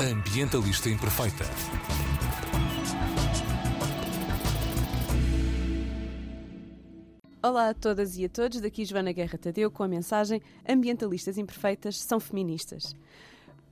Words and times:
Ambientalista 0.00 0.88
Imperfeita. 0.88 1.44
Olá 7.42 7.68
a 7.68 7.74
todas 7.74 8.16
e 8.16 8.24
a 8.24 8.28
todos, 8.30 8.62
daqui 8.62 8.86
Joana 8.86 9.12
Guerra 9.12 9.36
Tadeu 9.36 9.70
com 9.70 9.82
a 9.82 9.88
mensagem 9.88 10.40
Ambientalistas 10.66 11.36
Imperfeitas 11.36 11.98
são 11.98 12.18
feministas. 12.18 12.96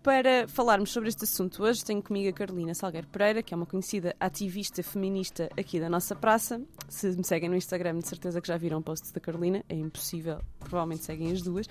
Para 0.02 0.46
falarmos 0.46 0.92
sobre 0.92 1.08
este 1.08 1.24
assunto 1.24 1.62
hoje, 1.62 1.84
tenho 1.84 2.00
comigo 2.00 2.28
a 2.28 2.32
Carolina 2.32 2.72
Salgueiro 2.72 3.08
Pereira, 3.08 3.42
que 3.42 3.52
é 3.52 3.56
uma 3.56 3.66
conhecida 3.66 4.14
ativista 4.20 4.82
feminista 4.82 5.50
aqui 5.58 5.80
da 5.80 5.90
nossa 5.90 6.14
praça. 6.14 6.60
Se 6.88 7.08
me 7.08 7.24
seguem 7.24 7.48
no 7.48 7.56
Instagram, 7.56 7.98
de 7.98 8.06
certeza 8.06 8.40
que 8.40 8.46
já 8.46 8.56
viram 8.56 8.80
posts 8.80 9.10
da 9.10 9.20
Carolina, 9.20 9.64
é 9.68 9.74
impossível, 9.74 10.40
provavelmente 10.60 11.04
seguem 11.04 11.32
as 11.32 11.42
duas. 11.42 11.66
uh, 11.66 11.70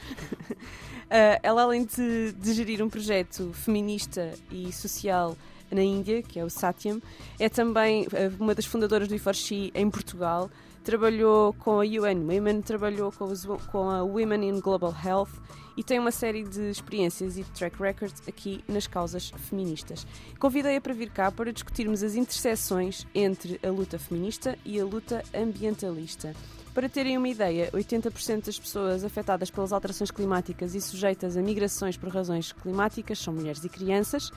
ela, 1.42 1.64
além 1.64 1.86
de, 1.86 2.34
de 2.34 2.54
gerir 2.54 2.84
um 2.84 2.90
projeto 2.90 3.54
feminista 3.54 4.34
e 4.52 4.74
social 4.74 5.36
na 5.72 5.82
Índia, 5.82 6.22
que 6.22 6.38
é 6.38 6.44
o 6.44 6.50
Satyam, 6.50 7.02
é 7.40 7.48
também 7.48 8.08
uh, 8.08 8.10
uma 8.40 8.54
das 8.54 8.66
fundadoras 8.66 9.08
do 9.08 9.16
I4She 9.16 9.72
em 9.74 9.90
Portugal 9.90 10.50
trabalhou 10.88 11.52
com 11.52 11.82
a 11.82 11.84
UN 11.84 12.26
Women, 12.26 12.62
trabalhou 12.62 13.12
com, 13.12 13.26
os, 13.26 13.46
com, 13.70 13.90
a 13.90 14.04
Women 14.04 14.48
in 14.48 14.62
Global 14.62 14.96
Health 15.06 15.28
e 15.76 15.84
tem 15.84 16.00
uma 16.00 16.12
série 16.12 16.44
de 16.44 16.70
experiências 16.70 17.38
e 17.38 17.44
de 17.44 17.52
track 17.52 17.78
records 17.78 18.24
aqui 18.26 18.64
nas 18.70 18.88
causas 18.88 19.30
feministas. 19.50 20.08
Convidei-a 20.40 20.80
para 20.80 20.94
vir 20.94 21.10
cá 21.10 21.30
para 21.30 21.52
discutirmos 21.52 22.04
as 22.04 22.16
interseções 22.16 23.06
entre 23.14 23.60
a 23.62 23.70
luta 23.70 24.00
feminista 24.00 24.58
e 24.64 24.80
a 24.80 24.86
luta 24.86 25.22
ambientalista. 25.36 26.34
Para 26.74 26.88
terem 26.88 27.18
uma 27.18 27.28
ideia, 27.28 27.70
80% 27.74 28.46
das 28.46 28.58
pessoas 28.58 29.04
afetadas 29.04 29.52
pelas 29.52 29.74
alterações 29.74 30.10
climáticas 30.10 30.74
e 30.74 30.80
sujeitas 30.80 31.36
a 31.36 31.42
migrações 31.42 31.98
por 31.98 32.08
razões 32.08 32.54
climáticas 32.54 33.20
são 33.20 33.34
mulheres 33.34 33.62
e 33.66 33.68
crianças, 33.68 34.32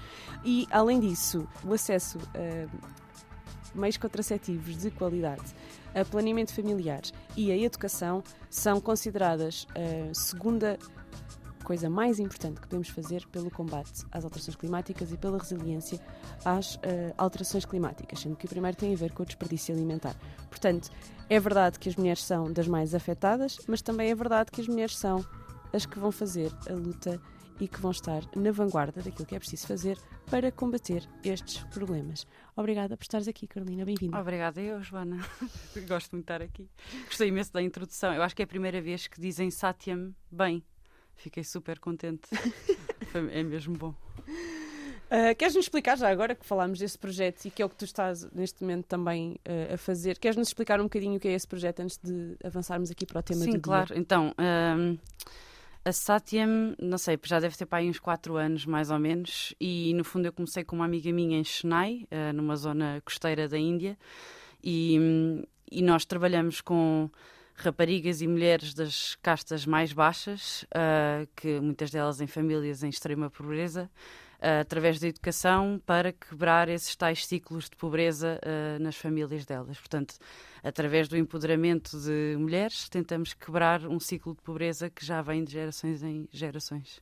e, 0.44 0.66
além 0.68 0.98
disso, 0.98 1.46
o 1.64 1.72
acesso 1.72 2.18
a 2.34 2.99
meios 3.74 3.96
contraceptivos 3.96 4.76
de 4.76 4.90
qualidade 4.90 5.54
a 5.94 6.04
planeamento 6.04 6.54
familiar 6.54 7.02
e 7.36 7.50
a 7.50 7.56
educação 7.56 8.22
são 8.48 8.80
consideradas 8.80 9.66
a 9.74 10.14
segunda 10.14 10.78
coisa 11.64 11.88
mais 11.88 12.18
importante 12.18 12.60
que 12.60 12.66
podemos 12.66 12.88
fazer 12.88 13.24
pelo 13.28 13.50
combate 13.50 14.04
às 14.10 14.24
alterações 14.24 14.56
climáticas 14.56 15.12
e 15.12 15.16
pela 15.16 15.38
resiliência 15.38 16.00
às 16.44 16.74
uh, 16.76 16.80
alterações 17.16 17.64
climáticas, 17.64 18.20
sendo 18.20 18.34
que 18.34 18.46
o 18.46 18.48
primeiro 18.48 18.76
tem 18.76 18.92
a 18.92 18.96
ver 18.96 19.12
com 19.12 19.22
o 19.22 19.26
desperdício 19.26 19.74
alimentar. 19.74 20.16
Portanto, 20.48 20.90
é 21.28 21.38
verdade 21.38 21.78
que 21.78 21.88
as 21.88 21.94
mulheres 21.94 22.24
são 22.24 22.52
das 22.52 22.66
mais 22.66 22.94
afetadas, 22.94 23.58
mas 23.68 23.82
também 23.82 24.10
é 24.10 24.14
verdade 24.14 24.50
que 24.50 24.60
as 24.60 24.66
mulheres 24.66 24.96
são 24.96 25.24
as 25.72 25.86
que 25.86 25.98
vão 25.98 26.10
fazer 26.10 26.50
a 26.68 26.72
luta 26.72 27.20
e 27.60 27.68
que 27.68 27.78
vão 27.78 27.90
estar 27.90 28.22
na 28.34 28.50
vanguarda 28.50 29.02
daquilo 29.02 29.26
que 29.26 29.34
é 29.34 29.38
preciso 29.38 29.66
fazer 29.66 29.98
para 30.30 30.50
combater 30.50 31.06
estes 31.22 31.62
problemas. 31.64 32.26
Obrigada 32.56 32.96
por 32.96 33.04
estares 33.04 33.28
aqui, 33.28 33.46
Carolina. 33.46 33.84
Bem-vinda. 33.84 34.18
Obrigada 34.18 34.60
eu, 34.60 34.82
Joana. 34.82 35.18
Gosto 35.86 36.12
muito 36.12 36.26
de 36.26 36.32
estar 36.32 36.42
aqui. 36.42 36.68
Gostei 37.04 37.28
imenso 37.28 37.52
da 37.52 37.62
introdução. 37.62 38.14
Eu 38.14 38.22
acho 38.22 38.34
que 38.34 38.42
é 38.42 38.44
a 38.44 38.48
primeira 38.48 38.80
vez 38.80 39.06
que 39.06 39.20
dizem 39.20 39.50
Satyam 39.50 40.14
bem. 40.30 40.64
Fiquei 41.14 41.44
super 41.44 41.78
contente. 41.78 42.30
é 43.30 43.42
mesmo 43.42 43.76
bom. 43.76 43.94
Uh, 45.10 45.34
Queres-nos 45.36 45.64
explicar, 45.64 45.98
já 45.98 46.08
agora 46.08 46.36
que 46.36 46.46
falámos 46.46 46.78
desse 46.78 46.96
projeto 46.96 47.44
e 47.44 47.50
que 47.50 47.60
é 47.60 47.66
o 47.66 47.68
que 47.68 47.74
tu 47.74 47.84
estás 47.84 48.24
neste 48.30 48.62
momento 48.62 48.86
também 48.86 49.40
uh, 49.46 49.74
a 49.74 49.76
fazer, 49.76 50.16
queres-nos 50.16 50.48
explicar 50.48 50.78
um 50.78 50.84
bocadinho 50.84 51.16
o 51.16 51.20
que 51.20 51.26
é 51.26 51.32
esse 51.32 51.48
projeto 51.48 51.80
antes 51.80 51.98
de 51.98 52.36
avançarmos 52.44 52.92
aqui 52.92 53.04
para 53.04 53.18
o 53.18 53.22
tema 53.22 53.42
Sim, 53.42 53.50
do 53.50 53.60
claro. 53.60 53.88
dia? 53.88 53.98
Então, 53.98 54.32
um, 54.38 54.96
a 55.84 55.92
Satyam, 55.92 56.74
não 56.80 56.98
sei, 56.98 57.18
já 57.24 57.40
deve 57.40 57.56
ter 57.56 57.66
para 57.66 57.78
aí 57.78 57.88
uns 57.88 57.98
4 57.98 58.36
anos 58.36 58.66
mais 58.66 58.90
ou 58.90 58.98
menos, 58.98 59.54
e 59.60 59.94
no 59.94 60.04
fundo 60.04 60.26
eu 60.26 60.32
comecei 60.32 60.62
com 60.62 60.76
uma 60.76 60.84
amiga 60.84 61.10
minha 61.12 61.38
em 61.38 61.44
Chennai, 61.44 62.06
uh, 62.10 62.32
numa 62.34 62.56
zona 62.56 63.00
costeira 63.04 63.48
da 63.48 63.58
Índia, 63.58 63.98
e, 64.62 64.98
um, 65.00 65.42
e 65.70 65.82
nós 65.82 66.04
trabalhamos 66.04 66.60
com 66.60 67.08
raparigas 67.54 68.20
e 68.20 68.26
mulheres 68.26 68.74
das 68.74 69.16
castas 69.16 69.64
mais 69.64 69.92
baixas, 69.92 70.64
uh, 70.64 71.26
que 71.34 71.60
muitas 71.60 71.90
delas 71.90 72.20
em 72.20 72.26
famílias 72.26 72.82
em 72.82 72.88
extrema 72.88 73.30
pobreza, 73.30 73.90
através 74.40 74.98
da 74.98 75.08
educação 75.08 75.80
para 75.84 76.12
quebrar 76.12 76.68
esses 76.68 76.96
tais 76.96 77.26
ciclos 77.26 77.68
de 77.68 77.76
pobreza 77.76 78.40
uh, 78.42 78.82
nas 78.82 78.96
famílias 78.96 79.44
delas. 79.44 79.78
Portanto, 79.78 80.16
através 80.62 81.08
do 81.08 81.16
empoderamento 81.16 81.98
de 81.98 82.36
mulheres, 82.38 82.88
tentamos 82.88 83.34
quebrar 83.34 83.86
um 83.86 84.00
ciclo 84.00 84.34
de 84.34 84.42
pobreza 84.42 84.88
que 84.88 85.04
já 85.04 85.20
vem 85.20 85.44
de 85.44 85.52
gerações 85.52 86.02
em 86.02 86.26
gerações. 86.32 87.00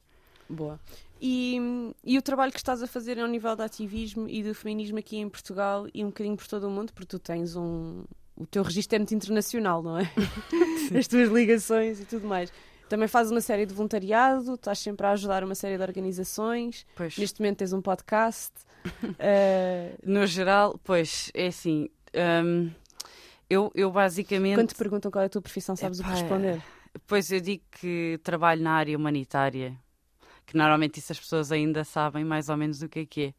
Boa. 0.49 0.81
E, 1.21 1.59
e, 2.05 2.17
o 2.17 2.23
trabalho 2.23 2.53
que 2.53 2.59
estás 2.59 2.83
a 2.83 2.87
fazer 2.87 3.19
ao 3.19 3.27
nível 3.27 3.55
do 3.55 3.63
ativismo 3.63 4.29
e 4.29 4.43
do 4.43 4.55
feminismo 4.55 4.99
aqui 4.99 5.17
em 5.19 5.29
Portugal 5.29 5.87
e 5.93 6.05
um 6.05 6.09
bocadinho 6.09 6.37
por 6.37 6.47
todo 6.47 6.69
o 6.69 6.71
mundo, 6.71 6.93
porque 6.93 7.09
tu 7.09 7.19
tens 7.19 7.57
um. 7.57 8.05
O 8.37 8.47
teu 8.47 8.63
registro 8.63 8.95
é 8.97 8.99
muito 9.01 9.15
internacional, 9.15 9.83
não 9.83 9.99
é? 9.99 10.11
As 10.97 11.09
tuas 11.09 11.29
ligações 11.29 12.01
e 12.01 12.05
tudo 12.05 12.27
mais. 12.27 12.53
Também 12.89 13.07
fazes 13.07 13.31
uma 13.31 13.41
série 13.41 13.67
de 13.67 13.75
voluntariado, 13.75 14.55
estás 14.55 14.79
sempre 14.79 15.07
a 15.07 15.11
ajudar 15.11 15.45
uma 15.45 15.55
série 15.55 15.77
de 15.77 15.83
organizações. 15.83 16.87
Pois. 16.97 17.19
Neste 17.19 17.41
momento 17.41 17.59
tens 17.59 17.73
um 17.73 17.83
podcast. 17.83 18.53
uh... 18.87 19.99
No 20.03 20.27
geral, 20.27 20.79
pois, 20.83 21.31
é 21.35 21.49
assim. 21.49 21.91
Um, 22.15 22.71
eu, 23.49 23.71
eu 23.75 23.91
basicamente. 23.91 24.57
Quando 24.57 24.69
te 24.69 24.75
perguntam 24.75 25.11
qual 25.11 25.23
é 25.23 25.27
a 25.27 25.29
tua 25.29 25.43
profissão, 25.43 25.77
sabes 25.77 26.01
Epá, 26.01 26.09
o 26.09 26.13
que 26.13 26.21
responder? 26.21 26.63
Pois 27.07 27.31
eu 27.31 27.41
digo 27.41 27.63
que 27.71 28.19
trabalho 28.23 28.63
na 28.63 28.73
área 28.73 28.97
humanitária. 28.97 29.77
Que 30.47 30.57
normalmente 30.57 30.99
isso 30.99 31.13
as 31.13 31.21
pessoas 31.21 31.53
ainda 31.53 31.85
sabem 31.85 32.25
mais 32.25 32.49
ou 32.49 32.57
menos 32.57 32.79
do 32.79 32.89
que 32.89 33.01
é 33.01 33.07
que 33.07 33.23
é. 33.23 33.35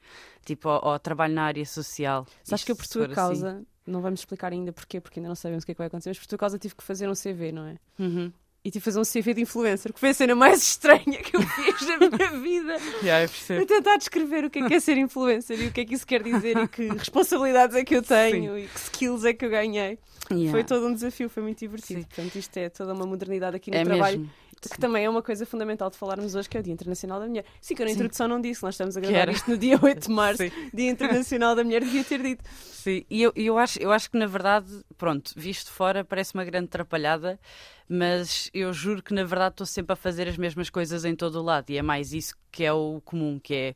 Tipo, 0.46 0.70
ou, 0.70 0.92
ou 0.92 1.00
trabalho 1.00 1.34
na 1.34 1.42
área 1.42 1.66
social. 1.66 2.28
Sabes 2.44 2.64
que 2.64 2.72
eu, 2.72 2.76
por 2.76 2.86
tua 2.86 3.10
causa, 3.10 3.54
assim. 3.54 3.66
não 3.88 4.00
vamos 4.00 4.20
explicar 4.20 4.54
ainda 4.54 4.72
porquê, 4.72 5.02
porque 5.02 5.20
ainda 5.20 5.28
não 5.28 5.36
sabemos 5.36 5.64
o 5.64 5.66
que 5.66 5.72
é 5.72 5.74
que 5.74 5.80
vai 5.80 5.88
acontecer, 5.88 6.12
mas 6.12 6.20
por 6.20 6.28
tua 6.28 6.38
causa 6.38 6.60
tive 6.60 6.76
que 6.76 6.84
fazer 6.84 7.10
um 7.10 7.14
CV, 7.14 7.52
não 7.52 7.66
é? 7.66 7.78
Uhum 7.98 8.32
e 8.70 8.72
tive 8.72 8.84
que 8.84 8.92
fazer 8.92 9.00
um 9.00 9.04
CV 9.04 9.34
de 9.34 9.42
influencer, 9.42 9.92
que 9.92 10.00
foi 10.00 10.10
a 10.10 10.14
cena 10.14 10.36
mais 10.36 10.62
estranha 10.62 11.18
que 11.24 11.36
eu 11.36 11.42
fiz 11.42 11.88
na 11.88 11.98
minha 11.98 12.32
vida. 12.40 12.78
yeah, 13.02 13.32
eu 13.50 13.66
tentar 13.66 13.98
descrever 13.98 14.46
o 14.46 14.50
que 14.50 14.60
é, 14.60 14.68
que 14.68 14.74
é 14.76 14.80
ser 14.80 14.98
influencer 14.98 15.60
e 15.60 15.68
o 15.68 15.72
que 15.72 15.82
é 15.82 15.86
que 15.86 15.96
isso 15.96 16.06
quer 16.06 16.22
dizer 16.22 16.56
e 16.56 16.68
que 16.68 16.88
responsabilidades 16.94 17.76
é 17.76 17.84
que 17.84 17.96
eu 17.96 18.04
tenho 18.04 18.56
Sim. 18.56 18.64
e 18.64 18.68
que 18.68 18.80
skills 18.80 19.26
é 19.26 19.34
que 19.34 19.44
eu 19.44 19.50
ganhei. 19.50 19.98
Yeah. 20.32 20.52
Foi 20.52 20.64
todo 20.64 20.86
um 20.86 20.94
desafio, 20.94 21.28
foi 21.28 21.42
muito 21.42 21.58
divertido. 21.58 22.02
Sim. 22.02 22.08
Portanto, 22.08 22.36
isto 22.36 22.58
é 22.58 22.70
toda 22.70 22.94
uma 22.94 23.08
modernidade 23.08 23.56
aqui 23.56 23.72
no 23.72 23.78
é 23.78 23.84
trabalho. 23.84 24.20
Mesmo. 24.20 24.34
Que 24.68 24.78
também 24.78 25.06
é 25.06 25.10
uma 25.10 25.22
coisa 25.22 25.46
fundamental 25.46 25.90
de 25.90 25.98
falarmos 25.98 26.36
hoje, 26.36 26.50
que 26.50 26.58
é 26.58 26.60
o 26.60 26.64
Dia 26.64 26.74
Internacional 26.74 27.20
da 27.20 27.28
Mulher. 27.28 27.46
Sim, 27.62 27.76
que 27.76 27.82
eu 27.82 27.86
na 27.86 27.92
introdução 27.92 28.28
não 28.28 28.42
disse, 28.42 28.62
nós 28.64 28.74
estamos 28.74 28.98
a 28.98 29.00
gravar 29.00 29.30
isto 29.30 29.50
no 29.50 29.58
dia 29.58 29.80
8 29.82 30.08
de 30.08 30.10
março, 30.14 30.44
Sim. 30.44 30.52
Dia 30.74 30.90
Internacional 30.90 31.56
da 31.56 31.64
Mulher, 31.64 31.84
devia 31.84 32.04
ter 32.04 32.22
dito. 32.22 32.44
Sim, 32.50 33.06
e 33.10 33.22
eu, 33.22 33.32
eu, 33.36 33.58
acho, 33.58 33.80
eu 33.80 33.92
acho 33.92 34.10
que 34.10 34.18
na 34.18 34.26
verdade, 34.26 34.68
pronto, 34.98 35.32
visto 35.36 35.72
fora, 35.72 36.04
parece 36.04 36.34
uma 36.34 36.44
grande 36.44 36.66
atrapalhada, 36.66 37.40
mas 37.88 38.50
eu 38.54 38.72
juro 38.74 39.04
que 39.04 39.14
na 39.14 39.24
verdade 39.24 39.54
estou 39.54 39.68
sempre 39.68 39.94
a 39.94 39.96
fazer 39.96 40.28
as 40.28 40.38
mesmas 40.38 40.70
coisas 40.70 41.06
em 41.06 41.16
todo 41.16 41.40
o 41.40 41.44
lado, 41.44 41.70
e 41.70 41.78
é 41.78 41.82
mais 41.82 42.14
isso 42.14 42.36
que 42.52 42.64
é 42.64 42.72
o 42.74 43.02
comum, 43.04 43.40
que 43.40 43.54
é, 43.54 43.76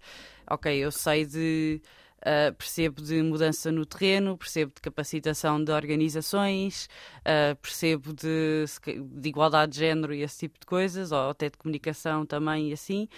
ok, 0.49 0.73
eu 0.73 0.91
sei 0.91 1.25
de 1.25 1.81
Uh, 2.23 2.53
percebo 2.55 3.01
de 3.01 3.21
mudança 3.21 3.69
no 3.69 3.85
terreno, 3.85 4.37
percebo 4.37 4.71
de 4.73 4.79
capacitação 4.79 5.61
de 5.61 5.73
organizações, 5.73 6.87
uh, 7.19 7.53
percebo 7.57 8.13
de, 8.13 8.63
de, 9.19 9.27
igualdade 9.29 9.73
de 9.73 9.79
género 9.79 10.13
e 10.13 10.21
esse 10.21 10.39
tipo 10.39 10.57
de 10.57 10.65
coisas, 10.65 11.11
ou 11.11 11.31
até 11.31 11.49
de 11.49 11.57
comunicação 11.57 12.25
também 12.25 12.69
e 12.69 12.73
assim. 12.73 13.09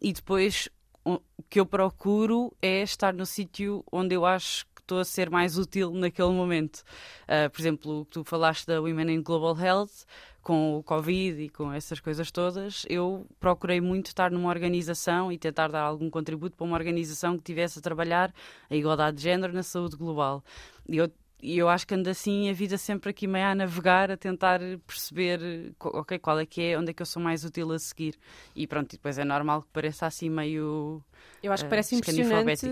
E 0.00 0.12
depois 0.12 0.68
o 1.04 1.20
que 1.50 1.58
eu 1.58 1.66
procuro 1.66 2.52
é 2.62 2.82
estar 2.82 3.12
no 3.12 3.26
sítio 3.26 3.84
onde 3.90 4.14
eu 4.14 4.24
acho 4.24 4.64
que 4.66 4.80
estou 4.80 5.00
a 5.00 5.04
ser 5.04 5.28
mais 5.28 5.58
útil 5.58 5.90
naquele 5.92 6.30
momento. 6.30 6.84
Uh, 7.24 7.50
por 7.50 7.60
exemplo, 7.60 8.04
tu 8.04 8.22
falaste 8.22 8.66
da 8.66 8.80
Women 8.80 9.10
in 9.12 9.22
Global 9.22 9.58
Health 9.58 10.06
com 10.42 10.76
o 10.76 10.82
Covid 10.82 11.40
e 11.40 11.48
com 11.48 11.72
essas 11.72 12.00
coisas 12.00 12.30
todas, 12.30 12.84
eu 12.88 13.26
procurei 13.38 13.80
muito 13.80 14.06
estar 14.06 14.30
numa 14.30 14.48
organização 14.48 15.30
e 15.32 15.38
tentar 15.38 15.68
dar 15.68 15.82
algum 15.82 16.10
contributo 16.10 16.56
para 16.56 16.66
uma 16.66 16.76
organização 16.76 17.36
que 17.36 17.44
tivesse 17.44 17.78
a 17.78 17.82
trabalhar 17.82 18.34
a 18.68 18.74
igualdade 18.74 19.16
de 19.18 19.22
género 19.22 19.52
na 19.52 19.62
saúde 19.62 19.96
global. 19.96 20.44
E 20.88 20.96
eu 20.96 21.08
e 21.42 21.58
eu 21.58 21.68
acho 21.68 21.84
que 21.84 21.94
ando 21.94 22.08
assim 22.08 22.48
a 22.48 22.52
vida 22.52 22.78
sempre 22.78 23.10
aqui 23.10 23.26
meio 23.26 23.46
a 23.46 23.54
navegar, 23.54 24.12
a 24.12 24.16
tentar 24.16 24.60
perceber 24.86 25.74
ok, 25.80 26.16
qual 26.20 26.38
é 26.38 26.46
que 26.46 26.62
é, 26.62 26.78
onde 26.78 26.90
é 26.90 26.94
que 26.94 27.02
eu 27.02 27.06
sou 27.06 27.20
mais 27.20 27.44
útil 27.44 27.72
a 27.72 27.78
seguir. 27.80 28.14
E 28.54 28.64
pronto, 28.64 28.92
e 28.92 28.96
depois 28.96 29.18
é 29.18 29.24
normal 29.24 29.62
que 29.62 29.68
pareça 29.72 30.06
assim 30.06 30.30
meio. 30.30 31.02
Eu 31.42 31.52
acho 31.52 31.64
que 31.64 31.70
parece 31.70 31.96
uh, 31.96 31.98
impressionante. 31.98 32.66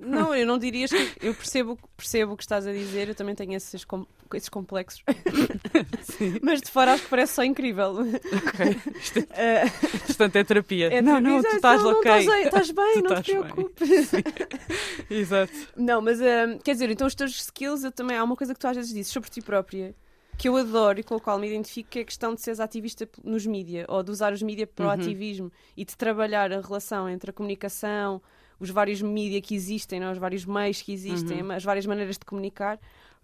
Não, 0.00 0.34
eu 0.34 0.46
não 0.46 0.58
dirias 0.58 0.90
que. 0.90 1.26
Eu 1.26 1.34
percebo, 1.34 1.78
percebo 1.98 2.32
o 2.32 2.36
que 2.36 2.42
estás 2.42 2.66
a 2.66 2.72
dizer, 2.72 3.08
eu 3.08 3.14
também 3.14 3.34
tenho 3.34 3.52
esses, 3.52 3.84
esses 4.36 4.48
complexos. 4.48 5.02
Mas 6.42 6.60
de 6.60 6.70
fora 6.70 6.92
acho 6.92 7.04
que 7.04 7.10
parece 7.10 7.34
só 7.34 7.44
incrível. 7.44 7.96
Ok. 7.98 8.92
Isto, 9.00 9.18
é, 9.30 9.64
portanto, 10.06 10.36
é 10.36 10.44
terapia. 10.44 10.92
É 10.92 11.02
não, 11.02 11.20
não, 11.20 11.42
tu 11.42 11.48
estás 11.48 11.82
não, 11.82 11.92
ok. 11.92 12.26
Não, 12.26 12.38
estás 12.38 12.70
bem, 12.70 13.02
não 13.02 13.22
te 13.22 13.32
preocupes. 13.32 14.12
Exato. 15.10 15.52
Não, 15.76 16.00
mas 16.00 16.20
uh, 16.20 16.58
quer 16.62 16.72
dizer, 16.72 16.90
então 16.90 17.06
os 17.06 17.14
teus 17.14 17.32
skills, 17.40 17.84
eu 17.84 17.92
também 17.92 18.16
há 18.16 18.24
uma 18.24 18.36
coisa 18.36 18.54
que 18.54 18.60
tu 18.60 18.66
às 18.66 18.76
vezes 18.76 18.92
dizes 18.92 19.12
sobre 19.12 19.30
ti 19.30 19.40
própria 19.40 19.94
que 20.36 20.48
eu 20.48 20.56
adoro 20.56 21.00
e 21.00 21.02
com 21.02 21.16
a 21.16 21.20
qual 21.20 21.36
me 21.36 21.48
identifico, 21.48 21.90
que 21.90 21.98
é 21.98 22.02
a 22.02 22.04
questão 22.04 22.32
de 22.32 22.40
seres 22.40 22.60
ativista 22.60 23.08
nos 23.24 23.44
mídia, 23.44 23.84
ou 23.88 24.04
de 24.04 24.12
usar 24.12 24.32
os 24.32 24.40
mídia 24.40 24.68
para 24.68 24.84
o 24.84 24.88
uhum. 24.88 24.94
ativismo 24.94 25.52
e 25.76 25.84
de 25.84 25.96
trabalhar 25.96 26.52
a 26.52 26.60
relação 26.60 27.08
entre 27.08 27.30
a 27.30 27.32
comunicação 27.32 28.22
os 28.60 28.70
vários 28.70 29.00
mídias 29.00 29.42
que 29.46 29.54
existem, 29.54 30.00
não 30.00 30.08
é? 30.08 30.12
os 30.12 30.18
vários 30.18 30.44
meios 30.44 30.82
que 30.82 30.92
existem, 30.92 31.42
Uhum. 31.42 31.52
as 31.52 31.64
várias 31.64 31.86
maneiras 31.86 32.18
de 32.18 32.24
comunicar 32.24 32.78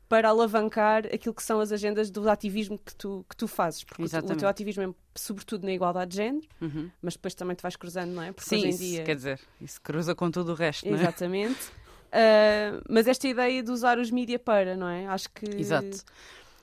para 0.09 0.29
alavancar 0.29 1.07
aquilo 1.07 1.35
que 1.35 1.43
são 1.43 1.61
as 1.61 1.73
agendas 1.73 2.11
do 2.11 2.29
ativismo 2.29 2.79
que 2.79 2.95
tu, 2.95 3.25
que 3.29 3.37
tu 3.37 3.49
fazes. 3.49 3.85
Porque 3.85 4.03
o, 4.03 4.09
teu- 4.09 4.19
o 4.19 4.21
Exatamente. 4.21 4.39
teu 4.41 4.49
ativismo 4.49 4.83
é 4.83 4.95
sobretudo 5.15 5.65
na 5.65 5.73
igualdade 5.73 6.11
de 6.13 6.17
género, 6.17 6.47
Uhum. 6.61 6.91
mas 7.03 7.15
depois 7.15 7.35
também 7.35 7.57
te 7.57 7.63
vais 7.63 7.77
cruzando, 7.77 8.11
não 8.13 8.23
é? 8.23 8.33
Porque 8.33 8.49
Sim, 8.49 8.57
hoje 8.57 8.67
em 8.67 8.71
isso, 8.71 8.79
dia... 8.79 9.05
quer 9.05 9.17
dizer, 9.17 9.41
isso 9.61 9.81
cruza 9.83 10.15
com 10.15 10.31
tudo 10.31 10.53
o 10.53 10.55
resto, 10.55 10.87
não 10.89 10.97
é? 10.97 11.01
Exatamente. 11.01 11.59
Ah, 12.17 12.81
mas 12.89 13.09
esta 13.09 13.27
ideia 13.27 13.61
de 13.61 13.73
usar 13.73 13.99
os 13.99 14.09
mídia 14.09 14.39
para, 14.39 14.77
não 14.77 14.87
é? 14.89 15.05
Acho 15.09 15.29
que. 15.33 15.47
Exato. 15.59 16.05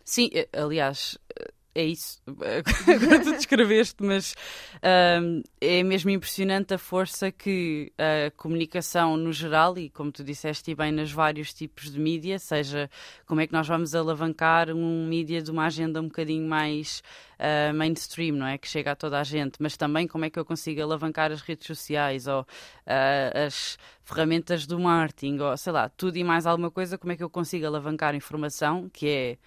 Sim, 0.05 0.29
eh, 0.33 0.47
aliás, 0.53 1.17
eh, 1.37 1.51
é 1.73 1.83
isso. 1.83 2.21
Agora 2.27 3.23
tu 3.23 3.31
descreveste, 3.31 4.03
mas 4.03 4.35
ahm, 4.81 5.41
é 5.59 5.83
mesmo 5.83 6.09
impressionante 6.09 6.73
a 6.73 6.77
força 6.77 7.31
que 7.31 7.91
a 7.97 8.31
comunicação 8.31 9.15
no 9.15 9.31
geral, 9.31 9.77
e 9.77 9.89
como 9.89 10.11
tu 10.11 10.23
disseste 10.23 10.71
e 10.71 10.75
bem, 10.75 10.91
nos 10.91 11.11
vários 11.11 11.53
tipos 11.53 11.91
de 11.91 11.99
mídia, 11.99 12.39
seja 12.39 12.89
como 13.25 13.41
é 13.41 13.47
que 13.47 13.53
nós 13.53 13.67
vamos 13.67 13.95
alavancar 13.95 14.69
um 14.69 15.07
mídia 15.07 15.41
de 15.41 15.49
uma 15.49 15.65
agenda 15.65 16.01
um 16.01 16.05
bocadinho 16.05 16.47
mais 16.47 17.01
ah, 17.43 17.73
mainstream, 17.73 18.35
não 18.35 18.45
é? 18.45 18.55
Que 18.55 18.67
chega 18.67 18.91
a 18.91 18.95
toda 18.95 19.19
a 19.19 19.23
gente, 19.23 19.55
mas 19.59 19.75
também 19.75 20.07
como 20.07 20.23
é 20.25 20.29
que 20.29 20.37
eu 20.37 20.45
consigo 20.45 20.79
alavancar 20.79 21.31
as 21.31 21.41
redes 21.41 21.65
sociais 21.65 22.27
ou 22.27 22.45
ah, 22.85 23.45
as 23.47 23.79
ferramentas 24.03 24.67
do 24.67 24.79
marketing, 24.79 25.39
ou 25.39 25.57
sei 25.57 25.73
lá, 25.73 25.89
tudo 25.89 26.17
e 26.17 26.23
mais 26.23 26.45
alguma 26.45 26.69
coisa, 26.69 26.99
como 26.99 27.13
é 27.13 27.15
que 27.15 27.23
eu 27.23 27.29
consigo 27.31 27.65
alavancar 27.65 28.13
informação, 28.13 28.87
que 28.89 29.07
é 29.09 29.37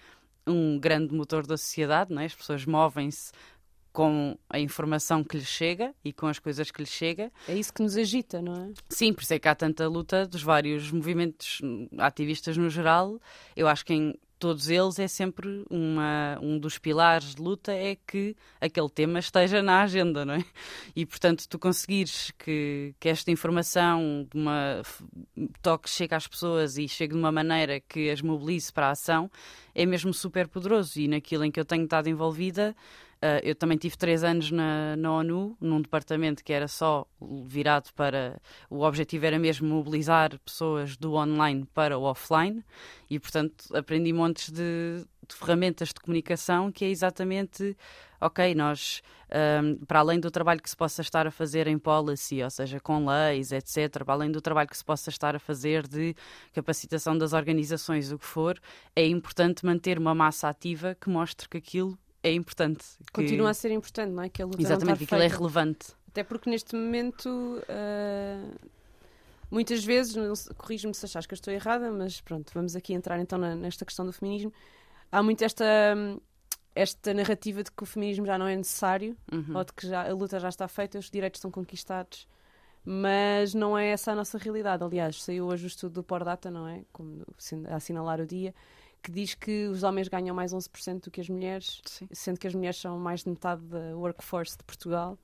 um 0.47 0.79
grande 0.79 1.13
motor 1.13 1.45
da 1.45 1.57
sociedade, 1.57 2.13
não 2.13 2.21
é? 2.21 2.25
as 2.25 2.35
pessoas 2.35 2.65
movem-se 2.65 3.31
com 3.95 4.37
a 4.49 4.59
informação 4.59 5.23
que 5.23 5.37
lhes 5.37 5.47
chega 5.47 5.95
e 6.03 6.11
com 6.11 6.27
as 6.27 6.37
coisas 6.37 6.69
que 6.69 6.81
lhes 6.81 6.91
chega. 6.91 7.31
É 7.47 7.55
isso 7.55 7.73
que 7.73 7.81
nos 7.81 7.95
agita, 7.95 8.41
não 8.41 8.53
é? 8.53 8.73
Sim, 8.89 9.13
por 9.13 9.23
isso 9.23 9.33
é 9.33 9.39
que 9.39 9.47
há 9.47 9.55
tanta 9.55 9.87
luta 9.87 10.27
dos 10.27 10.43
vários 10.43 10.91
movimentos 10.91 11.61
ativistas 11.97 12.57
no 12.57 12.69
geral. 12.69 13.17
Eu 13.55 13.69
acho 13.69 13.85
que 13.85 13.93
em 13.93 14.13
todos 14.45 14.69
eles 14.69 14.99
é 14.99 15.07
sempre 15.07 15.65
uma, 15.71 16.37
um 16.39 16.59
dos 16.59 16.77
pilares 16.77 17.33
de 17.33 17.41
luta 17.41 17.73
é 17.73 17.95
que 17.95 18.35
aquele 18.61 18.89
tema 18.89 19.17
esteja 19.17 19.59
na 19.63 19.81
agenda, 19.81 20.23
não 20.23 20.35
é? 20.35 20.45
E 20.95 21.03
portanto 21.03 21.49
tu 21.49 21.57
conseguires 21.57 22.29
que, 22.37 22.93
que 22.99 23.09
esta 23.09 23.31
informação 23.31 24.27
de 24.31 24.39
uma 24.39 24.83
toque 25.63 25.89
chegue 25.89 26.13
às 26.13 26.27
pessoas 26.27 26.77
e 26.77 26.87
chegue 26.87 27.13
de 27.13 27.19
uma 27.19 27.31
maneira 27.31 27.79
que 27.79 28.07
as 28.07 28.21
mobilize 28.21 28.71
para 28.71 28.89
a 28.89 28.91
ação 28.91 29.31
é 29.73 29.83
mesmo 29.83 30.13
super 30.13 30.47
poderoso 30.47 30.99
e 30.99 31.07
naquilo 31.07 31.43
em 31.43 31.49
que 31.49 31.59
eu 31.59 31.65
tenho 31.65 31.85
estado 31.85 32.07
envolvida 32.07 32.75
Uh, 33.15 33.39
eu 33.43 33.55
também 33.55 33.77
tive 33.77 33.97
três 33.97 34.23
anos 34.23 34.51
na, 34.51 34.95
na 34.97 35.11
ONU, 35.11 35.57
num 35.59 35.81
departamento 35.81 36.43
que 36.43 36.53
era 36.53 36.67
só 36.67 37.07
virado 37.45 37.91
para. 37.95 38.39
O 38.69 38.81
objetivo 38.81 39.25
era 39.25 39.39
mesmo 39.39 39.67
mobilizar 39.67 40.37
pessoas 40.39 40.97
do 40.97 41.13
online 41.13 41.65
para 41.73 41.97
o 41.97 42.03
offline 42.03 42.63
e, 43.09 43.19
portanto, 43.19 43.75
aprendi 43.75 44.11
montes 44.11 44.51
de, 44.51 45.05
de 45.27 45.35
ferramentas 45.35 45.89
de 45.89 45.95
comunicação 45.95 46.71
que 46.71 46.85
é 46.85 46.89
exatamente. 46.89 47.75
Ok, 48.21 48.55
nós, 48.55 49.01
um, 49.61 49.85
para 49.85 49.99
além 49.99 50.19
do 50.19 50.31
trabalho 50.31 50.61
que 50.61 50.69
se 50.69 50.75
possa 50.75 51.01
estar 51.01 51.27
a 51.27 51.31
fazer 51.31 51.67
em 51.67 51.77
policy, 51.77 52.41
ou 52.41 52.49
seja, 52.49 52.79
com 52.79 53.05
leis, 53.05 53.51
etc., 53.51 54.03
para 54.03 54.13
além 54.13 54.31
do 54.31 54.41
trabalho 54.41 54.69
que 54.69 54.77
se 54.77 54.85
possa 54.85 55.09
estar 55.09 55.35
a 55.35 55.39
fazer 55.39 55.85
de 55.87 56.15
capacitação 56.53 57.17
das 57.17 57.33
organizações, 57.33 58.11
o 58.11 58.17
que 58.17 58.25
for, 58.25 58.59
é 58.95 59.05
importante 59.05 59.65
manter 59.65 59.99
uma 59.99 60.15
massa 60.15 60.47
ativa 60.47 60.95
que 60.95 61.09
mostre 61.09 61.47
que 61.49 61.57
aquilo 61.57 61.97
é 62.27 62.33
importante. 62.33 62.83
que- 63.05 63.11
Continua 63.13 63.49
a 63.49 63.53
ser 63.53 63.71
importante, 63.71 64.11
não 64.11 64.23
é? 64.23 64.29
Que 64.29 64.41
a 64.41 64.45
luta 64.45 64.61
Exatamente, 64.61 64.87
não 64.89 64.97
que 64.97 65.03
aquilo 65.05 65.21
é 65.21 65.27
relevante. 65.27 65.87
Até 66.07 66.23
porque 66.23 66.49
neste 66.49 66.75
momento, 66.75 67.61
ah, 67.69 68.43
muitas 69.51 69.83
vezes, 69.83 70.15
corrige-me 70.57 70.93
se 70.93 71.05
achas 71.05 71.25
que 71.25 71.33
eu 71.33 71.35
estou 71.35 71.53
errada, 71.53 71.91
mas 71.91 72.21
pronto, 72.21 72.51
vamos 72.53 72.75
aqui 72.75 72.93
entrar 72.93 73.19
então 73.19 73.37
na- 73.37 73.55
nesta 73.55 73.85
questão 73.85 74.05
do 74.05 74.11
feminismo. 74.13 74.51
Há 75.11 75.21
muito 75.21 75.43
esta, 75.43 75.65
esta 76.73 77.13
narrativa 77.13 77.63
de 77.63 77.71
que 77.71 77.83
o 77.83 77.85
feminismo 77.85 78.25
já 78.25 78.37
não 78.37 78.47
é 78.47 78.55
necessário, 78.55 79.15
Uhum. 79.31 79.55
ou 79.57 79.63
de 79.63 79.73
que 79.73 79.87
já, 79.87 80.09
a 80.09 80.13
luta 80.13 80.39
já 80.39 80.49
está 80.49 80.67
feita, 80.67 80.97
os 80.99 81.09
direitos 81.09 81.37
estão 81.39 81.51
conquistados. 81.51 82.27
Mas 82.87 83.53
não 83.55 83.75
é 83.77 83.87
essa 83.87 84.11
a 84.11 84.15
nossa 84.15 84.37
realidade. 84.37 84.83
Aliás, 84.83 85.23
saiu 85.23 85.45
hoje 85.47 85.65
o 85.65 85.67
estudo 85.67 85.93
do 85.95 86.03
Pordata, 86.03 86.51
não 86.51 86.67
é? 86.67 86.83
Como 86.93 87.25
a 87.67 87.75
assinalar 87.77 88.19
o 88.21 88.27
dia, 88.27 88.53
que 89.05 89.11
diz 89.11 89.35
que 89.35 89.67
os 89.67 89.83
homens 89.83 90.07
ganham 90.07 90.35
mais 90.35 90.51
11% 90.51 91.03
do 91.03 91.11
que 91.11 91.21
as 91.21 91.29
mulheres, 91.29 91.79
Sim. 91.85 92.07
sendo 92.11 92.39
que 92.39 92.47
as 92.47 92.55
mulheres 92.55 92.77
são 92.79 92.97
mais 92.97 93.23
de 93.23 93.29
metade 93.29 93.61
da 93.63 93.95
workforce 93.95 94.57
de 94.57 94.63
Portugal. 94.63 95.17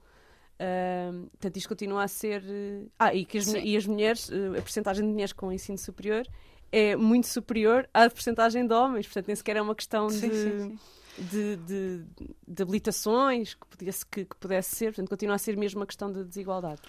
Ahm, 0.60 1.26
portanto, 1.32 1.58
isto 1.58 1.68
continua 1.68 2.04
a 2.04 2.08
ser. 2.08 2.44
eh, 2.48 2.84
Ah, 3.00 3.14
e 3.14 3.26
que 3.26 3.40
as, 3.40 3.48
e 3.54 3.76
as 3.76 3.88
mulheres, 3.88 4.30
eh, 4.32 4.60
a 4.60 4.62
porcentagem 4.62 5.04
de 5.06 5.12
mulheres 5.12 5.34
com 5.34 5.52
ensino 5.52 5.78
superior 5.78 6.28
é 6.72 6.96
muito 6.96 7.26
superior 7.28 7.90
à 7.94 8.08
porcentagem 8.10 8.68
de 8.68 8.74
homens. 8.74 9.08
Portanto, 9.08 9.28
nem 9.28 9.36
sequer 9.36 9.56
é 9.58 9.62
uma 9.62 9.74
questão 9.76 10.08
Sim, 10.10 10.30
de, 10.30 10.36
sim, 10.36 10.60
sim. 10.60 10.80
De, 11.32 11.56
de, 11.58 12.06
de 12.48 12.62
habilitações 12.64 13.56
que 13.56 13.66
pudesse, 13.68 14.06
que, 14.06 14.26
que 14.26 14.36
pudesse 14.36 14.76
ser. 14.76 14.86
Portanto, 14.94 15.10
continua 15.10 15.36
a 15.36 15.40
ser 15.40 15.58
mesmo 15.58 15.80
uma 15.80 15.88
questão 15.88 16.12
de 16.12 16.24
desigualdade. 16.24 16.82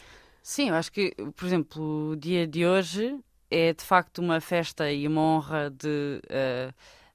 Sim, 0.43 0.69
eu 0.69 0.75
acho 0.75 0.93
que, 0.93 1.15
por 1.35 1.47
exemplo, 1.47 2.11
o 2.11 2.17
dia 2.17 2.47
de 2.47 2.67
hoje 2.67 3.19
é 3.53 3.73
de 3.73 3.85
facto 3.85 4.19
uma 4.19 4.41
festa 4.41 4.91
e 4.91 5.07
uma 5.07 5.21
honra 5.21 5.71
de 5.71 6.21
eh, 6.29 6.73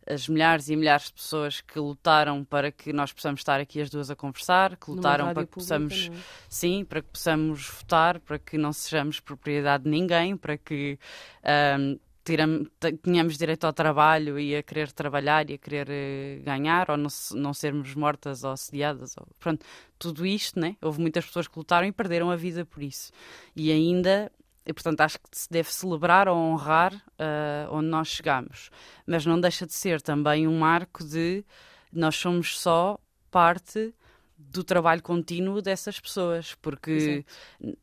as 0.10 0.28
milhares 0.30 0.70
e 0.70 0.76
milhares 0.76 1.08
de 1.08 1.14
pessoas 1.14 1.60
que 1.60 1.78
lutaram 1.80 2.44
para 2.46 2.72
que 2.72 2.94
nós 2.94 3.12
possamos 3.12 3.42
estar 3.42 3.60
aqui 3.60 3.82
as 3.82 3.90
duas 3.90 4.10
a 4.10 4.16
conversar, 4.16 4.78
que 4.78 4.90
lutaram 4.92 5.26
para 5.34 5.46
que 5.46 5.54
possamos 5.54 6.10
é? 6.14 6.22
Sim, 6.48 6.86
para 6.86 7.02
que 7.02 7.10
possamos 7.10 7.68
votar, 7.70 8.20
para 8.22 8.40
que 8.40 8.58
não 8.58 8.72
sejamos 8.72 9.20
propriedade 9.20 9.84
de 9.84 9.90
ninguém, 9.90 10.38
para 10.38 10.58
que 10.58 10.98
ahm, 11.44 11.98
tiram- 12.24 12.66
te- 12.80 12.94
tenhamos 12.94 13.38
direito 13.38 13.66
ao 13.66 13.74
trabalho 13.74 14.40
e 14.40 14.56
a 14.56 14.64
querer 14.64 14.92
trabalhar 14.92 15.50
e 15.50 15.56
a 15.56 15.58
querer 15.58 15.88
eh, 15.90 16.40
ganhar, 16.44 16.90
ou 16.90 16.98
não, 16.98 17.10
não 17.34 17.54
sermos 17.54 17.94
mortas 17.96 18.44
ou 18.46 18.52
assediadas. 18.52 19.16
Ou, 19.18 19.28
pronto, 19.40 19.66
tudo 20.00 20.26
isto, 20.26 20.58
né? 20.60 20.78
Houve 20.82 21.02
muitas 21.02 21.26
pessoas 21.26 21.48
que 21.48 21.58
lutaram 21.58 21.88
e 21.88 21.92
perderam 21.92 22.30
a 22.32 22.36
vida 22.38 22.66
por 22.66 22.82
isso. 22.82 23.12
E 23.56 23.72
ainda. 23.72 24.32
E, 24.68 24.74
portanto, 24.74 25.00
acho 25.02 25.18
que 25.20 25.28
se 25.32 25.50
deve 25.50 25.72
celebrar 25.72 26.28
ou 26.28 26.36
honrar 26.36 26.94
ah, 27.18 27.68
onde 27.72 27.88
nós 27.88 28.10
chegamos. 28.10 28.70
Mas 29.06 29.26
não 29.26 29.40
deixa 29.40 29.66
de 29.66 29.74
ser 29.74 30.02
também 30.02 30.48
um 30.48 30.60
marco 30.60 31.04
de 31.04 31.44
nós 31.92 32.16
somos 32.16 32.60
só 32.60 33.00
parte 33.32 33.94
do 34.38 34.64
trabalho 34.64 35.02
contínuo 35.02 35.62
dessas 35.62 36.00
pessoas, 36.00 36.54
porque 36.62 37.26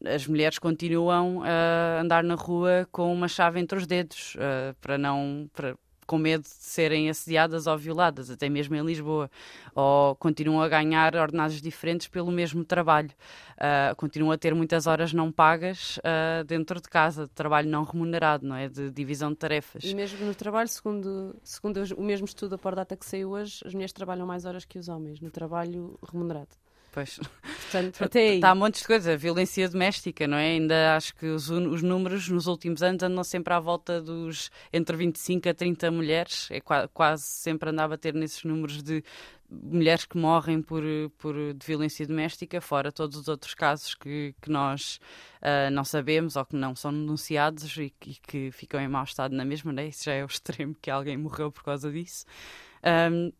as 0.04 0.26
mulheres 0.26 0.58
continuam 0.58 1.42
a 1.42 2.00
andar 2.00 2.22
na 2.22 2.34
rua 2.36 2.86
com 2.92 3.12
uma 3.12 3.26
chave 3.26 3.58
entre 3.58 3.76
os 3.76 3.86
dedos 3.86 4.36
eh, 4.38 4.74
para 4.80 4.96
não 4.96 5.50
para- 5.52 5.76
com 6.06 6.18
medo 6.18 6.42
de 6.42 6.48
serem 6.48 7.08
assediadas 7.10 7.66
ou 7.66 7.76
violadas, 7.76 8.30
até 8.30 8.48
mesmo 8.48 8.74
em 8.76 8.84
Lisboa, 8.84 9.30
ou 9.74 10.14
continuam 10.16 10.62
a 10.62 10.68
ganhar 10.68 11.14
ordenados 11.16 11.60
diferentes 11.60 12.06
pelo 12.08 12.30
mesmo 12.30 12.64
trabalho, 12.64 13.10
Ah, 13.56 13.94
continuam 13.96 14.32
a 14.32 14.36
ter 14.36 14.54
muitas 14.54 14.86
horas 14.86 15.12
não 15.12 15.30
pagas 15.30 15.98
ah, 16.02 16.42
dentro 16.44 16.80
de 16.80 16.88
casa, 16.88 17.24
de 17.24 17.30
trabalho 17.30 17.68
não 17.68 17.84
remunerado, 17.84 18.46
não 18.46 18.56
é, 18.56 18.68
de 18.68 18.90
divisão 18.90 19.30
de 19.30 19.36
tarefas. 19.36 19.84
E 19.84 19.94
mesmo 19.94 20.26
no 20.26 20.34
trabalho, 20.34 20.68
segundo, 20.68 21.36
segundo 21.42 21.82
o 21.96 22.02
mesmo 22.02 22.24
estudo 22.24 22.50
da 22.50 22.58
Pordata 22.58 22.96
que 22.96 23.06
saiu 23.06 23.30
hoje, 23.30 23.62
as 23.64 23.72
mulheres 23.72 23.92
trabalham 23.92 24.26
mais 24.26 24.44
horas 24.44 24.64
que 24.64 24.78
os 24.78 24.88
homens 24.88 25.20
no 25.20 25.30
trabalho 25.30 25.98
remunerado. 26.10 26.50
Pois. 26.94 27.18
Portanto, 27.18 28.04
até 28.04 28.20
aí. 28.20 28.34
Está 28.36 28.50
a 28.50 28.54
montes 28.54 28.82
de 28.82 28.86
coisa, 28.86 29.16
violência 29.16 29.68
doméstica, 29.68 30.28
não 30.28 30.36
é? 30.36 30.52
Ainda 30.52 30.94
acho 30.94 31.12
que 31.16 31.26
os, 31.26 31.50
os 31.50 31.82
números 31.82 32.28
nos 32.28 32.46
últimos 32.46 32.84
anos 32.84 33.02
andam 33.02 33.24
sempre 33.24 33.52
à 33.52 33.58
volta 33.58 34.00
dos 34.00 34.48
entre 34.72 34.96
25 34.96 35.48
a 35.48 35.54
30 35.54 35.90
mulheres, 35.90 36.46
é 36.52 36.60
qua- 36.60 36.86
quase 36.86 37.24
sempre 37.24 37.70
andava 37.70 37.94
a 37.94 37.98
ter 37.98 38.14
nesses 38.14 38.44
números 38.44 38.80
de 38.80 39.02
mulheres 39.50 40.04
que 40.04 40.16
morrem 40.16 40.62
por, 40.62 40.84
por 41.18 41.34
de 41.34 41.66
violência 41.66 42.06
doméstica, 42.06 42.60
fora 42.60 42.92
todos 42.92 43.18
os 43.18 43.26
outros 43.26 43.54
casos 43.54 43.94
que, 43.96 44.32
que 44.40 44.48
nós 44.50 45.00
ah, 45.42 45.70
não 45.72 45.84
sabemos 45.84 46.36
ou 46.36 46.44
que 46.46 46.54
não 46.54 46.76
são 46.76 46.92
denunciados 46.92 47.76
e, 47.76 47.90
que- 47.98 48.10
e 48.10 48.14
que 48.14 48.50
ficam 48.52 48.80
em 48.80 48.86
mau 48.86 49.02
estado 49.02 49.34
na 49.34 49.44
mesma, 49.44 49.72
né? 49.72 49.88
Isso 49.88 50.04
já 50.04 50.12
é 50.12 50.22
o 50.22 50.26
extremo 50.30 50.76
que 50.80 50.92
alguém 50.92 51.16
morreu 51.16 51.50
por 51.50 51.64
causa 51.64 51.90
disso. 51.90 52.24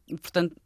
E, 0.08 0.16
portanto, 0.16 0.56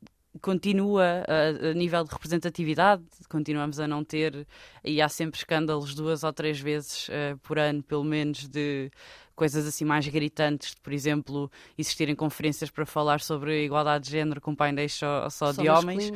continua 0.41 1.25
a, 1.27 1.71
a 1.71 1.75
nível 1.75 2.05
de 2.05 2.11
representatividade, 2.11 3.03
continuamos 3.29 3.81
a 3.81 3.89
não 3.89 4.05
ter, 4.05 4.47
e 4.85 5.01
há 5.01 5.09
sempre 5.09 5.39
escândalos 5.39 5.95
duas 5.95 6.23
ou 6.23 6.33
três 6.33 6.61
vezes 6.61 7.09
eh, 7.11 7.37
por 7.43 7.59
ano, 7.59 7.83
pelo 7.83 8.05
menos, 8.05 8.47
de 8.49 8.91
coisas 9.39 9.65
assim 9.65 9.85
mais 9.85 10.07
gritantes, 10.09 10.75
de, 10.75 10.81
por 10.81 10.93
exemplo, 10.93 11.49
existirem 11.79 12.15
conferências 12.15 12.71
para 12.71 12.85
falar 12.85 13.21
sobre 13.21 13.65
igualdade 13.65 14.07
de 14.07 14.11
género 14.11 14.41
com 14.41 14.53
painéis 14.53 14.95
só, 14.95 15.31
só, 15.31 15.53
Só 15.53 15.63
de 15.63 15.69
homens, 15.69 16.13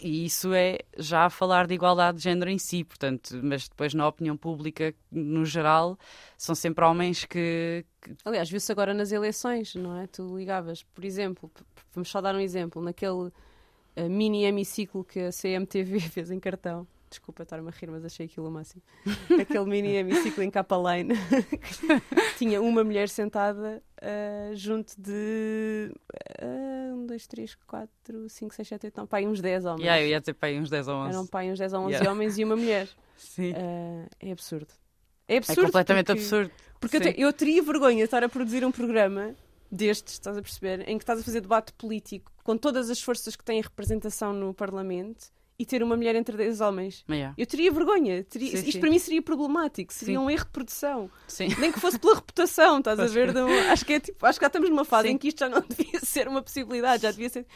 e 0.00 0.24
isso 0.24 0.54
é 0.54 0.78
já 0.96 1.28
falar 1.28 1.66
de 1.66 1.74
igualdade 1.74 2.16
de 2.16 2.24
género 2.24 2.50
em 2.50 2.56
si, 2.56 2.82
portanto, 2.82 3.38
mas 3.42 3.68
depois 3.68 3.92
na 3.92 4.08
opinião 4.08 4.38
pública, 4.38 4.94
no 5.10 5.44
geral, 5.44 5.98
são 6.38 6.54
sempre 6.54 6.82
homens 6.82 7.26
que, 7.26 7.84
que 8.00 8.16
Aliás, 8.24 8.48
viu-se 8.48 8.72
agora 8.72 8.94
nas 8.94 9.12
eleições, 9.12 9.74
não 9.74 9.98
é? 9.98 10.06
Tu 10.06 10.34
ligavas, 10.34 10.82
por 10.82 11.04
exemplo, 11.04 11.50
vamos 11.94 12.08
só 12.08 12.22
dar 12.22 12.34
um 12.34 12.40
exemplo, 12.40 12.80
naquele 12.80 13.30
eh, 13.94 14.08
mini 14.08 14.44
hemiciclo 14.44 15.04
que 15.04 15.20
a 15.20 15.30
CMTV 15.30 16.00
fez 16.08 16.30
em 16.30 16.40
cartão. 16.40 16.86
Desculpa 17.12 17.42
estar-me 17.42 17.68
a 17.68 17.70
rir, 17.70 17.90
mas 17.90 18.04
achei 18.04 18.26
aquilo 18.26 18.48
o 18.48 18.50
máximo. 18.50 18.82
Aquele 19.40 19.64
mini 19.66 19.94
hemiciclo 19.96 20.42
em 20.42 20.50
capa 20.50 20.76
lane. 20.76 21.14
Tinha 22.38 22.60
uma 22.60 22.82
mulher 22.84 23.08
sentada 23.08 23.82
uh, 24.02 24.54
junto 24.56 24.94
de. 25.00 25.92
Uh, 26.42 26.94
um, 26.94 27.06
dois, 27.06 27.26
três, 27.26 27.54
quatro, 27.66 28.28
cinco, 28.28 28.54
seis, 28.54 28.68
sete, 28.68 28.86
oito. 28.86 28.96
Não, 28.96 29.06
pai, 29.06 29.26
uns 29.26 29.40
dez 29.40 29.64
homens. 29.64 29.82
Yeah, 29.82 30.02
eu 30.02 30.08
ia 30.08 30.20
dizer 30.20 30.34
pai, 30.34 30.58
uns 30.58 30.68
10 30.70 30.88
ou 30.88 30.94
11. 30.94 31.10
Eram 31.10 31.26
pai, 31.26 31.50
uns 31.50 31.58
dez 31.58 31.72
ou 31.72 31.80
onze 31.82 31.92
Yeah. 31.92 32.10
homens 32.10 32.38
e 32.38 32.44
uma 32.44 32.56
mulher. 32.56 32.88
Sim. 33.16 33.52
Uh, 33.52 34.08
é 34.20 34.32
absurdo. 34.32 34.68
É 35.28 35.34
é 35.34 35.38
absurdo. 35.38 35.62
completamente 35.66 36.06
porque- 36.06 36.20
absurdo. 36.20 36.50
Porque 36.80 36.96
eu, 36.96 37.00
te- 37.00 37.14
eu 37.20 37.32
teria 37.32 37.62
vergonha 37.62 37.98
de 37.98 38.02
estar 38.04 38.24
a 38.24 38.28
produzir 38.28 38.64
um 38.64 38.72
programa 38.72 39.34
destes, 39.70 40.14
estás 40.14 40.36
a 40.36 40.42
perceber, 40.42 40.80
em 40.88 40.98
que 40.98 41.04
estás 41.04 41.20
a 41.20 41.22
fazer 41.22 41.40
debate 41.40 41.72
político 41.74 42.32
com 42.42 42.56
todas 42.58 42.90
as 42.90 43.00
forças 43.00 43.36
que 43.36 43.44
têm 43.44 43.60
representação 43.60 44.32
no 44.32 44.52
Parlamento 44.52 45.30
e 45.62 45.66
ter 45.66 45.82
uma 45.82 45.96
mulher 45.96 46.16
entre 46.16 46.36
10 46.36 46.60
homens. 46.60 47.04
Yeah. 47.08 47.34
Eu 47.38 47.46
teria 47.46 47.70
vergonha. 47.70 48.24
Teria- 48.24 48.50
Sim, 48.50 48.56
isto 48.58 48.72
sim. 48.72 48.80
para 48.80 48.90
mim 48.90 48.98
seria 48.98 49.22
problemático. 49.22 49.92
Seria 49.92 50.18
Sim. 50.18 50.24
um 50.24 50.28
erro 50.28 50.44
de 50.44 50.50
produção. 50.50 51.10
Nem 51.58 51.70
que 51.70 51.78
fosse 51.78 51.98
pela 51.98 52.16
reputação, 52.16 52.78
estás 52.78 52.98
a 52.98 53.06
ver? 53.06 53.32
Não- 53.32 53.48
acho, 53.70 53.84
que 53.86 53.92
é, 53.92 54.00
tipo, 54.00 54.26
acho 54.26 54.38
que 54.38 54.44
já 54.44 54.48
estamos 54.48 54.68
numa 54.70 54.84
fase 54.84 55.08
em 55.08 55.16
que 55.16 55.28
isto 55.28 55.38
já 55.38 55.48
não 55.48 55.60
devia 55.68 56.00
ser 56.00 56.26
uma 56.26 56.42
possibilidade. 56.42 57.04
Já 57.04 57.10
devia 57.12 57.28
ser. 57.28 57.46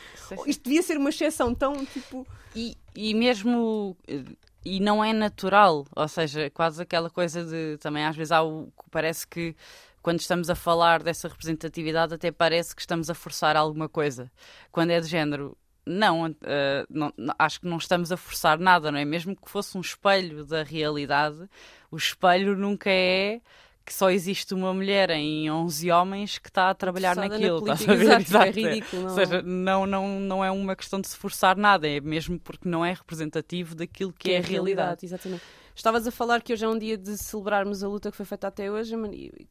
Isto 0.46 0.62
devia 0.64 0.82
ser 0.82 0.96
uma 0.96 1.08
exceção 1.10 1.52
tão 1.54 1.84
tipo. 1.86 2.26
E, 2.54 2.76
e 2.94 3.12
mesmo. 3.14 3.96
eh, 4.06 4.22
E 4.64 4.80
não 4.80 5.02
é 5.04 5.12
natural, 5.12 5.84
ou 5.94 6.08
seja, 6.08 6.48
quase 6.50 6.80
aquela 6.82 7.10
coisa 7.10 7.44
de. 7.44 7.76
Também 7.78 8.04
às 8.04 8.14
vezes 8.16 8.30
há 8.32 8.42
o. 8.42 8.72
Parece 8.90 9.26
que 9.26 9.54
quando 10.02 10.20
estamos 10.20 10.48
a 10.48 10.54
falar 10.54 11.02
dessa 11.02 11.26
representatividade, 11.28 12.14
até 12.14 12.30
parece 12.30 12.74
que 12.74 12.80
estamos 12.80 13.10
a 13.10 13.14
forçar 13.14 13.56
alguma 13.56 13.88
coisa. 13.88 14.30
Quando 14.70 14.90
é 14.90 15.00
de 15.00 15.06
género. 15.08 15.56
Não, 15.86 16.34
eh, 16.42 16.84
não- 16.90 17.12
acho 17.38 17.60
que 17.60 17.66
não 17.66 17.76
estamos 17.76 18.10
a 18.10 18.16
forçar 18.16 18.58
nada, 18.58 18.90
não 18.90 18.98
é? 18.98 19.04
Mesmo 19.04 19.36
que 19.36 19.48
fosse 19.50 19.78
um 19.78 19.80
espelho 19.80 20.44
da 20.44 20.62
realidade, 20.64 21.48
o 21.90 21.96
espelho 21.96 22.56
nunca 22.56 22.90
é 22.90 23.40
que 23.84 23.94
só 23.94 24.10
existe 24.10 24.52
uma 24.52 24.74
mulher 24.74 25.10
em 25.10 25.48
11 25.48 25.92
homens 25.92 26.38
que 26.38 26.48
está 26.48 26.70
a 26.70 26.74
trabalhar 26.74 27.14
Forçada 27.14 27.28
na 27.28 27.34
naquilo. 27.38 27.58
Estás 27.60 27.84
política. 27.84 27.92
a 27.92 27.96
ver? 27.96 28.02
Exato, 28.04 28.20
é 28.20 28.48
Exato, 28.48 28.58
é. 28.58 28.62
ridículo, 28.74 29.02
não- 29.02 29.08
Ou 29.10 29.14
seja, 29.14 29.42
não, 29.42 29.86
não, 29.86 30.20
não 30.20 30.44
é 30.44 30.50
uma 30.50 30.74
questão 30.74 31.00
de 31.00 31.06
se 31.06 31.16
forçar 31.16 31.56
nada, 31.56 31.88
é 31.88 32.00
mesmo 32.00 32.36
porque 32.40 32.68
não 32.68 32.84
é 32.84 32.92
representativo 32.92 33.76
daquilo 33.76 34.12
que, 34.12 34.32
é 34.32 34.38
a 34.38 34.40
realidade. 34.42 35.06
Exatamente. 35.06 35.42
Estavas 35.72 36.04
a 36.04 36.10
falar 36.10 36.42
que 36.42 36.52
hoje 36.52 36.64
é 36.64 36.68
um 36.68 36.76
dia 36.76 36.98
de 36.98 37.16
celebrarmos 37.16 37.84
a 37.84 37.88
luta 37.88 38.10
que 38.10 38.16
foi 38.16 38.26
feita 38.26 38.48
até 38.48 38.68
hoje, 38.68 38.96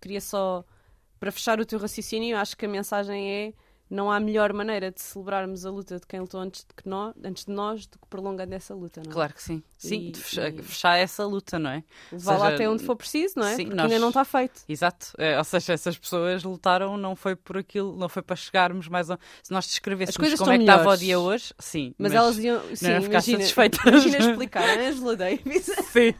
queria 0.01 0.19
só, 0.19 0.65
para 1.17 1.31
fechar 1.31 1.57
o 1.61 1.65
teu 1.65 1.79
raciocínio, 1.79 2.35
acho 2.37 2.57
que 2.57 2.65
a 2.65 2.69
mensagem 2.69 3.31
é 3.31 3.53
não 3.89 4.11
há 4.11 4.19
melhor 4.19 4.51
maneira 4.53 4.91
de 4.91 5.01
celebrarmos 5.01 5.65
a 5.65 5.69
luta 5.71 5.99
de 5.99 6.05
quem 6.07 6.19
lutou 6.19 6.39
antes 6.39 6.61
de, 6.65 6.89
nós, 6.89 7.13
antes 7.23 7.45
de 7.45 7.51
nós 7.51 7.85
do 7.85 7.99
que 7.99 8.07
prolongando 8.09 8.53
essa 8.55 8.73
luta, 8.73 9.01
não 9.03 9.11
é? 9.11 9.13
Claro 9.13 9.33
que 9.33 9.43
sim. 9.43 9.61
Sim, 9.77 10.07
E- 10.07 10.11
de 10.11 10.19
fechar, 10.19 10.49
e- 10.53 10.61
fechar 10.63 10.97
essa 10.97 11.25
luta, 11.25 11.59
não 11.59 11.69
é? 11.69 11.83
Levar 12.11 12.37
lá 12.37 12.47
até 12.49 12.67
onde 12.67 12.83
for 12.83 12.95
preciso, 12.95 13.35
não 13.37 13.45
é? 13.47 13.55
sim, 13.55 13.63
Porque 13.65 13.75
nós- 13.75 13.85
ainda 13.91 13.99
não 13.99 14.07
está 14.07 14.25
feito. 14.25 14.61
Exato. 14.67 15.07
É, 15.17 15.37
ou 15.37 15.43
seja, 15.43 15.73
essas 15.73 15.97
pessoas 15.97 16.43
lutaram, 16.43 16.97
não 16.97 17.15
foi 17.15 17.35
por 17.35 17.57
aquilo, 17.57 17.95
não 17.95 18.09
foi 18.09 18.21
para 18.21 18.35
chegarmos 18.35 18.87
mais 18.87 19.11
a... 19.11 19.19
Se 19.43 19.51
nós 19.51 19.65
descrevêssemos 19.67 20.15
como 20.15 20.25
é 20.25 20.29
que 20.29 20.33
estão 20.35 20.53
estava 20.55 20.79
o 20.79 20.83
melhores. 20.83 20.99
dia 21.01 21.19
hoje, 21.19 21.53
sim. 21.59 21.93
Mas, 21.99 22.13
elas 22.13 22.37
iam. 22.39 22.59
Sim, 22.73 22.87
iam 22.91 23.01
ficar 23.01 23.11
imagina, 23.13 23.37
satisfeitas. 23.39 23.79
imagina 23.85 24.17
explicar. 24.17 24.63
A 24.63 24.81
Angela 24.89 25.15
Davis. 25.15 25.65
Sim. 25.91 26.13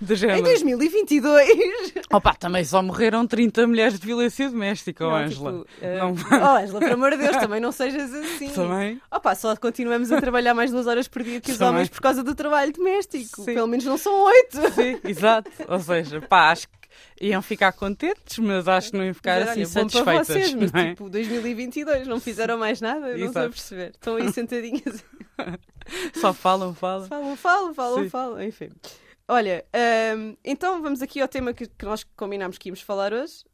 De 0.00 0.12
em 0.12 0.16
género. 0.16 0.42
2022. 0.42 1.94
Opa, 2.12 2.34
também 2.34 2.64
só 2.64 2.82
morreram 2.82 3.26
30 3.26 3.66
mulheres 3.66 3.98
de 3.98 4.06
violência 4.06 4.48
doméstica, 4.50 5.04
Não, 5.04 5.14
Ângela. 5.14 5.52
tipo, 5.52 5.66
eh, 5.80 5.98
Não- 5.98 6.10
Oh, 6.12 6.59
Angela, 6.60 6.80
por 6.80 6.90
amor 6.90 7.10
de 7.12 7.18
Deus, 7.18 7.36
também 7.38 7.60
não 7.60 7.72
sejas 7.72 8.12
assim. 8.12 8.50
Também. 8.50 9.00
Opa, 9.10 9.34
só 9.34 9.54
continuamos 9.56 10.10
a 10.12 10.20
trabalhar 10.20 10.54
mais 10.54 10.70
duas 10.70 10.86
horas 10.86 11.08
por 11.08 11.22
dia 11.22 11.40
que 11.40 11.50
os 11.50 11.58
Também. 11.58 11.74
homens 11.74 11.88
por 11.88 12.00
causa 12.00 12.22
do 12.22 12.34
trabalho 12.34 12.72
doméstico. 12.72 13.42
Sim. 13.42 13.54
Pelo 13.54 13.66
menos 13.66 13.84
não 13.84 13.96
são 13.98 14.24
oito. 14.24 14.56
Sim, 14.72 15.00
exato. 15.04 15.50
Ou 15.68 15.78
seja, 15.80 16.20
pá, 16.20 16.50
acho 16.50 16.68
que 16.68 16.80
iam 17.20 17.42
ficar 17.42 17.72
contentes, 17.72 18.38
mas 18.38 18.66
acho 18.66 18.90
que 18.90 18.96
não 18.96 19.04
iam 19.04 19.14
ficar 19.14 19.40
Dizer, 19.40 19.62
assim 19.62 19.78
olha, 19.78 20.04
para 20.04 20.24
vocês, 20.24 20.54
mas 20.54 20.74
é? 20.74 20.90
tipo, 20.90 21.08
2022 21.08 22.06
não 22.06 22.20
fizeram 22.20 22.58
mais 22.58 22.80
nada, 22.80 23.16
não 23.16 23.26
estou 23.26 23.42
a 23.42 23.48
perceber. 23.48 23.90
Estão 23.90 24.16
aí 24.16 24.32
sentadinhas. 24.32 25.04
Só 26.14 26.32
falam, 26.32 26.74
falam. 26.74 27.06
falam, 27.08 27.36
falam, 27.36 27.74
falam, 27.74 28.02
Sim. 28.04 28.08
falam. 28.08 28.42
Enfim. 28.42 28.70
Olha, 29.28 29.64
hum, 30.16 30.36
então 30.44 30.82
vamos 30.82 31.02
aqui 31.02 31.20
ao 31.20 31.28
tema 31.28 31.52
que, 31.52 31.66
que 31.66 31.84
nós 31.84 32.04
combinámos 32.16 32.58
que 32.58 32.68
íamos 32.68 32.80
falar 32.82 33.12
hoje. 33.12 33.44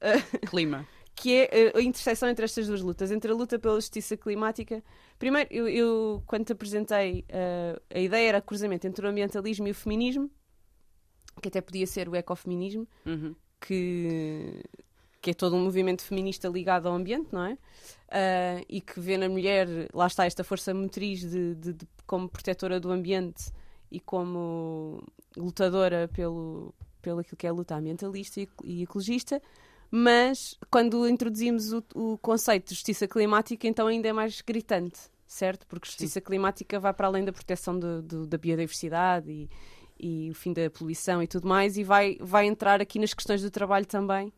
Clima. 0.49 0.87
Que 1.19 1.35
é 1.35 1.73
uh, 1.75 1.79
a 1.79 1.83
interseção 1.83 2.29
entre 2.29 2.45
estas 2.45 2.67
duas 2.67 2.83
lutas, 2.83 3.11
entre 3.11 3.33
a 3.33 3.35
luta 3.35 3.59
pela 3.59 3.75
justiça 3.77 4.17
climática. 4.19 4.85
Primeiro, 5.19 5.49
eu, 5.51 5.67
eu, 5.67 6.23
quando 6.27 6.45
te 6.45 6.53
apresentei, 6.53 7.25
uh, 7.31 7.81
a 7.93 7.99
ideia 7.99 8.29
era 8.29 8.41
cruzamento 8.43 8.87
entre 8.87 9.05
o 9.05 9.09
ambientalismo 9.09 9.67
e 9.67 9.71
o 9.71 9.75
feminismo, 9.75 10.31
que 11.41 11.49
até 11.49 11.61
podia 11.63 11.87
ser 11.87 12.07
o 12.09 12.15
ecofeminismo, 12.15 12.87
Uhum. 13.07 13.35
que, 13.61 14.63
que 15.23 15.31
é 15.31 15.35
todo 15.35 15.57
um 15.57 15.65
movimento 15.65 16.03
feminista 16.03 16.49
ligado 16.49 16.87
ao 16.87 16.95
ambiente, 16.95 17.29
não 17.33 17.45
é? 17.47 17.55
Uh, 17.55 18.65
e 18.69 18.81
que 18.83 19.01
vê 19.01 19.17
na 19.17 19.29
mulher, 19.29 19.67
lá 19.95 20.07
está, 20.07 20.27
esta 20.27 20.45
força 20.45 20.73
motriz 20.75 21.21
de, 21.21 21.55
de- 21.55 21.73
de- 21.73 21.89
como 22.07 22.29
protetora 22.29 22.79
do 22.79 22.91
ambiente 22.91 23.51
e 23.91 23.99
como 24.01 25.03
lutadora 25.37 26.09
pelo, 26.13 26.75
pelo 27.01 27.21
aquilo 27.21 27.37
que 27.37 27.47
é 27.47 27.51
a 27.51 27.53
luta 27.55 27.75
ambientalista 27.75 28.41
e, 28.41 28.49
e 28.65 28.83
ecologista. 28.83 29.41
Mas 29.91 30.57
quando 30.71 31.09
introduzimos 31.09 31.73
o, 31.73 31.83
o 31.95 32.19
conceito 32.19 32.69
de 32.69 32.75
justiça 32.75 33.07
climática, 33.07 33.67
então 33.67 33.87
ainda 33.87 34.09
é 34.09 34.13
mais 34.13 34.41
gritante, 34.41 34.99
certo? 35.27 35.67
Porque 35.67 35.87
justiça 35.87 36.21
climática 36.21 36.79
vai 36.81 36.93
para 36.93 37.07
além 37.07 37.25
da 37.25 37.33
proteção 37.33 37.79
do- 37.79 38.03
do- 38.03 38.27
da 38.27 38.37
biodiversidade 38.37 39.31
e, 39.31 39.49
e 39.99 40.31
o 40.31 40.35
fim 40.35 40.53
da 40.53 40.69
poluição 40.71 41.23
e 41.23 41.27
tudo 41.27 41.47
mais, 41.49 41.77
e 41.77 41.85
vai, 41.85 42.17
vai 42.21 42.47
entrar 42.47 42.81
aqui 42.81 42.99
nas 42.99 43.15
questões 43.15 43.43
do 43.43 43.51
trabalho 43.51 43.87
também, 43.87 44.33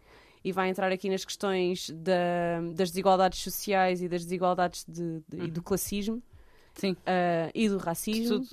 e 0.44 0.52
vai 0.52 0.68
entrar 0.70 0.92
aqui 0.92 1.08
nas 1.10 1.24
questões 1.24 1.90
da- 1.90 2.60
das 2.74 2.90
desigualdades 2.90 3.40
sociais 3.42 4.00
e 4.02 4.08
das 4.08 4.22
desigualdades 4.22 4.84
de- 4.86 5.20
de- 5.28 5.44
e 5.46 5.50
do 5.50 5.62
classismo 5.62 6.22
Sim, 6.74 6.94
ah, 7.04 7.50
e 7.54 7.68
do 7.68 7.78
racismo, 7.78 8.46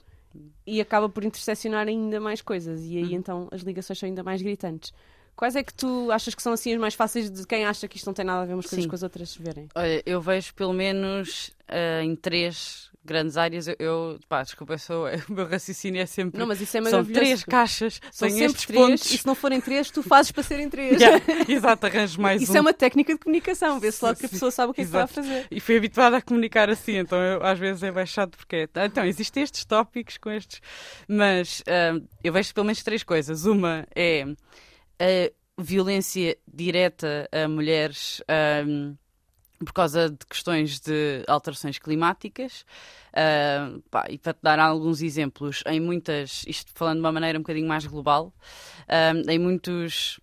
e 0.65 0.81
acaba 0.81 1.07
por 1.07 1.23
interseccionar 1.23 1.87
ainda 1.87 2.19
mais 2.19 2.41
coisas, 2.41 2.81
e 2.83 2.97
aí 2.97 3.03
Uhum. 3.03 3.11
então 3.11 3.47
as 3.51 3.61
ligações 3.61 3.99
são 3.99 4.07
ainda 4.07 4.23
mais 4.23 4.41
gritantes. 4.41 4.91
Quais 5.35 5.55
é 5.55 5.63
que 5.63 5.73
tu 5.73 6.09
achas 6.11 6.33
que 6.33 6.41
são 6.41 6.53
assim 6.53 6.73
as 6.73 6.79
mais 6.79 6.93
fáceis 6.93 7.29
de 7.29 7.45
quem 7.45 7.65
acha 7.65 7.87
que 7.87 7.97
isto 7.97 8.05
não 8.05 8.13
tem 8.13 8.25
nada 8.25 8.43
a 8.43 8.45
ver 8.45 8.53
umas 8.53 8.65
coisas 8.65 8.83
Sim. 8.83 8.89
com 8.89 8.95
as 8.95 9.03
outras 9.03 9.35
verem? 9.35 9.67
Olha, 9.75 10.01
eu 10.05 10.21
vejo 10.21 10.53
pelo 10.53 10.73
menos 10.73 11.51
ah, 11.67 12.01
em 12.03 12.15
três 12.15 12.89
grandes 13.03 13.37
áreas. 13.37 13.67
Eu, 13.67 13.75
eu 13.77 14.19
pá, 14.27 14.41
desculpa, 14.41 14.73
eu 14.73 14.79
sou, 14.79 15.05
o 15.29 15.33
meu 15.33 15.45
raciocínio 15.47 16.01
é 16.01 16.05
sempre. 16.05 16.39
Não, 16.39 16.47
mas 16.47 16.59
isso 16.61 16.75
é 16.77 16.81
São 16.85 17.03
três 17.05 17.43
caixas, 17.43 17.99
São 18.11 18.29
sempre 18.29 18.65
três, 18.65 18.79
pontos. 18.81 19.11
e 19.11 19.17
se 19.17 19.25
não 19.27 19.35
forem 19.35 19.61
três, 19.61 19.91
tu 19.91 20.01
fazes 20.01 20.31
para 20.31 20.41
serem 20.41 20.69
três. 20.69 20.99
Yeah, 20.99 21.21
Exato, 21.47 21.85
arranjo 21.85 22.19
mais 22.19 22.41
Isso 22.41 22.53
um. 22.53 22.57
é 22.57 22.61
uma 22.61 22.73
técnica 22.73 23.13
de 23.13 23.19
comunicação, 23.19 23.79
vê-se 23.79 24.03
logo 24.03 24.17
que 24.17 24.25
a 24.25 24.29
pessoa 24.29 24.49
sabe 24.49 24.71
o 24.71 24.73
que 24.73 24.81
é 24.81 24.83
que 24.85 24.87
está 24.87 25.01
a 25.01 25.03
exato. 25.03 25.13
fazer. 25.15 25.47
E 25.51 25.59
fui 25.59 25.77
habituada 25.77 26.17
a 26.17 26.21
comunicar 26.21 26.69
assim, 26.69 26.93
então 26.97 27.21
eu, 27.21 27.43
às 27.43 27.59
vezes 27.59 27.83
é 27.83 27.91
bem 27.91 28.05
chato 28.05 28.37
porque 28.37 28.55
é, 28.55 28.69
"Ah, 28.73 28.85
então 28.85 29.05
existem 29.05 29.43
estes 29.43 29.65
tópicos 29.65 30.17
com 30.17 30.31
estes, 30.31 30.61
mas 31.07 31.61
ah, 31.67 31.99
eu 32.23 32.33
vejo 32.33 32.53
pelo 32.53 32.65
menos 32.65 32.81
três 32.81 33.03
coisas. 33.03 33.45
Uma 33.45 33.85
é 33.95 34.25
a 34.99 35.61
violência 35.61 36.37
direta 36.47 37.29
a 37.31 37.47
mulheres 37.47 38.21
ah, 38.27 38.63
por 39.59 39.73
causa 39.73 40.09
de 40.09 40.25
questões 40.25 40.79
de 40.79 41.23
alterações 41.27 41.79
climáticas. 41.79 42.65
Ah, 43.13 43.77
pá, 43.89 44.05
e 44.09 44.17
para 44.17 44.33
te 44.33 44.39
dar 44.41 44.59
alguns 44.59 45.01
exemplos, 45.01 45.63
em 45.65 45.79
muitas, 45.79 46.43
isto 46.47 46.71
falando 46.75 46.95
de 46.97 47.01
uma 47.01 47.11
maneira 47.11 47.37
um 47.39 47.41
bocadinho 47.41 47.67
mais 47.67 47.85
global, 47.85 48.33
em 49.27 49.39
muitos 49.39 50.19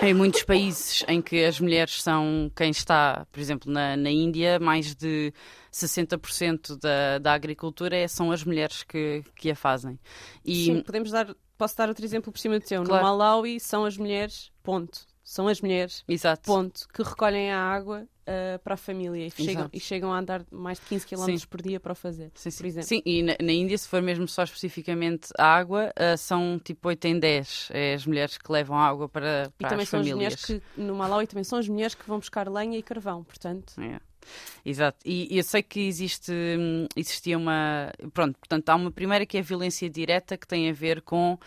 em 0.00 0.14
muitos 0.14 0.42
países 0.42 1.04
em 1.06 1.20
que 1.20 1.44
as 1.44 1.60
mulheres 1.60 2.02
são 2.02 2.50
quem 2.56 2.70
está, 2.70 3.26
por 3.30 3.38
exemplo, 3.40 3.70
na, 3.70 3.96
na 3.96 4.10
Índia, 4.10 4.58
mais 4.58 4.94
de 4.94 5.32
60% 5.70 6.76
da, 6.76 7.18
da 7.18 7.32
agricultura 7.34 7.96
é- 7.96 8.08
são 8.08 8.32
as 8.32 8.42
mulheres 8.42 8.82
que, 8.82 9.22
que 9.36 9.50
a 9.50 9.54
fazem. 9.54 9.98
E 10.44 10.64
Sim, 10.64 10.80
podemos 10.82 11.10
dar, 11.10 11.34
posso 11.62 11.76
dar 11.76 11.88
outro 11.88 12.04
exemplo 12.04 12.32
por 12.32 12.38
cima 12.40 12.58
do 12.58 12.64
teu. 12.64 12.82
Claro. 12.82 13.04
No 13.04 13.10
Malawi 13.10 13.60
são 13.60 13.84
as 13.84 13.96
mulheres, 13.96 14.50
ponto. 14.64 15.06
São 15.22 15.46
as 15.46 15.60
mulheres, 15.60 16.02
exato. 16.08 16.42
ponto, 16.42 16.88
que 16.92 17.00
recolhem 17.00 17.52
a 17.52 17.60
água 17.60 18.08
ah, 18.26 18.58
para 18.58 18.74
a 18.74 18.76
família 18.76 19.28
e 19.28 19.30
chegam, 19.30 19.70
e 19.72 19.78
chegam 19.78 20.12
a 20.12 20.18
andar 20.18 20.44
mais 20.50 20.80
de 20.80 20.86
15 20.86 21.06
km 21.06 21.24
Sim. 21.24 21.46
por 21.48 21.62
dia 21.62 21.78
para 21.78 21.92
o 21.92 21.94
fazer. 21.94 22.32
Sim, 22.34 22.50
por 22.50 22.56
sim. 22.56 22.66
exemplo. 22.66 22.88
Sim, 22.88 23.02
e 23.06 23.22
na, 23.22 23.36
na 23.40 23.52
Índia, 23.52 23.78
se 23.78 23.86
for 23.86 24.02
mesmo 24.02 24.26
só 24.26 24.42
especificamente 24.42 25.28
a 25.38 25.46
água, 25.46 25.92
ah, 25.94 26.16
são 26.16 26.58
tipo 26.58 26.88
8 26.88 27.04
em 27.04 27.20
10. 27.20 27.68
É 27.72 27.94
as 27.94 28.04
mulheres 28.04 28.36
que 28.36 28.50
levam 28.50 28.76
água 28.76 29.08
para, 29.08 29.52
E 29.54 29.62
para 29.62 29.68
também 29.70 29.84
as 29.84 29.88
são 29.88 30.00
as 30.00 30.08
famílias. 30.08 30.16
mulheres 30.16 30.44
que, 30.44 30.80
no 30.80 30.96
Malawi, 30.96 31.28
também 31.28 31.44
são 31.44 31.60
as 31.60 31.68
mulheres 31.68 31.94
que 31.94 32.06
vão 32.06 32.18
buscar 32.18 32.48
lenha 32.50 32.76
e 32.76 32.82
carvão, 32.82 33.22
portanto. 33.22 33.74
É. 33.80 34.00
Exato. 34.64 34.98
E 35.04 35.36
eu 35.36 35.42
sei 35.42 35.62
que 35.62 35.80
existe, 35.80 36.32
hum, 36.32 36.86
existia 36.96 37.36
uma. 37.36 37.92
Pronto, 38.12 38.38
portanto, 38.38 38.68
há 38.68 38.74
uma 38.74 38.90
primeira 38.90 39.26
que 39.26 39.36
é 39.36 39.40
a 39.40 39.42
violência 39.42 39.88
direta, 39.90 40.36
que 40.36 40.46
tem 40.46 40.68
a 40.70 40.72
ver 40.72 41.02
com 41.02 41.38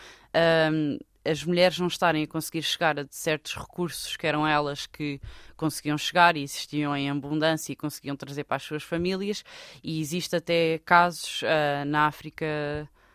hum, 0.72 0.98
as 1.24 1.44
mulheres 1.44 1.80
não 1.80 1.88
estarem 1.88 2.24
a 2.24 2.28
conseguir 2.28 2.62
chegar 2.62 3.00
a 3.00 3.06
certos 3.10 3.56
recursos 3.56 4.16
que 4.16 4.28
eram 4.28 4.48
elas 4.48 4.86
que 4.86 5.20
conseguiam 5.58 5.98
chegar 5.98 6.38
e 6.38 6.44
existiam 6.44 6.96
em 6.96 7.10
abundância 7.10 7.74
e 7.74 7.76
conseguiam 7.76 8.16
trazer 8.16 8.44
para 8.44 8.58
as 8.58 8.64
suas 8.64 8.84
famílias. 8.84 9.44
E 9.84 10.00
existe 10.00 10.36
até 10.36 10.80
casos 10.86 11.42
ah, 11.44 11.86
na 11.86 12.08
África. 12.08 12.46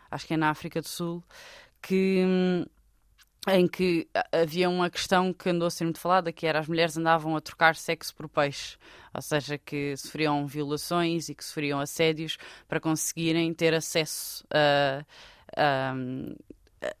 acho 0.09 0.27
que 0.27 0.33
é 0.33 0.37
na 0.37 0.49
África 0.49 0.81
do 0.81 0.87
Sul, 0.87 1.23
que. 1.81 2.23
Hum, 2.25 2.65
em 3.47 3.67
que 3.67 4.07
havia 4.31 4.69
uma 4.69 4.89
questão 4.89 5.33
que 5.33 5.49
andou 5.49 5.67
a 5.67 5.71
ser 5.71 5.83
muito 5.85 5.99
falada, 5.99 6.31
que 6.31 6.45
era 6.45 6.59
as 6.59 6.67
mulheres 6.67 6.95
andavam 6.95 7.35
a 7.35 7.41
trocar 7.41 7.75
sexo 7.75 8.13
por 8.13 8.29
peixe, 8.29 8.77
ou 9.13 9.21
seja, 9.21 9.57
que 9.57 9.97
sofriam 9.97 10.45
violações 10.45 11.27
e 11.27 11.33
que 11.33 11.43
sofriam 11.43 11.79
assédios 11.79 12.37
para 12.67 12.79
conseguirem 12.79 13.51
ter 13.53 13.73
acesso 13.73 14.45
a, 14.53 15.03
a, 15.57 15.93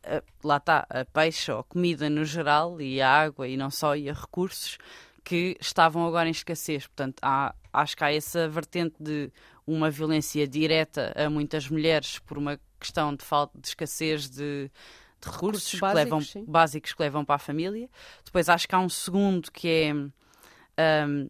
a, 0.03 0.23
lá 0.43 0.57
está, 0.57 0.87
a 0.89 1.05
peixe 1.05 1.51
ou 1.51 1.63
comida 1.63 2.09
no 2.09 2.25
geral 2.25 2.81
e 2.81 2.99
a 3.01 3.09
água 3.09 3.47
e 3.47 3.55
não 3.55 3.69
só, 3.69 3.95
e 3.95 4.09
a 4.09 4.13
recursos 4.13 4.79
que 5.23 5.55
estavam 5.61 6.07
agora 6.07 6.27
em 6.27 6.31
escassez. 6.31 6.87
Portanto, 6.87 7.19
há, 7.21 7.53
acho 7.71 7.95
que 7.95 8.03
há 8.03 8.11
essa 8.11 8.49
vertente 8.49 8.95
de 8.99 9.31
uma 9.65 9.91
violência 9.91 10.47
direta 10.47 11.13
a 11.15 11.29
muitas 11.29 11.69
mulheres 11.69 12.17
por 12.17 12.39
uma 12.39 12.59
questão 12.79 13.15
de 13.15 13.23
falta 13.23 13.59
de 13.59 13.67
escassez 13.67 14.27
de 14.27 14.71
de 15.21 15.29
recursos, 15.29 15.71
recursos 15.73 15.79
básicos, 15.79 16.31
que 16.31 16.37
levam, 16.39 16.51
básicos 16.51 16.93
que 16.93 17.01
levam 17.01 17.25
para 17.25 17.35
a 17.35 17.39
família. 17.39 17.89
Depois 18.25 18.49
acho 18.49 18.67
que 18.67 18.75
há 18.75 18.79
um 18.79 18.89
segundo 18.89 19.51
que 19.51 19.67
é 19.67 19.93
um, 21.05 21.29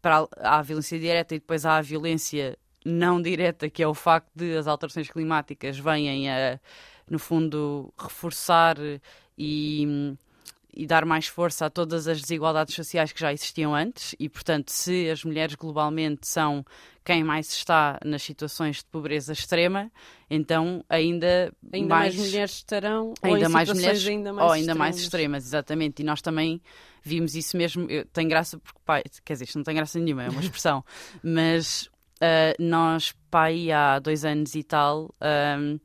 para 0.00 0.26
a, 0.38 0.58
a 0.58 0.62
violência 0.62 0.98
direta 0.98 1.34
e 1.34 1.38
depois 1.38 1.66
há 1.66 1.76
a 1.76 1.82
violência 1.82 2.58
não 2.84 3.20
direta, 3.20 3.68
que 3.68 3.82
é 3.82 3.86
o 3.86 3.94
facto 3.94 4.30
de 4.34 4.56
as 4.56 4.66
alterações 4.66 5.10
climáticas 5.10 5.78
venham 5.78 6.32
a, 6.32 6.58
no 7.08 7.18
fundo, 7.18 7.92
reforçar 7.98 8.76
e, 9.36 10.16
e 10.74 10.86
dar 10.86 11.04
mais 11.04 11.26
força 11.26 11.66
a 11.66 11.70
todas 11.70 12.06
as 12.06 12.20
desigualdades 12.20 12.74
sociais 12.74 13.12
que 13.12 13.20
já 13.20 13.32
existiam 13.32 13.74
antes. 13.74 14.14
E, 14.18 14.28
portanto, 14.28 14.70
se 14.70 15.08
as 15.10 15.24
mulheres 15.24 15.54
globalmente 15.54 16.26
são 16.26 16.64
quem 17.04 17.24
mais 17.24 17.50
está 17.50 17.98
nas 18.04 18.22
situações 18.22 18.78
de 18.78 18.84
pobreza 18.84 19.32
extrema, 19.32 19.90
então 20.28 20.84
ainda, 20.88 21.52
ainda 21.72 21.88
mais, 21.88 22.14
mais 22.14 22.26
mulheres 22.26 22.50
estarão 22.52 23.14
ainda 23.22 23.46
ou 23.46 23.50
mais 23.50 23.72
mulheres 23.72 24.06
ainda 24.06 24.32
mais 24.32 24.46
ou 24.46 24.52
ainda 24.52 24.60
extremas. 24.60 24.78
mais 24.78 24.98
extremas, 24.98 25.46
exatamente. 25.46 26.02
E 26.02 26.04
nós 26.04 26.20
também 26.20 26.60
vimos 27.02 27.34
isso 27.34 27.56
mesmo. 27.56 27.90
Eu, 27.90 28.04
tem 28.04 28.28
graça 28.28 28.58
porque 28.58 28.78
pai, 28.84 29.02
quer 29.24 29.32
dizer, 29.32 29.44
isto 29.44 29.56
não 29.56 29.64
tem 29.64 29.74
graça 29.74 29.98
nenhuma, 29.98 30.24
é 30.24 30.28
uma 30.28 30.40
expressão, 30.40 30.84
mas 31.22 31.88
uh, 32.16 32.62
nós 32.62 33.14
pai 33.30 33.72
há 33.72 33.98
dois 33.98 34.24
anos 34.24 34.54
e 34.54 34.62
tal. 34.62 35.14
Um, 35.58 35.80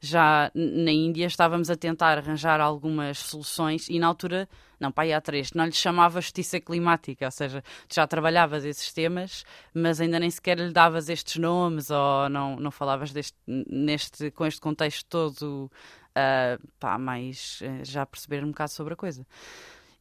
já 0.00 0.50
na 0.54 0.90
Índia 0.90 1.26
estávamos 1.26 1.70
a 1.70 1.76
tentar 1.76 2.18
arranjar 2.18 2.60
algumas 2.60 3.18
soluções 3.18 3.88
e 3.88 3.98
na 3.98 4.06
altura, 4.06 4.48
não, 4.78 4.92
pai, 4.92 5.12
há 5.12 5.20
três, 5.20 5.52
não 5.52 5.64
lhe 5.64 5.72
chamava 5.72 6.20
justiça 6.20 6.60
climática, 6.60 7.24
ou 7.24 7.30
seja, 7.30 7.62
já 7.92 8.06
trabalhavas 8.06 8.64
esses 8.64 8.92
temas, 8.92 9.44
mas 9.72 10.00
ainda 10.00 10.20
nem 10.20 10.30
sequer 10.30 10.58
lhe 10.58 10.72
davas 10.72 11.08
estes 11.08 11.36
nomes 11.36 11.90
ou 11.90 12.28
não, 12.28 12.56
não 12.56 12.70
falavas 12.70 13.12
deste, 13.12 13.36
neste, 13.46 14.30
com 14.30 14.44
este 14.46 14.60
contexto 14.60 15.06
todo, 15.08 15.70
uh, 16.10 16.68
pá, 16.78 16.98
mais 16.98 17.60
uh, 17.62 17.84
já 17.84 18.04
perceber 18.04 18.44
um 18.44 18.48
bocado 18.48 18.70
sobre 18.72 18.94
a 18.94 18.96
coisa. 18.96 19.26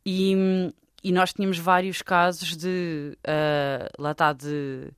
E, 0.06 0.36
e 1.04 1.12
nós 1.12 1.34
tínhamos 1.34 1.58
vários 1.58 2.02
casos 2.02 2.56
de, 2.58 3.18
uh, 3.22 4.02
lá 4.02 4.12
está, 4.12 4.34
de 4.34 4.92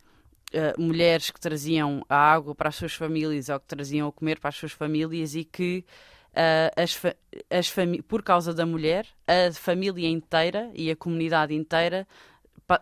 uh, 0.54 0.82
mulheres 0.82 1.32
que 1.32 1.40
traziam 1.40 2.04
a 2.10 2.16
água 2.16 2.56
para 2.56 2.70
as 2.70 2.76
suas 2.76 2.94
famílias 2.94 3.50
ou 3.50 3.60
que 3.60 3.68
traziam 3.68 4.08
a 4.08 4.12
comer 4.12 4.40
para 4.40 4.50
as 4.50 4.56
suas 4.56 4.72
famílias 4.72 5.36
e 5.36 5.44
que 5.44 5.86
uh, 6.34 6.82
as, 6.82 7.00
as 7.50 7.74
por 8.08 8.24
causa 8.24 8.54
da 8.54 8.66
mulher, 8.66 9.08
a 9.28 9.52
família 9.54 10.08
inteira 10.08 10.70
e 10.74 10.92
a 10.92 10.96
comunidade 10.96 11.54
inteira 11.54 12.08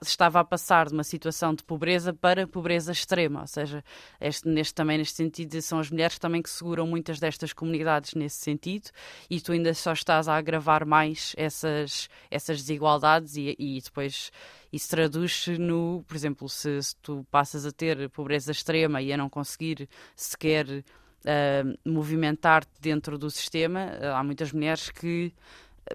estava 0.02 0.40
a 0.40 0.44
passar 0.44 0.88
de 0.88 0.94
uma 0.94 1.04
situação 1.04 1.54
de 1.54 1.64
pobreza 1.64 2.14
para 2.14 2.48
pobreza 2.48 2.92
extrema, 2.92 3.42
ou 3.42 3.48
seja, 3.48 3.84
este, 4.20 4.48
neste, 4.48 4.74
também 4.74 4.98
neste 4.98 5.16
sentido 5.16 5.62
são 5.62 5.80
as 5.80 5.90
mulheres 5.90 6.18
também 6.18 6.42
que 6.42 6.50
seguram 6.50 6.88
muitas 6.88 7.20
destas 7.20 7.54
comunidades 7.54 8.14
nesse 8.16 8.38
sentido 8.38 8.90
e 9.30 9.40
tu 9.40 9.52
ainda 9.52 9.74
só 9.74 9.94
estás 9.94 10.28
a 10.28 10.36
agravar 10.36 10.86
mais 10.86 11.34
essas, 11.38 12.10
essas 12.32 12.62
desigualdades 12.62 13.36
e, 13.36 13.56
e 13.58 13.80
depois 13.82 14.32
isso 14.72 14.90
traduz-se 14.90 15.58
no, 15.58 16.04
por 16.08 16.16
exemplo, 16.16 16.50
se, 16.50 16.82
se, 16.82 16.96
tu 16.98 17.26
passas 17.30 17.66
a 17.66 17.72
ter 17.72 18.10
pobreza 18.10 18.52
extrema 18.52 19.02
e 19.02 19.14
a 19.14 19.18
não 19.18 19.30
conseguir 19.30 19.88
sequer 20.16 20.68
uh, 20.68 21.90
movimentar-te 21.90 22.72
dentro 22.82 23.18
do 23.18 23.30
sistema, 23.30 23.92
há 24.16 24.24
muitas 24.24 24.52
mulheres 24.52 24.90
que 24.90 25.34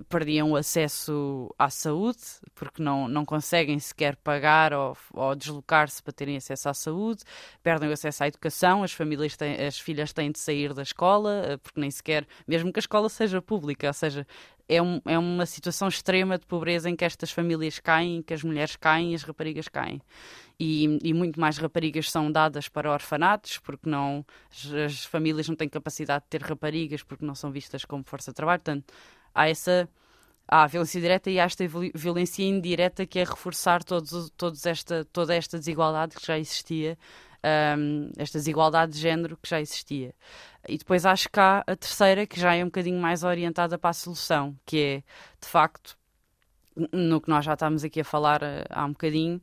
perdiam 0.08 0.52
o 0.52 0.56
acesso 0.56 1.52
à 1.58 1.68
saúde, 1.68 2.20
porque 2.54 2.82
não, 2.82 3.08
não 3.08 3.24
conseguem 3.24 3.78
sequer 3.78 4.16
pagar 4.16 4.72
ou, 4.72 4.96
ou 5.12 5.34
deslocar-se 5.34 6.02
para 6.02 6.12
terem 6.12 6.36
acesso 6.36 6.68
à 6.68 6.74
saúde, 6.74 7.22
perdem 7.62 7.88
o 7.88 7.92
acesso 7.92 8.22
à 8.24 8.28
educação, 8.28 8.82
as 8.82 8.92
famílias 8.92 9.36
têm, 9.36 9.66
as 9.66 9.78
filhas 9.78 10.12
têm 10.12 10.30
de 10.30 10.38
sair 10.38 10.72
da 10.72 10.82
escola, 10.82 11.42
eh, 11.44 11.56
porque 11.56 11.80
nem 11.80 11.90
sequer, 11.90 12.26
mesmo 12.46 12.72
que 12.72 12.78
a 12.78 12.82
escola 12.82 13.08
seja 13.08 13.42
pública, 13.42 13.88
ou 13.88 13.92
seja, 13.92 14.26
é, 14.68 14.80
um, 14.80 15.00
é 15.04 15.18
uma 15.18 15.44
situação 15.46 15.88
extrema 15.88 16.38
de 16.38 16.46
pobreza 16.46 16.88
em 16.88 16.94
que 16.94 17.04
estas 17.04 17.32
famílias 17.32 17.80
caem, 17.80 18.22
que 18.22 18.32
as 18.32 18.44
mulheres 18.44 18.76
caem 18.76 19.12
e 19.12 19.14
as 19.16 19.24
raparigas 19.24 19.66
caem. 19.66 20.00
E, 20.58 20.98
e, 21.02 21.12
muito 21.12 21.40
mais 21.40 21.56
raparigas 21.58 22.10
são 22.10 22.30
dadas 22.30 22.68
para 22.68 22.92
orfanatos, 22.92 23.58
porque 23.58 23.88
não 23.88 24.24
as 24.84 25.04
famílias 25.06 25.48
não 25.48 25.56
têm 25.56 25.68
capacidade 25.68 26.24
de 26.24 26.28
ter 26.28 26.42
raparigas 26.42 27.02
porque 27.02 27.24
não 27.24 27.34
são 27.34 27.50
vistas 27.50 27.84
como 27.84 28.04
força 28.04 28.30
de 28.30 28.36
trabalho. 28.36 28.60
Portanto, 28.60 28.92
há 29.34 29.48
essa 29.48 29.88
há 30.50 30.64
a 30.64 30.66
violência 30.66 31.00
direta 31.00 31.30
e 31.30 31.38
há 31.38 31.44
esta 31.44 31.64
violência 31.94 32.42
indireta 32.42 33.06
que 33.06 33.20
é 33.20 33.24
reforçar 33.24 33.84
todos, 33.84 34.30
todos 34.36 34.66
esta, 34.66 35.04
toda 35.12 35.32
esta 35.34 35.56
desigualdade 35.58 36.16
que 36.16 36.26
já 36.26 36.36
existia, 36.36 36.98
um, 37.78 38.10
esta 38.18 38.38
desigualdade 38.38 38.92
de 38.92 38.98
género 38.98 39.38
que 39.40 39.48
já 39.48 39.60
existia. 39.60 40.12
E 40.68 40.76
depois 40.76 41.06
acho 41.06 41.28
que 41.30 41.38
há 41.38 41.62
a 41.64 41.76
terceira, 41.76 42.26
que 42.26 42.38
já 42.38 42.54
é 42.54 42.62
um 42.64 42.66
bocadinho 42.66 43.00
mais 43.00 43.22
orientada 43.22 43.78
para 43.78 43.90
a 43.90 43.94
solução, 43.94 44.56
que 44.66 44.78
é, 44.78 44.96
de 45.40 45.48
facto, 45.48 45.96
no 46.92 47.20
que 47.20 47.28
nós 47.28 47.44
já 47.44 47.54
estamos 47.54 47.84
aqui 47.84 48.00
a 48.00 48.04
falar 48.04 48.42
uh, 48.42 48.66
há 48.70 48.84
um 48.84 48.90
bocadinho, 48.92 49.40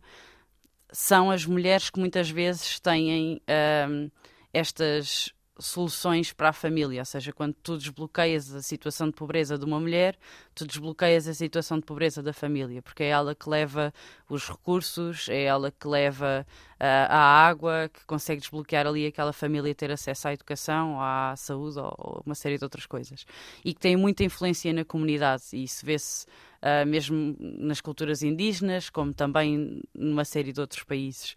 são 0.91 1.32
as 1.32 1.45
mulheres 1.45 1.89
que 1.89 2.00
muitas 2.00 2.30
vezes 2.30 2.80
têm 2.80 3.41
um, 3.89 4.10
estas 4.54 5.34
soluções 5.60 6.32
para 6.32 6.50
a 6.50 6.54
família, 6.54 7.02
ou 7.02 7.06
seja, 7.06 7.34
quando 7.34 7.54
tu 7.56 7.78
desbloqueias 7.78 8.54
a 8.54 8.62
situação 8.62 9.08
de 9.08 9.13
pobreza 9.13 9.58
de 9.58 9.65
uma 9.65 9.80
mulher, 9.80 10.17
tu 10.54 10.65
desbloqueias 10.65 11.28
a 11.28 11.34
situação 11.34 11.80
de 11.80 11.86
pobreza 11.86 12.22
da 12.22 12.34
família, 12.34 12.82
porque 12.82 13.04
é 13.04 13.08
ela 13.08 13.34
que 13.34 13.50
leva 13.50 13.93
os 14.30 14.48
recursos, 14.48 15.28
é 15.30 15.43
ela 15.43 15.72
que 15.72 15.88
leva 15.88 16.46
uh, 16.76 16.84
a 17.10 17.48
água, 17.48 17.89
que 17.91 18.06
consegue 18.06 18.41
desbloquear 18.41 18.86
ali 18.86 19.06
aquela 19.06 19.34
família 19.34 19.74
ter 19.74 19.91
acesso 19.91 20.28
à 20.28 20.34
educação, 20.34 21.02
à 21.02 21.36
saúde 21.36 21.80
ou, 21.80 21.93
ou 21.98 22.24
uma 22.26 22.36
série 22.36 22.58
de 22.58 22.63
outras 22.63 22.86
coisas. 22.86 23.26
E 23.63 23.74
que 23.74 23.80
tem 23.80 23.96
muita 23.96 24.24
influência 24.24 24.72
na 24.74 24.86
comunidade, 24.86 25.43
e 25.54 25.63
isso 25.63 25.86
vê-se 25.86 26.26
uh, 26.62 26.86
mesmo 26.86 27.36
nas 27.39 27.82
culturas 27.82 28.22
indígenas, 28.22 28.89
como 28.89 29.13
também 29.13 29.82
numa 29.93 30.26
série 30.26 30.54
de 30.54 30.62
outros 30.62 30.84
países. 30.84 31.36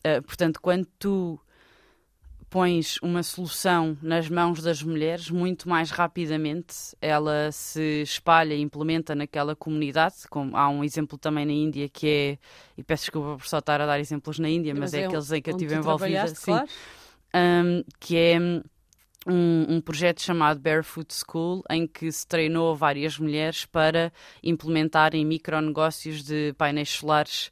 Uh, 0.00 0.22
portanto, 0.22 0.60
quando 0.60 0.86
tu 0.98 1.40
pões 2.48 2.96
uma 3.02 3.22
solução 3.22 3.96
nas 4.00 4.28
mãos 4.28 4.62
das 4.62 4.82
mulheres, 4.82 5.30
muito 5.30 5.68
mais 5.68 5.90
rapidamente 5.90 6.96
ela 7.00 7.50
se 7.52 8.02
espalha 8.02 8.54
e 8.54 8.60
implementa 8.60 9.14
naquela 9.14 9.56
comunidade. 9.56 10.14
Como 10.30 10.56
há 10.56 10.68
um 10.68 10.84
exemplo 10.84 11.18
também 11.18 11.44
na 11.44 11.52
Índia 11.52 11.88
que 11.88 12.08
é, 12.08 12.38
e 12.78 12.82
peço 12.82 13.04
desculpa 13.04 13.36
por 13.36 13.46
só 13.46 13.58
estar 13.58 13.80
a 13.80 13.86
dar 13.86 13.98
exemplos 13.98 14.38
na 14.38 14.48
Índia, 14.48 14.72
mas, 14.74 14.92
mas 14.92 14.94
é, 14.94 15.00
é, 15.02 15.06
aqueles 15.06 15.32
em 15.32 15.42
que 15.42 15.50
eu 15.50 15.56
estive 15.56 15.74
envolvida, 15.74 16.28
sim, 16.28 16.44
claro. 16.44 16.68
um, 17.34 17.84
que 17.98 18.16
é 18.16 18.38
um, 19.26 19.76
um, 19.76 19.80
projeto 19.80 20.22
chamado 20.22 20.60
Barefoot 20.60 21.12
School, 21.12 21.64
em 21.68 21.86
que 21.86 22.10
se 22.12 22.26
treinou 22.26 22.76
várias 22.76 23.18
mulheres 23.18 23.64
para 23.64 24.12
implementarem 24.42 25.24
micronegócios 25.24 26.22
de 26.22 26.54
painéis 26.56 26.90
solares 26.90 27.50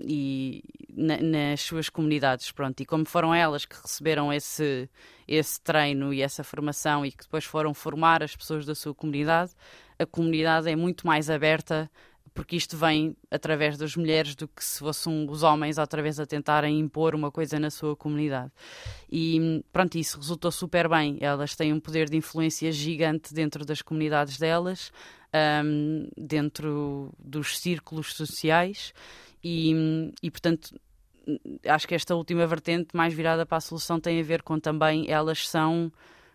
e 0.00 0.62
na, 0.94 1.16
nas 1.18 1.60
suas 1.62 1.88
comunidades, 1.88 2.50
pronto, 2.52 2.80
e 2.80 2.86
como 2.86 3.06
foram 3.06 3.34
elas 3.34 3.64
que 3.64 3.76
receberam 3.80 4.32
esse, 4.32 4.88
esse 5.26 5.60
treino 5.60 6.12
e 6.12 6.20
essa 6.20 6.44
formação 6.44 7.04
e 7.04 7.10
que 7.10 7.24
depois 7.24 7.44
foram 7.44 7.72
formar 7.72 8.22
as 8.22 8.36
pessoas 8.36 8.66
da 8.66 8.74
sua 8.74 8.94
comunidade, 8.94 9.52
a 9.98 10.04
comunidade 10.04 10.68
é 10.68 10.76
muito 10.76 11.06
mais 11.06 11.30
aberta 11.30 11.90
porque 12.34 12.56
isto 12.56 12.76
vem 12.76 13.16
através 13.30 13.76
das 13.76 13.94
mulheres 13.94 14.34
do 14.34 14.48
que 14.48 14.64
se 14.64 14.78
fossem 14.78 15.28
os 15.28 15.42
homens 15.42 15.76
outra 15.76 16.02
vez 16.02 16.18
a 16.18 16.26
tentarem 16.26 16.78
impor 16.78 17.14
uma 17.14 17.30
coisa 17.30 17.58
na 17.58 17.70
sua 17.70 17.94
comunidade. 17.94 18.50
E 19.10 19.62
pronto, 19.70 19.96
isso 19.98 20.18
resultou 20.18 20.50
super 20.50 20.88
bem. 20.88 21.18
Elas 21.20 21.54
têm 21.54 21.72
um 21.72 21.80
poder 21.80 22.08
de 22.08 22.16
influência 22.16 22.72
gigante 22.72 23.34
dentro 23.34 23.64
das 23.64 23.82
comunidades 23.82 24.38
delas 24.38 24.90
um, 25.64 26.08
dentro 26.16 27.12
dos 27.18 27.58
círculos 27.58 28.14
sociais 28.14 28.92
e, 29.42 30.12
e, 30.22 30.30
portanto, 30.30 30.78
acho 31.66 31.88
que 31.88 31.94
esta 31.94 32.14
última 32.14 32.46
vertente, 32.46 32.96
mais 32.96 33.12
virada 33.14 33.46
para 33.46 33.58
a 33.58 33.60
solução, 33.60 34.00
tem 34.00 34.20
a 34.20 34.22
ver 34.22 34.42
com 34.42 34.58
também 34.58 35.10
elas 35.10 35.48
são 35.48 35.92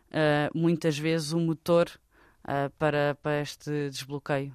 uh, 0.08 0.58
muitas 0.58 0.98
vezes 0.98 1.32
o 1.32 1.40
motor 1.40 1.90
uh, 2.44 2.70
para, 2.78 3.16
para 3.22 3.42
este 3.42 3.90
desbloqueio. 3.90 4.54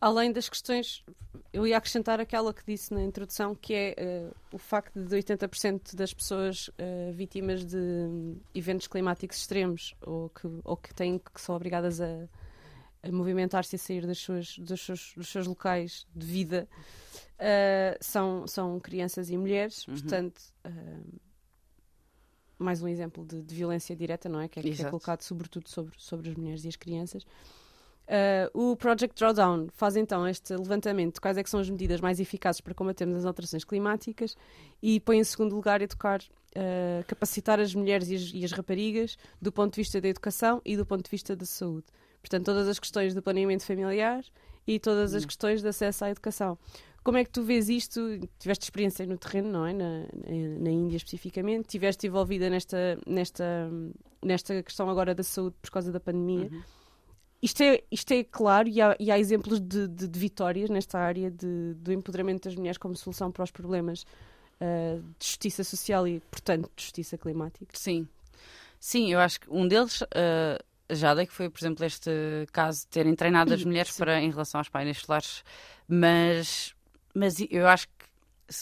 Além 0.00 0.32
das 0.32 0.48
questões, 0.48 1.04
eu 1.52 1.66
ia 1.66 1.76
acrescentar 1.76 2.20
aquela 2.20 2.54
que 2.54 2.64
disse 2.64 2.92
na 2.94 3.02
introdução, 3.02 3.54
que 3.54 3.74
é 3.74 3.94
uh, 4.30 4.36
o 4.52 4.58
facto 4.58 4.98
de 4.98 5.14
80% 5.14 5.94
das 5.94 6.14
pessoas 6.14 6.70
vítimas 7.12 7.64
de 7.64 7.78
eventos 8.54 8.86
climáticos 8.86 9.36
extremos 9.38 9.94
ou 10.00 10.30
que, 10.30 10.48
ou 10.64 10.76
que 10.76 10.94
têm 10.94 11.18
que 11.18 11.40
são 11.40 11.54
obrigadas 11.54 12.00
a, 12.00 12.06
a 13.02 13.10
movimentar-se 13.10 13.74
e 13.74 13.76
a 13.76 13.78
sair 13.78 14.06
das 14.06 14.18
suas, 14.18 14.58
dos, 14.58 14.80
seus, 14.80 15.14
dos 15.16 15.28
seus 15.28 15.46
locais 15.46 16.06
de 16.14 16.26
vida 16.26 16.68
uh, 17.36 17.96
são, 18.00 18.46
são 18.46 18.78
crianças 18.80 19.30
e 19.30 19.36
mulheres, 19.36 19.86
uhum. 19.86 19.94
portanto 19.94 20.40
mais 22.60 22.82
um 22.82 22.88
exemplo 22.88 23.24
de, 23.24 23.42
de, 23.42 23.54
violência 23.54 23.96
direta, 23.96 24.28
não 24.28 24.40
é? 24.40 24.46
Que 24.46 24.60
é, 24.60 24.62
que 24.62 24.82
é 24.82 24.84
colocado 24.84 25.22
sobretudo 25.22 25.68
sobre, 25.68 25.94
sobre 25.96 26.28
as 26.28 26.36
mulheres 26.36 26.64
e 26.64 26.68
as 26.68 26.76
crianças. 26.76 27.24
Uh, 28.10 28.72
o 28.72 28.76
Project 28.76 29.16
Drawdown 29.16 29.68
faz 29.72 29.94
então 29.94 30.26
este 30.26 30.54
levantamento 30.56 31.14
de 31.14 31.20
quais 31.20 31.38
é 31.38 31.44
são 31.44 31.60
as 31.60 31.70
medidas 31.70 32.00
mais 32.00 32.18
eficazes 32.18 32.60
para 32.60 32.74
combatermos 32.74 33.18
as 33.18 33.24
alterações 33.24 33.62
climáticas 33.62 34.36
e 34.82 34.98
põe 34.98 35.18
em 35.18 35.24
segundo 35.24 35.54
lugar 35.54 35.80
educar, 35.80 36.20
uh, 36.20 37.04
capacitar 37.06 37.60
as 37.60 37.72
mulheres 37.72 38.08
e 38.08 38.16
as, 38.16 38.30
e 38.34 38.44
as, 38.44 38.50
raparigas 38.50 39.16
do 39.40 39.52
ponto 39.52 39.74
de 39.74 39.80
vista 39.80 40.00
da 40.00 40.08
educação 40.08 40.60
e 40.64 40.76
do 40.76 40.84
ponto 40.84 41.04
de 41.04 41.10
vista 41.10 41.36
da 41.36 41.46
saúde. 41.46 41.86
Portanto, 42.20 42.44
todas 42.44 42.68
as 42.68 42.78
questões 42.78 43.14
do 43.14 43.22
planeamento 43.22 43.64
familiar 43.64 44.22
e 44.66 44.78
todas 44.78 45.14
as 45.14 45.24
hum. 45.24 45.26
questões 45.26 45.62
de 45.62 45.68
acesso 45.68 46.04
à 46.04 46.10
educação. 46.10 46.58
Como 47.02 47.16
é 47.16 47.24
que 47.24 47.30
tu 47.30 47.42
vês 47.42 47.68
isto? 47.68 48.00
Tiveste 48.38 48.64
experiência 48.64 49.06
no 49.06 49.16
terreno, 49.16 49.50
não 49.50 49.66
é? 49.66 49.72
Na, 49.72 50.00
na, 50.00 50.58
na 50.60 50.70
Índia 50.70 50.98
especificamente. 50.98 51.66
Tiveste 51.66 52.06
envolvida 52.06 52.50
nesta, 52.50 52.98
nesta, 53.06 53.70
nesta 54.22 54.62
questão 54.62 54.88
agora 54.90 55.14
da 55.14 55.22
saúde 55.22 55.56
por 55.62 55.70
causa 55.70 55.90
da 55.90 55.98
pandemia. 55.98 56.48
Uhum 56.52 56.62
isto 57.42 57.62
é, 57.62 57.82
isto 57.90 58.12
é 58.12 58.22
claro 58.22 58.68
e 58.68 58.80
há, 58.80 58.94
e 59.00 59.10
há 59.10 59.18
exemplos 59.18 59.60
de, 59.60 59.88
de, 59.88 60.06
de, 60.06 60.18
vitórias 60.18 60.68
nesta 60.68 60.98
área 60.98 61.30
de, 61.30 61.74
do 61.74 61.92
empoderamento 61.92 62.44
das 62.44 62.54
mulheres 62.54 62.76
como 62.76 62.94
solução 62.94 63.32
para 63.32 63.42
os 63.42 63.50
problemas 63.50 64.02
uh, 64.60 65.00
de 65.18 65.26
justiça 65.26 65.64
social 65.64 66.06
e, 66.06 66.20
portanto, 66.30 66.70
de 66.76 66.82
justiça 66.82 67.16
climática. 67.16 67.66
Sim. 67.72 68.06
Sim, 68.78 69.12
eu 69.12 69.20
acho 69.20 69.40
que 69.40 69.50
um 69.50 69.66
deles, 69.66 70.02
uh, 70.02 70.62
já 70.92 71.14
dei 71.14 71.26
que 71.26 71.32
foi, 71.32 71.48
por 71.48 71.58
exemplo, 71.58 71.84
este 71.84 72.10
caso 72.52 72.80
de 72.82 72.88
terem 72.88 73.14
treinado 73.14 73.52
as 73.54 73.64
mulheres 73.64 73.96
para, 73.96 74.20
em 74.20 74.30
relação 74.30 74.60
aos 74.60 74.68
painéis 74.68 74.98
solares, 74.98 75.44
mas, 75.88 76.74
mas 77.14 77.36
eu 77.50 77.66
acho 77.66 77.86
que 77.88 78.00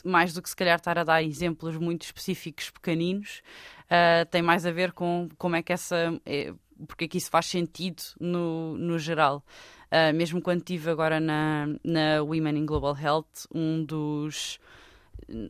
mais 0.04 0.32
do 0.34 0.42
que 0.42 0.50
se 0.50 0.56
calhar 0.56 0.76
estar 0.76 0.98
a 0.98 1.04
dar 1.04 1.22
exemplos 1.22 1.76
muito 1.76 2.02
específicos, 2.02 2.70
pequeninos, 2.70 3.42
uh, 3.84 4.26
tem 4.30 4.42
mais 4.42 4.66
a 4.66 4.70
ver 4.70 4.92
com 4.92 5.28
como 5.38 5.56
é 5.56 5.62
que 5.62 5.72
essa. 5.72 6.20
É, 6.24 6.52
porque 6.86 7.06
é 7.06 7.08
que 7.08 7.18
isso 7.18 7.30
faz 7.30 7.46
sentido 7.46 8.02
no, 8.20 8.76
no 8.76 8.98
geral. 8.98 9.42
Uh, 9.86 10.14
mesmo 10.14 10.40
quando 10.40 10.58
estive 10.58 10.90
agora 10.90 11.18
na, 11.18 11.66
na 11.82 12.22
Women 12.22 12.58
in 12.58 12.66
Global 12.66 12.96
Health, 12.96 13.48
um 13.52 13.84
dos. 13.84 14.60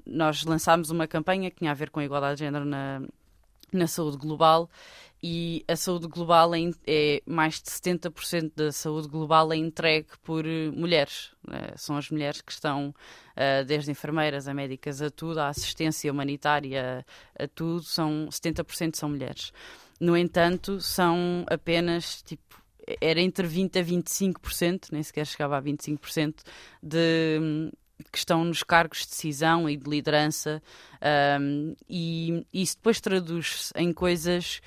Nós 0.06 0.44
lançámos 0.44 0.90
uma 0.90 1.06
campanha 1.06 1.50
que 1.50 1.58
tinha 1.58 1.70
a 1.70 1.74
ver 1.74 1.90
com 1.90 2.00
a 2.00 2.04
igualdade 2.04 2.38
de 2.38 2.44
género 2.44 2.64
na, 2.64 3.02
na 3.72 3.86
saúde 3.86 4.16
global 4.16 4.68
e 5.22 5.64
a 5.66 5.74
saúde 5.74 6.07
global 6.07 6.54
é, 6.54 6.70
é 6.87 7.20
mais 7.26 7.61
de 7.61 7.68
70% 7.70 8.52
da 8.54 8.70
saúde 8.70 9.09
global 9.09 9.52
é 9.52 9.57
entregue 9.57 10.09
por 10.22 10.46
eh, 10.46 10.70
mulheres. 10.70 11.33
Uh, 11.46 11.76
são 11.76 11.96
as 11.96 12.09
mulheres 12.11 12.40
que 12.40 12.52
estão, 12.52 12.90
uh, 12.90 13.64
desde 13.64 13.90
enfermeiras 13.90 14.46
a 14.46 14.54
médicas 14.54 15.02
a 15.02 15.11
tudo, 15.11 15.40
a 15.40 15.48
assistência 15.48 16.12
humanitária 16.12 17.04
a, 17.38 17.48
tudo, 17.48 17.83
são 17.83 18.28
70% 18.31 18.96
são 18.96 19.09
mulheres. 19.09 19.52
No 20.00 20.16
entanto, 20.16 20.81
são 20.81 21.44
apenas 21.50 22.22
tipo 22.22 22.48
era 23.00 23.20
entre 23.20 23.46
20 23.46 23.78
a 23.78 23.85
25%, 23.85 24.87
nem 24.92 25.02
sequer 25.02 25.26
chegava 25.26 25.59
a 25.59 25.62
25% 25.62 26.37
de 26.83 27.70
que 28.11 28.18
estão 28.18 28.44
nos 28.44 28.62
cargos 28.62 29.00
de 29.00 29.09
decisão 29.09 29.68
e 29.68 29.76
de 29.76 29.90
liderança, 29.90 30.62
um, 31.40 31.74
e 31.88 32.46
isso 32.52 32.76
depois 32.76 33.00
traduz-se 33.00 33.72
em 33.76 33.92
coisas 33.92 34.61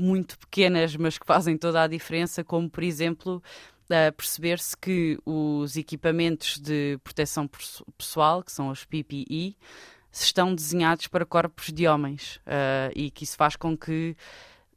muito 0.00 0.38
pequenas, 0.38 0.96
mas 0.96 1.18
que 1.18 1.26
fazem 1.26 1.56
toda 1.56 1.82
a 1.82 1.86
diferença, 1.86 2.42
como 2.42 2.68
por 2.68 2.82
exemplo. 2.82 3.42
Uh, 3.90 4.12
perceber-se 4.16 4.76
que 4.76 5.18
os 5.26 5.76
equipamentos 5.76 6.60
de 6.60 6.96
proteção 7.02 7.50
pessoal, 7.98 8.40
que 8.40 8.52
são 8.52 8.68
os 8.68 8.84
PPE, 8.84 9.56
estão 10.12 10.54
desenhados 10.54 11.08
para 11.08 11.24
corpos 11.24 11.72
de 11.72 11.88
homens 11.88 12.36
uh, 12.46 12.92
e 12.94 13.10
que 13.10 13.24
isso 13.24 13.36
faz 13.36 13.56
com 13.56 13.76
que 13.76 14.16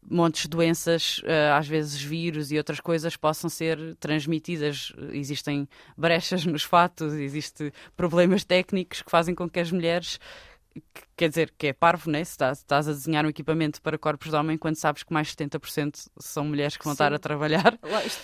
montes 0.09 0.43
de 0.43 0.49
doenças, 0.49 1.19
uh, 1.19 1.57
às 1.57 1.67
vezes 1.67 2.01
vírus 2.01 2.51
e 2.51 2.57
outras 2.57 2.79
coisas, 2.79 3.15
possam 3.15 3.49
ser 3.49 3.95
transmitidas. 3.99 4.93
Existem 5.12 5.67
brechas 5.97 6.45
nos 6.45 6.63
fatos, 6.63 7.13
existem 7.13 7.71
problemas 7.95 8.43
técnicos 8.43 9.01
que 9.01 9.12
fazem 9.12 9.33
com 9.33 9.49
que 9.49 9.59
as 9.59 9.71
mulheres. 9.71 10.19
Quer 11.15 11.29
dizer, 11.29 11.53
que 11.57 11.67
é 11.67 11.73
parvo, 11.73 12.09
né? 12.09 12.23
Se 12.23 12.31
estás, 12.31 12.59
estás, 12.59 12.88
a 12.88 12.91
desenhar 12.91 13.25
um 13.25 13.29
equipamento 13.29 13.81
para 13.81 13.97
corpos 13.97 14.29
de 14.29 14.36
homem 14.36 14.57
quando 14.57 14.75
sabes 14.75 15.03
que 15.03 15.13
mais 15.13 15.27
de 15.27 15.36
70% 15.36 16.07
são 16.19 16.45
mulheres 16.45 16.75
que 16.75 16.83
vão 16.83 16.93
Sim. 16.93 16.95
estar 16.95 17.13
a 17.13 17.19
trabalhar. 17.19 17.77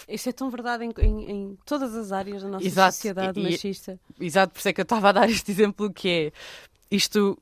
Isso 0.08 0.30
é 0.30 0.32
tão 0.32 0.50
verdade 0.50 0.84
em, 0.84 0.92
em, 0.98 1.32
em 1.32 1.58
todas 1.66 1.96
as 1.96 2.12
áreas 2.12 2.42
da 2.42 2.50
nossa 2.50 2.66
exato. 2.66 2.96
sociedade 2.96 3.40
e, 3.40 3.44
machista. 3.44 4.00
Exato, 4.20 4.54
por 4.54 4.60
isso 4.60 4.70
é 4.70 4.74
que 4.74 4.82
eu 4.82 4.84
estava 4.84 5.10
a 5.10 5.12
dar 5.12 5.30
este 5.30 5.52
exemplo 5.52 5.92
que 5.94 6.10
é 6.10 6.32
isto 6.92 7.38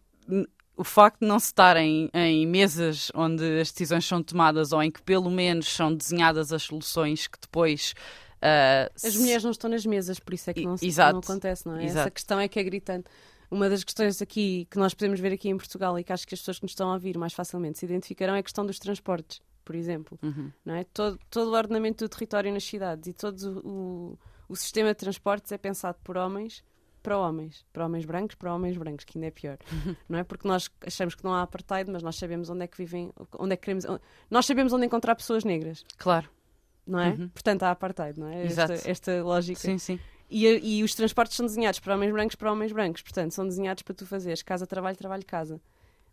o 0.78 0.84
facto 0.84 1.22
de 1.22 1.28
não 1.28 1.40
se 1.40 1.48
estarem 1.48 2.10
em 2.14 2.46
mesas 2.46 3.12
onde 3.16 3.60
as 3.60 3.72
decisões 3.72 4.06
são 4.06 4.22
tomadas 4.22 4.72
ou 4.72 4.82
em 4.82 4.92
que 4.92 5.02
pelo 5.02 5.32
menos 5.32 5.68
são 5.68 5.94
desenhadas 5.94 6.54
as 6.54 6.64
soluções 6.64 7.28
que 7.28 7.40
depois. 7.42 7.94
Uh, 8.38 8.94
as 9.04 9.16
mulheres 9.16 9.44
não 9.44 9.50
estão 9.50 9.70
nas 9.70 9.84
mesas, 9.84 10.20
por 10.20 10.36
isso 10.36 10.50
é 10.52 10.54
que 10.54 10.64
não, 10.64 10.78
se, 10.78 10.88
não 10.96 11.20
acontece, 11.20 11.66
não 11.66 11.76
é? 11.76 11.86
Exato. 11.86 12.00
Essa 12.00 12.12
questão 12.12 12.40
é 12.40 12.48
que 12.48 12.60
é 12.60 12.64
gritante. 12.64 13.10
Uma 13.50 13.70
das 13.70 13.84
questões 13.84 14.22
aqui 14.22 14.68
que 14.70 14.78
nós 14.78 14.94
podemos 14.94 15.20
ver 15.20 15.32
aqui 15.32 15.50
em 15.50 15.58
Portugal 15.58 15.98
e 15.98 16.04
que 16.04 16.12
acho 16.12 16.28
que 16.28 16.34
as 16.34 16.40
pessoas 16.40 16.60
que 16.60 16.66
nos 16.66 16.72
estão 16.72 16.90
a 16.90 16.94
ouvir 16.94 17.18
mais 17.18 17.34
facilmente 17.34 17.80
se 17.80 17.86
identificarão 17.86 18.36
é 18.36 18.40
a 18.40 18.44
questão 18.44 18.66
dos 18.66 18.78
transportes, 18.78 19.42
por 19.64 19.76
exemplo. 19.76 20.20
Uhum. 20.22 20.52
Não 20.66 20.76
é? 20.76 20.84
todo, 20.86 21.20
todo 21.30 21.52
o 21.52 21.56
ordenamento 21.56 22.06
do 22.06 22.10
território 22.10 22.52
nas 22.52 22.64
cidades 22.64 23.08
e 23.08 23.14
todo 23.14 23.62
o, 23.64 24.20
o 24.50 24.56
sistema 24.56 24.90
de 24.90 24.96
transportes 24.96 25.52
é 25.52 25.58
pensado 25.58 25.98
por 26.04 26.18
homens 26.18 26.64
para 27.08 27.18
homens, 27.18 27.66
para 27.72 27.86
homens 27.86 28.04
brancos, 28.04 28.36
para 28.36 28.54
homens 28.54 28.76
brancos, 28.76 29.06
que 29.06 29.18
ainda 29.18 29.28
é 29.28 29.32
pior, 29.32 29.58
não 30.10 30.20
é? 30.20 30.26
Porque 30.26 30.46
nós 30.46 30.70
achamos 30.86 31.16
que 31.16 31.24
não 31.24 31.34
há 31.34 31.42
apartheid, 31.42 31.90
mas 31.90 32.04
nós 32.04 32.18
sabemos 32.18 32.50
onde 32.50 32.66
é 32.66 32.68
que 32.68 32.78
vivem, 32.78 33.14
onde 33.40 33.54
é 33.54 33.56
que 33.56 33.64
queremos, 33.64 33.86
nós 34.30 34.46
sabemos 34.46 34.74
onde 34.74 34.86
encontrar 34.88 35.16
pessoas 35.16 35.46
negras. 35.46 35.86
Claro. 35.98 36.30
Não 36.86 37.00
é? 37.00 37.10
Uhum. 37.12 37.30
Portanto, 37.30 37.64
há 37.64 37.72
apartheid, 37.72 38.20
não 38.20 38.28
é? 38.28 38.46
Exato. 38.46 38.74
Esta, 38.74 38.90
esta 38.90 39.24
lógica. 39.24 39.60
Sim, 39.60 39.78
sim. 39.78 40.00
E, 40.30 40.46
e, 40.80 40.84
os 40.84 40.94
transportes 40.94 41.38
são 41.38 41.46
desenhados 41.46 41.80
para 41.80 41.96
homens 41.96 42.12
brancos, 42.12 42.36
para 42.36 42.52
homens 42.52 42.72
brancos, 42.72 43.02
portanto, 43.02 43.32
são 43.32 43.48
desenhados 43.48 43.84
para 43.84 43.96
tu 43.96 44.06
fazeres 44.06 44.42
casa-trabalho, 44.42 44.98
trabalho-casa. 44.98 45.62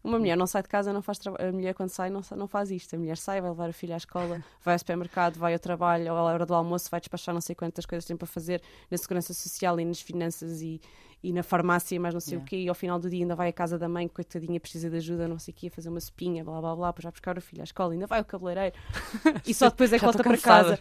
Uma 0.05 0.18
mulher 0.18 0.37
não 0.37 0.46
sai 0.46 0.62
de 0.62 0.68
casa, 0.68 0.92
não 0.92 1.00
faz 1.00 1.18
A 1.27 1.50
mulher, 1.50 1.72
quando 1.72 1.88
sai, 1.88 2.11
não, 2.11 2.20
não 2.37 2.46
faz 2.46 2.70
isto. 2.70 2.94
A 2.94 2.98
mulher 2.98 3.16
sai, 3.16 3.40
vai 3.40 3.48
levar 3.48 3.70
o 3.70 3.72
filho 3.72 3.94
à 3.94 3.96
escola, 3.96 4.44
vai 4.62 4.74
ao 4.74 4.79
supermercado, 4.79 5.38
vai 5.38 5.55
ao 5.55 5.59
trabalho, 5.59 6.12
à 6.12 6.22
hora 6.22 6.44
do 6.44 6.55
almoço, 6.55 6.90
vai 6.90 7.00
despachar 7.00 7.33
não 7.33 7.40
sei 7.40 7.55
quantas 7.55 7.87
coisas 7.87 8.05
tem 8.05 8.14
para 8.14 8.27
fazer 8.27 8.62
na 8.90 8.98
segurança 8.98 9.33
social 9.33 9.81
e 9.81 9.85
nas 9.85 10.03
finanças 10.03 10.61
e, 10.61 10.79
e 11.24 11.32
na 11.32 11.42
farmácia, 11.42 11.98
mas 11.98 12.12
não 12.12 12.20
sei 12.20 12.34
yeah. 12.34 12.44
o 12.44 12.46
quê, 12.46 12.56
e 12.58 12.68
ao 12.68 12.74
final 12.74 12.98
do 12.98 13.08
dia 13.08 13.24
ainda 13.24 13.34
vai 13.34 13.48
à 13.48 13.52
casa 13.52 13.78
da 13.78 13.88
mãe, 13.88 14.06
coitadinha, 14.06 14.60
precisa 14.60 14.90
de 14.90 14.96
ajuda, 14.98 15.26
não 15.26 15.38
sei 15.38 15.52
o 15.52 15.56
quê, 15.56 15.68
a 15.68 15.70
fazer 15.70 15.88
uma 15.88 15.98
sopinha, 15.98 16.44
blá 16.44 16.60
blá 16.60 16.76
blá, 16.76 16.88
depois 16.88 17.04
vai 17.04 17.12
buscar 17.12 17.38
o 17.38 17.40
filho 17.40 17.62
à 17.62 17.64
escola, 17.64 17.94
ainda 17.94 18.06
vai 18.06 18.18
ao 18.18 18.26
cabeleireiro 18.26 18.76
e 19.46 19.54
só 19.54 19.70
depois 19.70 19.90
é 19.94 19.98
que 19.98 20.04
volta 20.04 20.22
para 20.22 20.37
casa. 20.37 20.78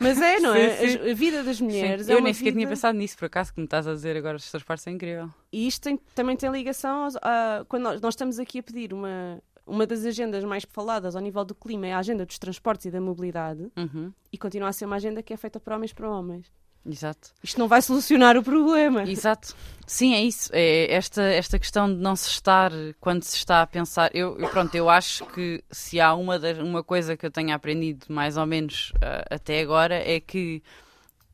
Mas 0.00 0.20
é, 0.20 0.40
não 0.40 0.52
é? 0.52 0.76
Sim, 0.76 0.88
sim. 0.88 1.10
A, 1.10 1.14
vida 1.14 1.44
das 1.44 1.60
mulheres. 1.60 2.08
É 2.08 2.14
Eu 2.14 2.20
nem 2.20 2.34
sequer 2.34 2.50
vida... 2.50 2.58
tinha 2.58 2.68
pensado 2.68 2.98
nisso, 2.98 3.16
por 3.16 3.26
acaso, 3.26 3.54
que 3.54 3.60
me 3.60 3.66
estás 3.66 3.86
a 3.86 3.92
dizer 3.92 4.16
agora, 4.16 4.36
os 4.36 4.50
teus 4.50 4.64
partes 4.64 4.84
é 4.88 4.90
incrível. 4.90 5.30
E 5.52 5.68
isto 5.68 5.82
tem, 5.82 5.96
também 6.12 6.36
tem 6.36 6.50
ligação 6.50 7.04
aos, 7.04 7.14
a, 7.16 7.64
quando 7.68 7.84
nós, 7.84 8.00
nós 8.00 8.14
estamos 8.14 8.40
aqui 8.40 8.58
a 8.58 8.62
pedir 8.64 8.92
uma, 8.92 9.40
uma 9.64 9.86
das 9.86 10.04
agendas 10.04 10.42
mais 10.42 10.66
faladas 10.68 11.14
ao 11.14 11.22
nível 11.22 11.44
do 11.44 11.54
clima 11.54 11.86
é 11.86 11.92
a 11.92 11.98
agenda 11.98 12.26
dos 12.26 12.36
transportes 12.36 12.86
e 12.86 12.90
da 12.90 13.00
mobilidade 13.00 13.70
uhum. 13.76 14.12
e 14.32 14.36
continua 14.36 14.70
a 14.70 14.72
ser 14.72 14.86
uma 14.86 14.96
agenda 14.96 15.22
que 15.22 15.32
é 15.32 15.36
feita 15.36 15.60
por 15.60 15.72
homens 15.72 15.92
para 15.92 16.10
homens. 16.10 16.52
Exato. 16.86 17.30
Isto 17.42 17.58
não 17.58 17.66
vai 17.66 17.80
solucionar 17.80 18.36
o 18.36 18.42
problema. 18.42 19.02
Exato. 19.08 19.54
Sim, 19.86 20.14
é 20.14 20.22
isso. 20.22 20.50
É 20.52 20.92
esta, 20.92 21.22
esta 21.22 21.58
questão 21.58 21.88
de 21.88 22.00
não 22.00 22.14
se 22.14 22.28
estar 22.28 22.70
quando 23.00 23.22
se 23.22 23.36
está 23.36 23.62
a 23.62 23.66
pensar. 23.66 24.10
Eu, 24.14 24.38
eu 24.38 24.48
pronto, 24.48 24.74
eu 24.74 24.88
acho 24.90 25.24
que 25.26 25.62
se 25.70 26.00
há 26.00 26.14
uma, 26.14 26.38
das, 26.38 26.58
uma 26.58 26.82
coisa 26.82 27.16
que 27.16 27.24
eu 27.24 27.30
tenha 27.30 27.54
aprendido 27.54 28.06
mais 28.08 28.36
ou 28.36 28.46
menos 28.46 28.92
uh, 28.96 29.24
até 29.30 29.60
agora 29.60 29.94
é 29.94 30.20
que 30.20 30.62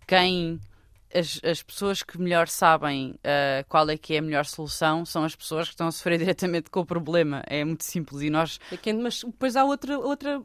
quem 0.07 0.61
as, 1.15 1.41
as 1.45 1.63
pessoas 1.63 2.03
que 2.03 2.19
melhor 2.19 2.49
sabem 2.49 3.11
uh, 3.11 3.65
qual 3.69 3.89
é 3.91 3.97
que 3.97 4.15
é 4.15 4.19
a 4.19 4.23
melhor 4.23 4.45
solução 4.45 5.05
são 5.05 5.25
as 5.25 5.35
pessoas 5.35 5.67
que 5.67 5.75
estão 5.75 5.89
a 5.89 5.93
sofrer 5.93 6.19
diretamente 6.21 6.71
com 6.71 6.81
o 6.81 6.87
problema. 6.87 7.43
É 7.47 7.65
muito 7.65 7.85
simples 7.85 8.23
e 8.23 8.31
nós. 8.31 8.59
É 8.71 8.77
que, 8.77 8.93
mas 8.93 9.23
depois 9.23 9.57
há 9.57 9.65
outra, 9.65 9.99
outra 9.99 10.41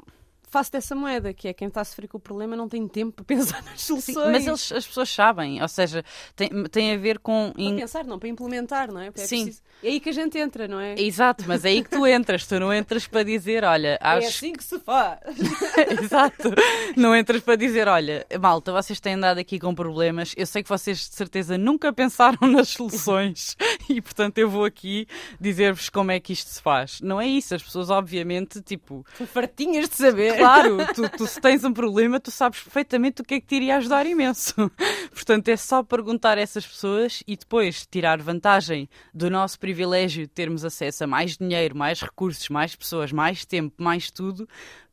face 0.56 0.72
dessa 0.72 0.96
moeda, 0.96 1.34
que 1.34 1.50
é 1.50 1.54
quem 1.54 1.68
está 1.68 1.82
a 1.82 1.84
sofrer 1.84 2.08
com 2.08 2.18
o 2.18 2.20
problema 2.20 2.56
não 2.56 2.70
tem 2.70 2.88
tempo 2.88 3.12
para 3.12 3.26
pensar 3.26 3.62
nas 3.65 3.82
soluções. 3.82 4.32
Mas 4.32 4.48
eles, 4.48 4.72
as 4.72 4.88
pessoas 4.88 5.10
sabem, 5.10 5.62
ou 5.62 5.68
seja, 5.68 6.02
tem, 6.34 6.50
tem 6.72 6.94
a 6.94 6.98
ver 6.98 7.20
com. 7.20 7.52
Para 7.54 7.76
pensar, 7.76 8.06
não, 8.06 8.18
para 8.18 8.30
implementar, 8.30 8.89
não 8.91 9.02
é? 9.02 9.06
Porque 9.12 9.22
é 9.22 9.28
Sim. 9.28 9.44
preciso- 9.44 9.63
É 9.84 9.88
aí 9.89 10.00
que 10.00 10.08
a 10.10 10.13
gente 10.13 10.38
entra, 10.38 10.65
não 10.68 10.80
é? 10.80 10.96
Exato, 10.98 11.44
mas 11.46 11.65
é 11.65 11.70
aí 11.70 11.84
que 11.84 11.89
tu 11.89 12.08
entras, 12.08 12.48
tu 12.48 12.58
não 12.60 12.74
entras 12.74 13.06
para 13.06 13.24
dizer, 13.24 13.65
olha, 13.65 13.98
acho 14.02 14.26
É 14.26 14.30
assim 14.30 14.54
que 14.54 14.63
se 14.63 14.80
faz. 14.80 15.20
Exato. 16.02 16.54
Não 16.96 17.13
entras 17.15 17.41
para 17.41 17.56
dizer, 17.58 17.88
olha, 17.88 18.26
malta, 18.39 18.72
vocês 18.72 19.00
têm 19.00 19.15
andado 19.15 19.38
aqui 19.39 19.60
com 19.60 19.76
problemas, 19.76 20.34
eu 20.38 20.46
sei 20.46 20.63
que 20.63 20.70
vocês 20.70 20.98
de 21.10 21.15
certeza 21.15 21.58
nunca 21.58 21.91
pensaram 21.91 22.48
nas 22.48 22.70
soluções 22.70 23.58
e, 23.89 24.02
portanto, 24.02 24.38
eu 24.38 24.50
vou 24.50 24.63
aqui 24.65 25.06
dizer-vos 25.39 25.89
como 25.89 26.12
é 26.12 26.20
que 26.20 26.32
isto 26.34 26.50
se 26.50 26.62
faz. 26.62 27.02
Não 27.02 27.20
é 27.20 27.28
isso, 27.28 27.54
as 27.56 27.62
pessoas, 27.63 27.89
obviamente, 27.89 28.62
tipo, 28.62 29.06
fartinhas 29.28 29.89
de 29.89 29.96
saber. 29.96 30.39
Claro, 30.45 30.77
tu, 30.93 31.10
tu 31.10 31.27
se 31.27 31.41
tens 31.41 31.63
um 31.63 31.73
problema, 31.73 32.19
tu 32.19 32.29
sabes 32.29 32.60
perfeitamente 32.62 33.21
o 33.21 33.25
que 33.25 33.36
é 33.36 33.39
que 33.39 33.47
te 33.47 33.55
iria 33.55 33.77
ajudar 33.77 34.05
imenso. 34.05 34.53
Portanto, 35.12 35.47
é 35.49 35.58
só 35.58 35.84
perguntar 35.84 36.38
a 36.38 36.41
essas 36.41 36.65
pessoas 36.65 37.23
e 37.27 37.36
depois 37.36 37.86
tirar 37.86 38.21
vantagem 38.21 38.88
do 39.13 39.29
nosso 39.29 39.60
privilégio 39.60 40.23
de 40.23 40.34
termos 40.34 40.63
acesso 40.63 41.03
a 41.03 41.08
mais 41.08 41.38
dinheiro, 41.38 41.75
mais 41.75 42.01
recursos, 42.01 42.47
mais 42.49 42.75
pessoas, 42.75 43.12
mais 43.12 43.45
tempo, 43.45 43.75
mais 43.81 44.12
tudo, 44.12 44.47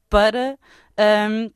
para 0.09 0.59
ahm, 0.97 1.51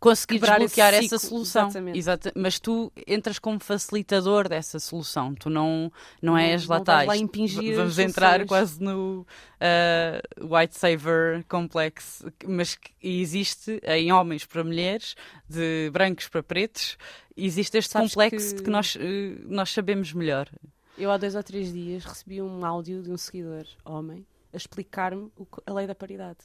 conseguir 0.00 0.38
desbloquear 0.38 0.94
essa 0.94 1.18
solução. 1.18 1.68
exatamente. 1.68 1.98
Exata- 1.98 2.32
Mas 2.36 2.58
tu 2.60 2.92
entras 3.06 3.38
como 3.38 3.58
facilitador 3.58 4.48
dessa 4.48 4.78
solução, 4.78 5.34
tu 5.34 5.50
não, 5.50 5.90
não, 6.22 6.34
Não- 6.34 6.38
és 6.38 6.66
lá 6.66 6.78
não 6.78 6.84
vais 6.84 7.06
lá 7.06 7.12
tais. 7.12 7.20
impingir 7.20 7.76
Vamos 7.76 7.98
entrar 7.98 8.46
quase 8.46 8.80
no 8.82 9.26
ah, 9.60 10.20
White 10.40 10.78
Saver 10.78 11.44
Complex, 11.48 12.24
mas 12.46 12.74
que 12.74 12.90
existe 13.02 13.80
em 13.84 14.12
homens 14.12 14.44
para 14.44 14.62
mulheres, 14.64 15.14
de 15.48 15.90
brancos 15.92 16.28
para 16.28 16.42
pretos, 16.42 16.96
existe 17.36 17.76
este 17.78 17.90
Sabes 17.92 18.10
complexo 18.14 18.56
que- 18.56 18.62
que, 18.62 18.70
nós, 18.70 18.96
eh, 19.00 19.36
nós 19.46 19.70
sabemos 19.70 20.12
melhor. 20.12 20.48
Eu 20.96 21.10
há 21.12 21.16
dois 21.16 21.34
ou 21.34 21.42
três 21.42 21.72
dias 21.72 22.04
recebi 22.04 22.42
um 22.42 22.64
áudio 22.64 23.02
de 23.02 23.10
um 23.10 23.16
seguidor, 23.16 23.64
homem, 23.84 24.26
a 24.52 24.56
explicar-me 24.56 25.30
a 25.66 25.72
lei 25.72 25.86
da 25.86 25.94
paridade. 25.94 26.38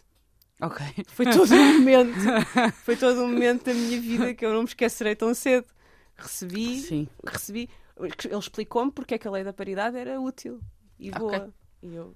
Ok. 0.63 0.86
Foi 1.08 1.26
todo 1.26 1.54
um 1.54 1.73
momento, 1.80 2.13
foi 2.84 2.95
todo 2.95 3.21
um 3.23 3.28
momento 3.28 3.65
da 3.65 3.73
minha 3.73 3.99
vida 3.99 4.34
que 4.34 4.45
eu 4.45 4.54
não 4.54 4.60
me 4.60 4.67
esquecerei 4.67 5.15
tão 5.15 5.34
cedo. 5.34 5.67
Recebi, 6.15 6.80
Sim. 6.80 7.08
recebi, 7.26 7.69
ele 7.99 8.38
explicou-me 8.38 8.91
porque 8.91 9.15
é 9.15 9.17
que 9.17 9.28
a 9.28 9.32
lei 9.32 9.43
da 9.43 9.52
paridade 9.52 9.97
era 9.97 10.21
útil 10.21 10.62
e 10.97 11.12
boa. 11.12 11.54
E 11.82 11.95
eu, 11.95 12.15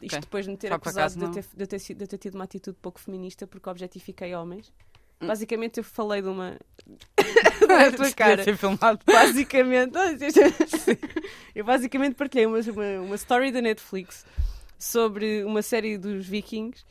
isto 0.00 0.16
Ok. 0.16 0.20
depois 0.20 0.44
de 0.44 0.50
me 0.52 0.56
ter 0.56 0.68
Só 0.68 0.74
acusado 0.74 1.16
de 1.18 1.24
eu, 1.24 1.30
ter, 1.30 1.42
de, 1.42 1.62
eu 1.62 1.66
ter, 1.66 1.78
de 1.78 2.04
eu 2.04 2.08
ter 2.08 2.18
tido 2.18 2.34
uma 2.36 2.44
atitude 2.44 2.78
pouco 2.80 3.00
feminista 3.00 3.46
porque 3.46 3.68
objetifiquei 3.68 4.34
homens. 4.34 4.72
Hum. 5.20 5.26
Basicamente 5.26 5.78
eu 5.78 5.84
falei 5.84 6.22
de 6.22 6.28
uma. 6.28 6.58
Olha 7.68 7.88
a 7.88 7.92
tua 7.92 8.10
cara. 8.12 8.44
ser 8.44 8.56
filmado. 8.56 9.00
Basicamente, 9.04 9.92
eu 11.54 11.64
basicamente 11.64 12.14
partilhei 12.14 12.46
uma, 12.46 12.58
uma, 12.60 13.00
uma 13.06 13.14
story 13.16 13.50
da 13.52 13.60
Netflix 13.60 14.24
sobre 14.78 15.44
uma 15.44 15.62
série 15.62 15.98
dos 15.98 16.26
Vikings. 16.26 16.84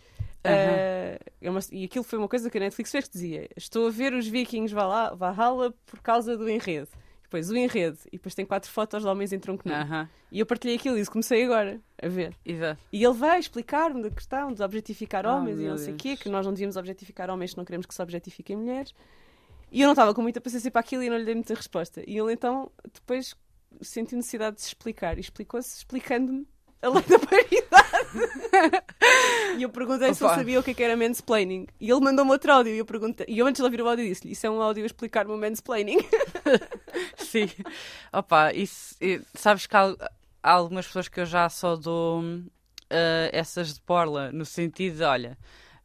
É 1.41 1.49
uma- 1.49 1.59
e 1.71 1.85
aquilo 1.85 2.03
foi 2.03 2.17
uma 2.19 2.27
coisa 2.27 2.49
que 2.49 2.57
a 2.57 2.61
Netflix 2.61 2.91
fez 2.91 3.05
que 3.07 3.13
dizia: 3.13 3.49
Estou 3.55 3.87
a 3.87 3.89
ver 3.89 4.13
os 4.13 4.27
Vikings 4.27 4.73
Valha- 4.73 5.13
Valhalla 5.15 5.73
por 5.85 5.99
causa 6.01 6.37
do 6.37 6.49
enredo. 6.49 6.87
Depois 7.23 7.49
o 7.49 7.55
enredo, 7.57 7.97
e 8.07 8.11
depois 8.17 8.35
tem 8.35 8.45
quatro 8.45 8.69
fotos 8.69 9.01
de 9.01 9.07
homens 9.07 9.33
em 9.33 9.39
tronco 9.39 9.67
nu. 9.67 9.73
Aham, 9.73 10.07
E 10.31 10.39
eu 10.39 10.45
partilhei 10.45 10.75
aquilo 10.77 10.95
e 10.95 10.99
disse, 10.99 11.09
comecei 11.09 11.43
agora 11.43 11.81
a 12.01 12.07
ver. 12.07 12.35
Exato. 12.45 12.79
E 12.91 13.03
ele 13.03 13.13
vai 13.13 13.39
explicar-me 13.39 14.03
da 14.03 14.11
questão 14.11 14.51
de 14.53 14.61
objetificar 14.61 15.25
Oh, 15.25 15.29
homens 15.29 15.57
e 15.59 15.61
meu 15.63 15.71
não 15.71 15.77
sei 15.79 15.93
o 15.93 15.97
quê, 15.97 16.15
que 16.15 16.29
nós 16.29 16.45
não 16.45 16.53
devíamos 16.53 16.75
objetificar 16.77 17.31
homens 17.31 17.51
se 17.51 17.57
não 17.57 17.65
queremos 17.65 17.87
que 17.87 17.93
se 17.95 18.01
objetifiquem 18.03 18.55
mulheres. 18.55 18.93
E 19.71 19.81
eu 19.81 19.87
não 19.87 19.93
estava 19.93 20.13
com 20.13 20.21
muita 20.21 20.39
paciência 20.39 20.69
para 20.69 20.81
aquilo 20.81 21.01
e 21.01 21.09
não 21.09 21.17
lhe 21.17 21.25
dei 21.25 21.33
muita 21.33 21.55
resposta. 21.55 22.03
E 22.07 22.15
ele 22.15 22.31
então, 22.33 22.71
depois, 22.93 23.35
sentiu 23.81 24.15
necessidade 24.17 24.57
de 24.57 24.61
se 24.61 24.67
explicar. 24.67 25.17
E 25.17 25.21
explicou-se 25.21 25.75
explicando-me 25.77 26.47
a 26.83 26.89
lei 26.89 27.03
da 27.03 27.19
paridade. 27.19 28.83
e 29.57 29.63
eu 29.63 29.69
perguntei 29.69 30.13
se 30.13 30.21
ele 30.21 30.27
Opa. 30.27 30.37
sabia 30.37 30.59
o 30.59 30.63
que 30.63 30.71
é 30.71 30.73
que 30.73 30.83
era 30.83 30.97
mansplaining. 30.97 31.67
E 31.79 31.89
ele 31.89 32.01
mandou-me 32.01 32.31
outro 32.31 32.51
áudio 32.51 32.75
e 32.75 32.77
eu 32.77 32.85
perguntei... 32.85 33.25
E 33.29 33.39
eu 33.39 33.47
antes 33.47 33.59
de 33.59 33.63
ouvir 33.63 33.81
o 33.81 33.87
áudio 33.87 34.05
disse-lhe, 34.05 34.33
isso 34.33 34.45
é 34.45 34.49
um 34.49 34.61
áudio 34.61 34.83
a 34.83 34.85
explicar-me 34.85 35.31
o 35.31 35.37
mansplaining. 35.37 35.99
Sim. 37.17 37.49
Opa, 38.11 38.53
isso, 38.53 38.95
sabes 39.33 39.65
que 39.65 39.75
há, 39.75 39.95
há 40.43 40.51
algumas 40.51 40.85
pessoas 40.85 41.07
que 41.07 41.21
eu 41.21 41.25
já 41.25 41.49
só 41.49 41.75
dou 41.75 42.21
eh, 42.89 43.29
essas 43.33 43.73
de 43.73 43.81
porla, 43.81 44.31
no 44.31 44.45
sentido 44.45 44.97
de, 44.97 45.03
olha, 45.03 45.37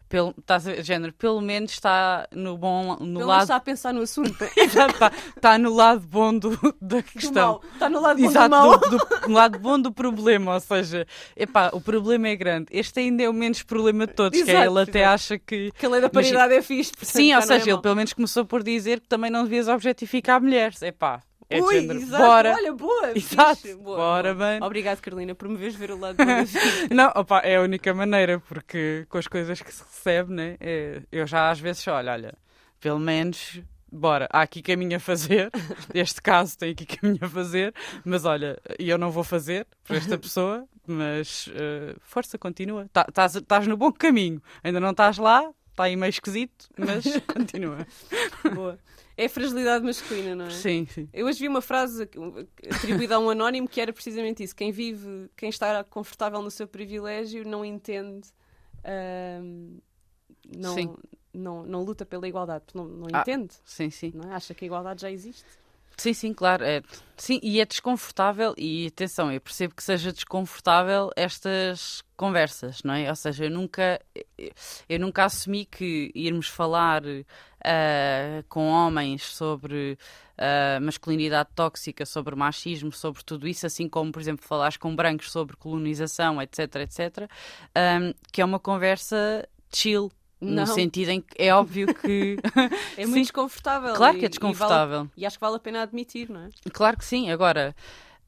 pelo, 0.08 0.34
estás 0.38 0.66
a 0.66 0.80
género, 0.82 1.12
pelo 1.12 1.40
menos 1.40 1.72
está 1.72 2.26
no 2.32 2.56
bom, 2.56 2.96
no 3.00 3.04
Ele 3.04 3.12
não 3.20 3.26
lado. 3.26 3.42
está 3.42 3.56
a 3.56 3.60
pensar 3.60 3.92
no 3.92 4.00
assunto. 4.02 4.36
Exato, 4.56 4.92
está, 4.94 5.12
está 5.36 5.58
no 5.58 5.74
lado 5.74 6.00
bom 6.06 6.36
do, 6.36 6.50
da 6.80 6.98
Do 6.98 7.02
questão. 7.02 7.32
mal. 7.52 7.62
Está 7.74 7.88
no 7.90 8.00
lado 8.00 8.16
bom 8.16 8.22
do 8.24 8.30
Exato, 8.30 8.50
mal. 8.50 8.78
do, 8.78 8.88
do- 8.90 9.28
no 9.28 9.34
lado 9.34 9.58
bom 9.58 9.78
do 9.80 9.92
problema, 9.92 10.54
ou 10.54 10.60
seja, 10.60 11.06
epá, 11.36 11.70
o 11.72 11.80
problema 11.80 12.28
é 12.28 12.36
grande. 12.36 12.66
Este 12.70 13.00
ainda 13.00 13.22
é 13.22 13.28
o 13.28 13.32
menos 13.32 13.62
problema 13.62 14.06
de 14.06 14.14
todos, 14.14 14.40
que 14.42 14.50
é 14.50 14.54
Exato, 14.54 14.70
ele 14.70 14.80
até 14.82 14.98
exato. 15.00 15.14
acha 15.14 15.38
que. 15.38 15.70
Que 15.72 15.86
a 15.86 15.88
lei 15.88 16.00
da 16.00 16.08
paridade 16.08 16.54
é 16.54 16.62
fixe. 16.62 16.92
Sim, 17.02 17.32
ou 17.34 17.38
é 17.38 17.42
seja, 17.42 17.64
ele 17.64 17.72
mau. 17.72 17.82
pelo 17.82 17.96
menos 17.96 18.12
começou 18.12 18.44
por 18.44 18.62
dizer 18.62 19.00
que 19.00 19.08
também 19.08 19.30
não 19.30 19.44
devias 19.44 19.68
objetificar 19.68 20.40
mulheres. 20.40 20.80
Epá, 20.82 21.20
é 21.50 21.60
Ui, 21.62 21.74
género. 21.80 21.98
exato. 22.00 22.22
Bora. 22.22 22.54
Olha, 22.54 22.72
boa. 22.72 23.12
Exato. 23.16 23.56
fixe. 23.62 23.74
Boa, 23.74 23.96
Bora, 23.96 24.34
boa. 24.34 24.48
bem. 24.50 24.62
Obrigado, 24.62 25.00
Carolina, 25.00 25.34
por 25.34 25.48
me 25.48 25.56
veres 25.56 25.74
ver 25.74 25.90
o 25.90 25.98
lado. 25.98 26.16
Não, 26.94 27.10
opa, 27.14 27.38
é 27.40 27.56
a 27.56 27.62
única 27.62 27.92
maneira, 27.94 28.38
porque 28.40 29.06
com 29.08 29.18
as 29.18 29.26
coisas 29.26 29.60
que 29.62 29.72
se 29.72 29.82
recebe, 29.82 30.32
né? 30.32 30.56
é- 30.60 31.02
eu 31.10 31.26
já 31.26 31.50
às 31.50 31.58
vezes 31.60 31.86
olho, 31.88 32.10
olha, 32.10 32.34
pelo 32.80 32.98
menos, 32.98 33.60
bora, 33.90 34.28
há 34.32 34.42
aqui 34.42 34.60
caminho 34.62 34.96
a 34.96 35.00
fazer. 35.00 35.50
Este 35.94 36.20
caso 36.20 36.56
tem 36.58 36.72
aqui 36.72 36.84
caminho 36.84 37.18
a 37.24 37.28
fazer, 37.28 37.74
mas 38.04 38.24
olha, 38.24 38.58
eu 38.78 38.98
não 38.98 39.10
vou 39.10 39.24
fazer 39.24 39.66
por 39.84 39.96
esta 39.96 40.18
pessoa, 40.18 40.64
mas 40.86 41.48
eh, 41.54 41.94
força, 42.00 42.36
continua. 42.38 42.88
Tá- 42.92 43.06
Estás 43.08 43.34
estás 43.36 43.66
no 43.66 43.76
bom 43.76 43.90
caminho, 43.92 44.42
ainda 44.62 44.78
não 44.80 44.90
estás 44.90 45.16
lá, 45.18 45.50
está 45.70 45.84
aí 45.84 45.96
meio 45.96 46.10
esquisito, 46.10 46.68
mas 46.76 47.04
continua. 47.26 47.86
Boa. 48.54 48.78
É 49.20 49.24
a 49.24 49.28
fragilidade 49.28 49.84
masculina, 49.84 50.32
não 50.36 50.46
é? 50.46 50.50
Sim, 50.50 50.86
sim. 50.86 51.08
Eu 51.12 51.26
hoje 51.26 51.40
vi 51.40 51.48
uma 51.48 51.60
frase 51.60 52.08
atribuída 52.72 53.16
a 53.16 53.18
um 53.18 53.28
anónimo 53.28 53.66
que 53.68 53.80
era 53.80 53.92
precisamente 53.92 54.44
isso. 54.44 54.54
Quem 54.54 54.70
vive, 54.70 55.28
quem 55.36 55.48
está 55.48 55.82
confortável 55.82 56.40
no 56.40 56.52
seu 56.52 56.68
privilégio 56.68 57.44
não 57.44 57.64
entende, 57.64 58.28
não, 60.56 60.96
não, 61.34 61.62
não 61.64 61.82
luta 61.82 62.06
pela 62.06 62.26
igualdade, 62.28 62.64
não, 62.74 62.84
não 62.86 63.08
Ah. 63.12 63.20
entende. 63.20 63.54
Sim, 63.64 63.90
sim. 63.90 64.12
Não 64.14 64.30
é? 64.30 64.34
Acha 64.34 64.54
que 64.54 64.64
a 64.64 64.66
igualdade 64.66 65.02
já 65.02 65.10
existe. 65.10 65.44
Sim, 65.98 66.14
sim, 66.14 66.32
claro. 66.32 66.64
É, 66.64 66.80
sim, 67.16 67.40
e 67.42 67.60
é 67.60 67.64
desconfortável, 67.66 68.54
e 68.56 68.86
atenção, 68.86 69.32
eu 69.32 69.40
percebo 69.40 69.74
que 69.74 69.82
seja 69.82 70.12
desconfortável 70.12 71.10
estas 71.16 72.04
conversas, 72.16 72.84
não 72.84 72.94
é? 72.94 73.08
Ou 73.10 73.16
seja, 73.16 73.46
eu 73.46 73.50
nunca, 73.50 74.00
eu 74.88 75.00
nunca 75.00 75.24
assumi 75.24 75.64
que 75.64 76.12
irmos 76.14 76.46
falar 76.46 77.02
ah, 77.64 78.44
com 78.48 78.68
homens 78.68 79.24
sobre 79.24 79.98
ah, 80.38 80.78
masculinidade 80.80 81.48
tóxica, 81.52 82.06
sobre 82.06 82.36
machismo, 82.36 82.92
sobre 82.92 83.24
tudo 83.24 83.48
isso, 83.48 83.66
assim 83.66 83.88
como, 83.88 84.12
por 84.12 84.20
exemplo, 84.22 84.46
falares 84.46 84.76
com 84.76 84.94
brancos 84.94 85.32
sobre 85.32 85.56
colonização, 85.56 86.40
etc, 86.40 86.76
etc, 86.76 87.28
ah, 87.74 88.14
que 88.32 88.40
é 88.40 88.44
uma 88.44 88.60
conversa 88.60 89.48
chill. 89.74 90.12
Não. 90.40 90.64
No 90.64 90.66
sentido 90.66 91.08
em 91.10 91.20
que 91.20 91.34
é 91.42 91.52
óbvio 91.54 91.92
que. 91.94 92.36
É 92.96 93.02
Sim. 93.04 93.10
muito 93.10 93.22
desconfortável. 93.24 93.94
Claro 93.94 94.16
e- 94.16 94.20
que 94.20 94.26
é 94.26 94.28
e 94.28 94.30
vale- 94.30 94.38
desconfortável. 94.38 95.10
E, 95.16 95.26
acho 95.26 95.36
que 95.36 95.40
vale 95.40 95.56
a 95.56 95.60
pena 95.60 95.82
admitir, 95.82 96.28
não 96.30 96.42
é? 96.42 96.48
Claro 96.72 96.96
que 96.96 97.04
sim. 97.04 97.30
Agora, 97.30 97.74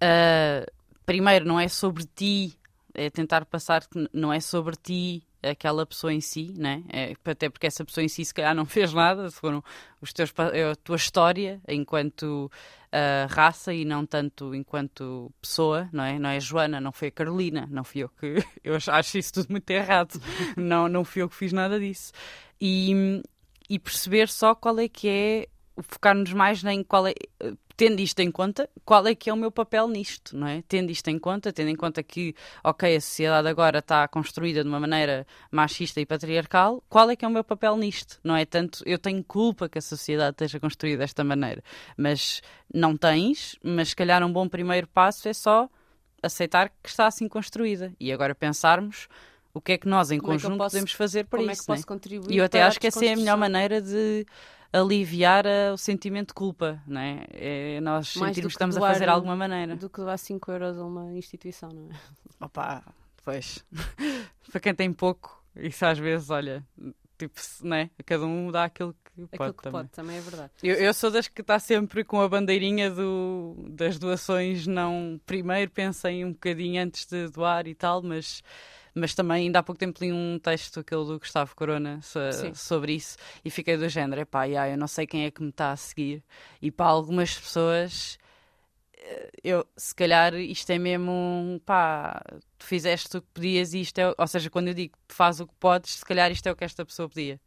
ah, 0.01 0.66
primeiro, 1.07 1.44
não 1.44 1.59
é 1.59 1.68
sobre 1.68 2.05
ti, 2.14 2.57
é 2.94 3.11
tentar 3.11 3.44
passar 3.44 3.87
que 3.87 4.09
não 4.12 4.33
é 4.33 4.40
sobre 4.40 4.77
ti 4.77 5.23
aquela 5.42 5.87
pessoa 5.87 6.12
em 6.12 6.20
si, 6.20 6.53
né? 6.57 6.83
É, 6.92 7.14
até 7.24 7.48
porque 7.48 7.66
essa 7.66 7.85
pessoa 7.85 8.05
em 8.05 8.09
si 8.09 8.24
se 8.24 8.35
calhar 8.35 8.55
não 8.55 8.64
fez 8.66 8.92
nada, 8.92 9.31
foram 9.31 9.62
os 10.00 10.12
teus, 10.12 10.33
é 10.53 10.70
a 10.70 10.76
tua 10.76 10.96
história 10.96 11.61
enquanto 11.68 12.50
ah, 12.92 13.26
raça 13.31 13.72
e 13.72 13.85
não 13.85 14.05
tanto 14.05 14.55
enquanto 14.55 15.33
pessoa, 15.40 15.88
não 15.92 16.03
é? 16.05 16.18
Não 16.18 16.29
é 16.31 16.37
a 16.37 16.40
Joana, 16.40 16.81
não 16.81 16.92
foi 16.92 17.09
a 17.09 17.12
Carolina, 17.12 17.68
não 17.70 17.85
fui 17.85 18.03
eu 18.03 18.09
que. 18.09 18.37
Eu 18.64 18.74
acho- 18.76 18.90
acho 18.90 19.18
isso 19.18 19.33
tudo 19.35 19.46
muito 19.50 19.70
errado. 19.70 20.20
não, 20.57 20.88
não 20.88 21.05
fui 21.05 21.22
eu 21.22 21.29
que 21.29 21.37
fiz 21.37 21.53
nada 21.53 21.79
disso. 21.79 22.12
E, 22.61 23.22
e 23.68 23.79
perceber 23.79 24.29
só 24.29 24.55
qual 24.55 24.79
é 24.79 24.88
que 24.88 25.09
é 25.09 25.46
focar-nos 25.83 26.33
mais 26.33 26.62
em 26.64 26.83
qual 26.83 27.07
é, 27.07 27.14
tendo 27.77 28.01
isto 28.01 28.21
em 28.21 28.31
conta, 28.31 28.69
qual 28.85 29.07
é 29.07 29.14
que 29.14 29.31
é 29.31 29.33
o 29.33 29.37
meu 29.37 29.51
papel 29.51 29.88
nisto, 29.88 30.37
não 30.37 30.47
é? 30.47 30.62
Tendo 30.69 30.90
isto 30.90 31.09
em 31.09 31.19
conta, 31.19 31.53
tendo 31.53 31.69
em 31.71 31.77
conta 31.77 32.03
que, 32.03 32.35
ok, 32.62 32.95
a 32.97 33.01
sociedade 33.01 33.49
agora 33.49 33.79
está 33.79 34.07
construída 34.07 34.62
de 34.62 34.69
uma 34.69 34.79
maneira 34.79 35.27
machista 35.51 36.01
e 36.01 36.05
patriarcal, 36.07 36.83
qual 36.88 37.09
é 37.11 37.16
que 37.16 37.25
é 37.25 37.29
o 37.29 37.31
meu 37.31 37.43
papel 37.43 37.77
nisto? 37.77 38.21
Não 38.23 38.37
é 38.37 38.45
tanto, 38.45 38.83
eu 38.87 38.99
tenho 38.99 39.25
culpa 39.25 39.69
que 39.69 39.79
a 39.79 39.83
sociedade 39.83 40.33
esteja 40.35 40.61
construída 40.61 40.99
desta 40.99 41.25
maneira, 41.25 41.62
mas 41.97 42.43
não 42.73 42.97
tens, 42.97 43.57
mas 43.62 43.88
se 43.90 43.97
calhar 43.97 44.23
um 44.23 44.33
bom 44.33 44.47
primeiro 44.49 44.87
passo 44.87 45.27
é 45.29 45.33
só 45.33 45.69
aceitar 46.23 46.69
que 46.83 46.88
está 46.90 47.07
assim 47.07 47.27
construída 47.29 47.95
e 47.99 48.12
agora 48.12 48.35
pensarmos 48.35 49.09
O 49.53 49.61
que 49.61 49.73
é 49.73 49.79
que 49.79 49.88
nós, 49.88 50.12
em 50.12 50.21
Como 50.21 50.33
é 50.33 50.37
que 50.37 50.43
conjunto, 50.43 50.59
posso- 50.59 50.75
podemos 50.77 50.93
fazer 50.93 51.25
para 51.25 51.38
Como 51.38 51.51
é 51.51 51.55
isso? 51.55 51.64
que 51.64 51.71
né? 51.71 51.75
posso 51.77 51.87
contribuir? 51.87 52.33
E 52.35 52.38
eu 52.38 52.45
até 52.45 52.62
acho 52.62 52.79
que 52.79 52.87
essa 52.87 53.05
é 53.05 53.12
a 53.12 53.16
melhor 53.16 53.37
maneira 53.37 53.81
de 53.83 54.25
aliviar 54.72 55.46
eh, 55.46 55.72
o 55.72 55.76
sentimento 55.76 56.28
de 56.28 56.35
culpa, 56.35 56.83
não 56.87 57.00
é? 57.00 57.24
É 57.33 57.80
nós 57.80 58.14
Mais 58.16 58.30
sentirmos 58.30 58.52
que 58.52 58.56
estamos 58.56 58.76
a 58.76 58.80
fazer 58.80 59.04
de 59.04 59.11
um- 59.11 59.14
alguma 59.14 59.37
maneira. 59.37 59.76
Do 59.76 59.90
que 59.90 60.00
doar 60.00 60.18
5 60.18 60.50
euros 60.50 60.78
a 60.78 60.85
uma 60.85 61.12
instituição, 61.14 61.68
não 61.70 61.90
é? 61.90 61.94
Opa, 62.44 62.83
pois. 63.24 63.64
para 64.50 64.61
quem 64.61 64.74
tem 64.74 64.92
pouco, 64.92 65.42
isso 65.56 65.85
às 65.85 65.98
vezes, 65.98 66.30
olha, 66.30 66.64
tipo, 67.18 67.40
se- 67.40 67.66
né? 67.66 67.90
Cada 68.06 68.24
um 68.24 68.50
dá 68.50 68.64
aquilo 68.64 68.94
que 69.04 69.11
pode 69.26 69.28
Aquilo 69.35 69.54
que 69.54 69.62
também. 69.62 69.80
pode, 69.80 69.88
também 69.90 70.16
é 70.16 70.20
verdade. 70.20 70.52
Eu, 70.62 70.76
eu 70.76 70.94
sou 70.94 71.11
das 71.11 71.28
que 71.28 71.40
está 71.40 71.59
sempre 71.59 72.04
com 72.04 72.20
a 72.20 72.28
bandeirinha 72.28 72.90
do, 72.90 73.56
das 73.70 73.98
doações, 73.98 74.66
não. 74.66 75.20
Primeiro 75.26 75.70
pensem 75.70 76.24
um 76.24 76.33
bocadinho 76.33 76.83
antes 76.83 77.04
de 77.06 77.28
doar 77.28 77.66
e 77.66 77.74
tal, 77.74 78.02
mas, 78.02 78.42
mas 78.94 79.14
também 79.14 79.44
ainda 79.46 79.59
há 79.61 79.62
pouco 79.62 79.79
tempo 79.79 79.98
li 80.03 80.12
um 80.12 80.38
texto, 80.38 80.81
aquele 80.81 81.05
do 81.05 81.18
Gustavo 81.18 81.55
Corona, 81.57 82.00
so- 82.03 82.18
sobre 82.55 82.92
isso, 82.94 83.16
e 83.44 83.50
fiquei 83.50 83.76
do 83.76 83.88
género: 83.88 84.20
epá, 84.22 84.48
já, 84.48 84.68
eu 84.68 84.76
não 84.79 84.87
sei 84.88 85.07
quem 85.07 85.24
é 85.24 85.31
que 85.31 85.42
me 85.42 85.50
está 85.50 85.72
a 85.72 85.76
seguir. 85.76 86.22
E 86.61 86.70
para 86.70 86.87
algumas 86.87 87.37
pessoas, 87.38 88.18
eh, 88.94 89.31
eu, 89.44 89.66
se 89.76 89.94
calhar 89.94 90.35
isto 90.35 90.70
é 90.70 90.79
mesmo, 90.79 91.11
um, 91.12 91.59
pá, 91.64 92.22
tu 92.59 92.66
fizeste 92.66 93.16
o 93.16 93.22
que 93.22 93.29
podias 93.33 93.72
e 93.74 93.81
isto 93.81 93.98
é, 93.98 94.14
ou 94.16 94.26
seja, 94.26 94.50
quando 94.50 94.68
eu 94.68 94.74
digo 94.74 94.96
faz 95.09 95.40
o 95.40 95.46
que 95.46 95.55
podes, 95.59 95.94
se 95.96 96.05
calhar 96.05 96.31
isto 96.31 96.46
é 96.48 96.53
o 96.53 96.57
que 96.57 96.64
esta 96.64 96.85
pessoa 96.85 97.09
pedia. 97.09 97.40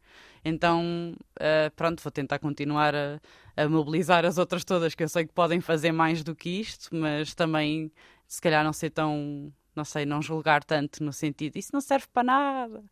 Então, 0.44 1.14
eh, 1.40 1.70
pronto, 1.74 2.02
vou 2.02 2.10
tentar 2.12 2.38
continuar 2.38 2.94
a, 2.94 3.20
a 3.56 3.68
mobilizar 3.68 4.24
as 4.26 4.36
outras 4.38 4.64
todas 4.64 4.94
que 4.94 5.02
eu 5.02 5.08
sei 5.08 5.26
que 5.26 5.32
podem 5.32 5.60
fazer 5.60 5.92
mais 5.92 6.22
do 6.22 6.34
que 6.34 6.50
isto, 6.60 6.94
mas 6.94 7.34
também, 7.34 7.90
se 8.26 8.40
calhar, 8.42 8.62
não 8.64 8.72
ser 8.72 8.90
tão, 8.90 9.52
não 9.76 9.84
sei, 9.84 10.04
não 10.06 10.22
julgar 10.22 10.62
tanto 10.64 11.02
no 11.02 11.12
sentido 11.12 11.56
isso 11.56 11.70
não 11.72 11.80
serve 11.80 12.06
para 12.12 12.22
nada. 12.22 12.82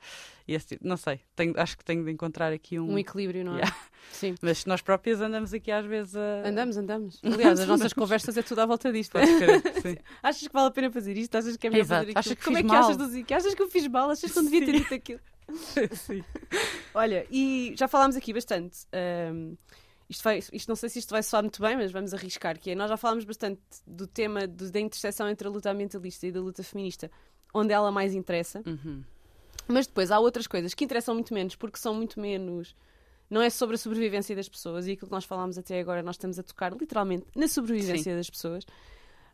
E 0.46 0.58
tipo, 0.58 0.86
não 0.86 0.96
sei, 0.96 1.20
tenho- 1.36 1.54
acho 1.56 1.78
que 1.78 1.84
tenho 1.84 2.04
de 2.04 2.10
encontrar 2.10 2.52
aqui 2.52 2.78
um. 2.78 2.92
Um 2.94 2.98
equilíbrio, 2.98 3.44
não 3.44 3.52
é? 3.54 3.58
Yeah. 3.60 3.76
Sim. 4.10 4.34
Mas 4.42 4.66
nós 4.66 4.82
próprias 4.82 5.20
andamos 5.20 5.54
aqui 5.54 5.70
às 5.70 5.86
vezes 5.86 6.16
a. 6.16 6.48
Andamos, 6.48 6.76
andamos. 6.76 7.20
Aliás, 7.24 7.60
as 7.60 7.68
nossas 7.68 7.92
conversas 7.92 8.36
é 8.36 8.42
tudo 8.42 8.60
à 8.60 8.66
volta 8.66 8.92
disto. 8.92 9.12
Podes 9.12 9.36
crer, 9.38 9.62
sim. 9.82 9.96
Achas 10.22 10.46
que 10.48 10.52
vale 10.52 10.68
a 10.68 10.70
pena 10.70 10.90
fazer 10.90 11.16
isto? 11.16 11.34
Achas 11.36 11.56
que 11.56 11.66
é 11.66 11.70
melhor 11.70 11.86
fazer 11.86 12.16
aquilo? 12.18 12.36
Como 12.36 12.58
é 12.58 12.62
que 12.62 12.68
mal? 12.68 12.84
achas 12.84 12.96
do 12.96 13.06
Zika? 13.06 13.36
Achas 13.36 13.54
que 13.54 13.62
eu 13.62 13.68
fiz 13.68 13.86
mal? 13.86 14.10
Achas 14.10 14.30
que 14.30 14.36
não 14.36 14.44
devia 14.44 14.64
ter 14.66 14.72
dito 14.72 14.94
aquilo? 14.94 15.20
sim. 15.94 16.24
Olha, 16.94 17.26
e 17.30 17.74
já 17.76 17.86
falámos 17.88 18.16
aqui 18.16 18.32
bastante. 18.32 18.86
ahm, 18.92 19.54
isto, 20.12 20.22
vai, 20.22 20.38
isto 20.38 20.68
não 20.68 20.76
sei 20.76 20.88
se 20.88 20.98
isto 21.00 21.10
vai 21.10 21.22
soar 21.22 21.42
muito 21.42 21.60
bem, 21.60 21.76
mas 21.76 21.90
vamos 21.90 22.14
arriscar, 22.14 22.58
que 22.58 22.70
é, 22.70 22.74
nós 22.74 22.88
já 22.88 22.96
falámos 22.96 23.24
bastante 23.24 23.60
do 23.86 24.06
tema 24.06 24.46
do- 24.46 24.70
da 24.70 24.78
interseção 24.80 25.28
entre 25.28 25.48
a 25.48 25.50
luta 25.50 25.70
ambientalista 25.70 26.26
e 26.26 26.30
da 26.32 26.40
luta 26.40 26.62
feminista, 26.62 27.10
onde 27.52 27.72
ela 27.72 27.90
mais 27.90 28.14
interessa. 28.14 28.62
Uhum. 28.66 29.02
Mas 29.68 29.86
depois 29.86 30.10
há 30.10 30.18
outras 30.18 30.46
coisas 30.46 30.74
que 30.74 30.84
interessam 30.84 31.14
muito 31.14 31.32
menos, 31.34 31.56
porque 31.56 31.78
são 31.78 31.94
muito 31.94 32.20
menos. 32.20 32.74
Não 33.30 33.40
é 33.40 33.48
sobre 33.48 33.76
a 33.76 33.78
sobrevivência 33.78 34.36
das 34.36 34.48
pessoas, 34.48 34.86
e 34.86 34.92
aquilo 34.92 35.06
que 35.08 35.12
nós 35.12 35.24
falámos 35.24 35.56
até 35.56 35.80
agora, 35.80 36.02
nós 36.02 36.16
estamos 36.16 36.38
a 36.38 36.42
tocar 36.42 36.72
literalmente 36.76 37.26
na 37.34 37.48
sobrevivência 37.48 38.14
das 38.14 38.28
pessoas. 38.28 38.64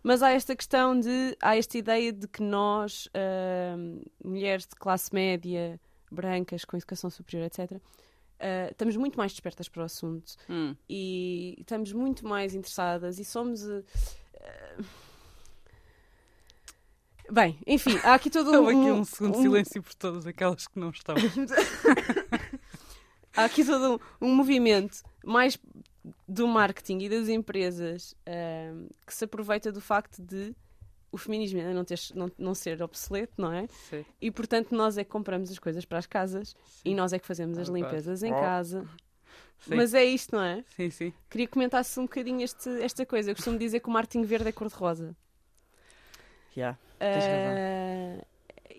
Mas 0.02 0.22
há 0.22 0.30
esta 0.30 0.54
questão 0.54 0.98
de. 0.98 1.36
Há 1.42 1.56
esta 1.56 1.76
ideia 1.76 2.12
de 2.12 2.28
que 2.28 2.40
nós, 2.40 3.08
ahm, 3.12 4.00
mulheres 4.24 4.64
de 4.66 4.76
classe 4.76 5.12
média, 5.12 5.80
brancas, 6.10 6.64
com 6.64 6.76
educação 6.76 7.10
superior, 7.10 7.44
etc., 7.46 7.80
ah, 8.40 8.68
estamos 8.70 8.96
muito 8.96 9.16
mais 9.18 9.32
despertas 9.32 9.68
para 9.68 9.82
o 9.82 9.84
assunto 9.84 10.34
Hum. 10.48 10.74
e 10.88 11.56
estamos 11.60 11.92
muito 11.92 12.26
mais 12.26 12.54
interessadas 12.54 13.18
e 13.18 13.24
somos. 13.24 13.62
eh, 13.68 13.82
eh, 14.34 14.76
Bem, 17.30 17.58
enfim, 17.66 17.98
há 18.04 18.14
aqui 18.14 18.30
todo 18.30 18.50
Houve 18.56 18.70
aqui 18.70 18.78
um, 18.90 19.00
um 19.00 19.04
segundo 19.04 19.38
um- 19.38 19.42
silêncio 19.42 19.82
por 19.82 19.94
todas 19.94 20.26
aquelas 20.26 20.66
que 20.66 20.78
não 20.78 20.90
estão. 20.90 21.14
há 23.36 23.44
aqui 23.44 23.64
todo 23.64 24.00
um, 24.20 24.26
um 24.28 24.34
movimento 24.34 25.02
mais 25.24 25.58
do 26.26 26.48
marketing 26.48 26.98
e 27.00 27.08
das 27.08 27.28
empresas 27.28 28.14
que 29.06 29.14
se 29.14 29.24
aproveita 29.24 29.70
do 29.70 29.80
facto 29.80 30.22
de 30.22 30.54
o 31.10 31.16
feminismo 31.18 31.58
ainda 31.60 31.72
não, 31.74 31.84
ter, 31.84 31.98
não, 32.14 32.30
não 32.38 32.54
ser 32.54 32.82
obsoleto, 32.82 33.34
não 33.38 33.52
é? 33.52 33.66
Sim. 33.88 34.04
E 34.20 34.30
portanto 34.30 34.74
nós 34.74 34.98
é 34.98 35.04
que 35.04 35.10
compramos 35.10 35.50
as 35.50 35.58
coisas 35.58 35.84
para 35.84 35.98
as 35.98 36.06
casas 36.06 36.54
e 36.84 36.94
nós 36.94 37.12
é 37.12 37.18
que 37.18 37.26
fazemos 37.26 37.58
as 37.58 37.68
Ah, 37.68 37.72
limpezas 37.72 38.22
em 38.22 38.28
claro. 38.30 38.44
casa. 38.44 38.88
Sim. 39.60 39.74
Mas 39.74 39.92
é 39.94 40.04
isto, 40.04 40.36
não 40.36 40.42
é? 40.42 40.64
sim, 40.76 40.88
sim. 40.90 41.12
Queria 41.28 41.46
que 41.46 41.52
comentasse 41.52 41.98
um 41.98 42.04
bocadinho 42.04 42.42
este, 42.42 42.68
esta 42.82 43.04
coisa. 43.04 43.30
Eu 43.30 43.34
costumo 43.34 43.58
dizer 43.58 43.80
que 43.80 43.88
o 43.88 43.92
marketing 43.92 44.22
verde 44.22 44.48
é 44.48 44.52
cor-de-rosa. 44.52 45.16
Yeah. 46.56 46.78
Tens 46.98 47.24
razão. 47.24 47.54
Ah, 48.20 48.24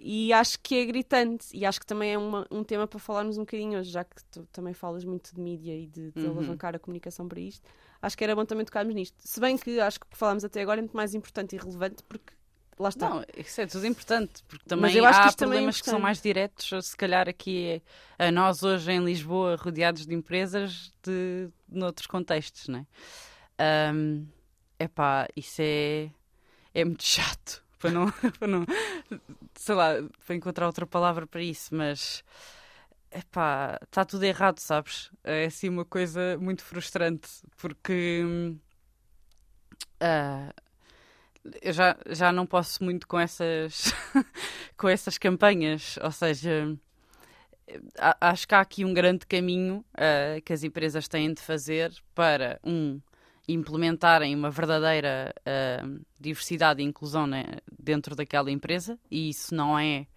e 0.01 0.31
acho 0.31 0.59
que 0.61 0.75
é 0.79 0.85
gritante 0.85 1.47
e 1.53 1.65
acho 1.65 1.79
que 1.79 1.85
também 1.85 2.13
é 2.13 2.17
uma- 2.17 2.45
um 2.49 2.63
tema 2.63 2.87
para 2.87 2.99
falarmos 2.99 3.37
um 3.37 3.41
bocadinho 3.41 3.79
hoje, 3.79 3.91
já 3.91 4.03
que 4.03 4.23
tu 4.31 4.45
também 4.51 4.73
falas 4.73 5.03
muito 5.03 5.33
de 5.35 5.41
mídia 5.41 5.75
e 5.75 5.87
de, 5.87 6.11
de 6.11 6.21
Uhum. 6.25 6.31
alavancar 6.37 6.75
a 6.75 6.79
comunicação 6.79 7.27
para 7.27 7.39
isto. 7.39 7.67
Acho 8.01 8.17
que 8.17 8.23
era 8.23 8.35
bom 8.35 8.45
também 8.45 8.65
tocarmos 8.65 8.95
nisto. 8.95 9.17
Se 9.19 9.39
bem 9.39 9.57
que 9.57 9.79
acho 9.79 9.99
que 9.99 10.05
o 10.05 10.09
que 10.09 10.17
falámos 10.17 10.43
até 10.45 10.61
agora 10.61 10.79
é 10.79 10.83
muito 10.83 10.95
mais 10.95 11.13
importante 11.13 11.55
e 11.55 11.59
relevante 11.59 12.03
porque 12.03 12.33
lá 12.79 12.89
está. 12.89 13.09
Não, 13.09 13.25
isso 13.37 13.61
é 13.61 13.67
tudo 13.67 13.85
importante, 13.85 14.41
porque 14.47 14.63
também 14.65 15.05
há 15.05 15.27
é 15.27 15.31
problemas 15.33 15.81
que 15.81 15.89
são 15.89 15.99
mais 15.99 16.21
diretos, 16.21 16.85
se 16.85 16.95
calhar 16.95 17.27
aqui 17.27 17.81
é, 18.17 18.27
a 18.27 18.31
nós 18.31 18.63
hoje 18.63 18.91
em 18.91 19.03
Lisboa, 19.03 19.57
rodeados 19.57 20.05
de 20.05 20.15
empresas, 20.15 20.93
de 21.03 21.49
noutros 21.67 22.07
contextos, 22.07 22.69
não 22.69 22.79
é? 22.79 22.85
Ahm, 23.61 24.25
epá, 24.79 25.27
isso 25.35 25.61
é, 25.61 26.09
é 26.73 26.85
muito 26.85 27.03
chato, 27.03 27.61
para 27.77 27.91
não, 27.91 28.09
para 28.39 28.47
não, 28.47 28.65
sei 29.55 29.75
lá, 29.75 29.95
para 30.25 30.35
encontrar 30.35 30.65
outra 30.65 30.87
palavra 30.87 31.27
para 31.27 31.43
isso, 31.43 31.75
mas 31.75 32.23
epá, 33.11 33.79
está 33.83 34.05
tudo 34.05 34.23
errado, 34.23 34.59
sabes? 34.59 35.11
É 35.23 35.45
assim 35.45 35.69
uma 35.69 35.85
coisa 35.85 36.37
muito 36.39 36.63
frustrante, 36.63 37.29
porque 37.57 38.23
ah, 39.99 40.53
eu 41.61 41.73
já, 41.73 41.97
já 42.07 42.31
não 42.31 42.45
posso 42.45 42.83
muito 42.83 43.07
com 43.07 43.19
essas, 43.19 43.93
com 44.77 44.87
essas 44.87 45.17
campanhas, 45.17 45.97
ou 46.01 46.11
seja, 46.11 46.77
acho 48.21 48.47
que 48.47 48.55
há 48.55 48.61
aqui 48.61 48.85
um 48.85 48.93
grande 48.93 49.25
caminho 49.25 49.83
ah, 49.93 50.39
que 50.43 50.53
as 50.53 50.63
empresas 50.63 51.07
têm 51.07 51.33
de 51.33 51.41
fazer 51.41 51.93
para, 52.13 52.59
um, 52.63 52.99
implementarem 53.47 54.35
uma 54.35 54.51
verdadeira 54.51 55.33
ah, 55.45 55.83
diversidade 56.19 56.81
e 56.81 56.85
inclusão 56.85 57.27
né, 57.27 57.45
dentro 57.77 58.15
daquela 58.15 58.51
empresa, 58.51 58.99
e 59.09 59.29
isso 59.29 59.53
não 59.55 59.77
é 59.77 60.07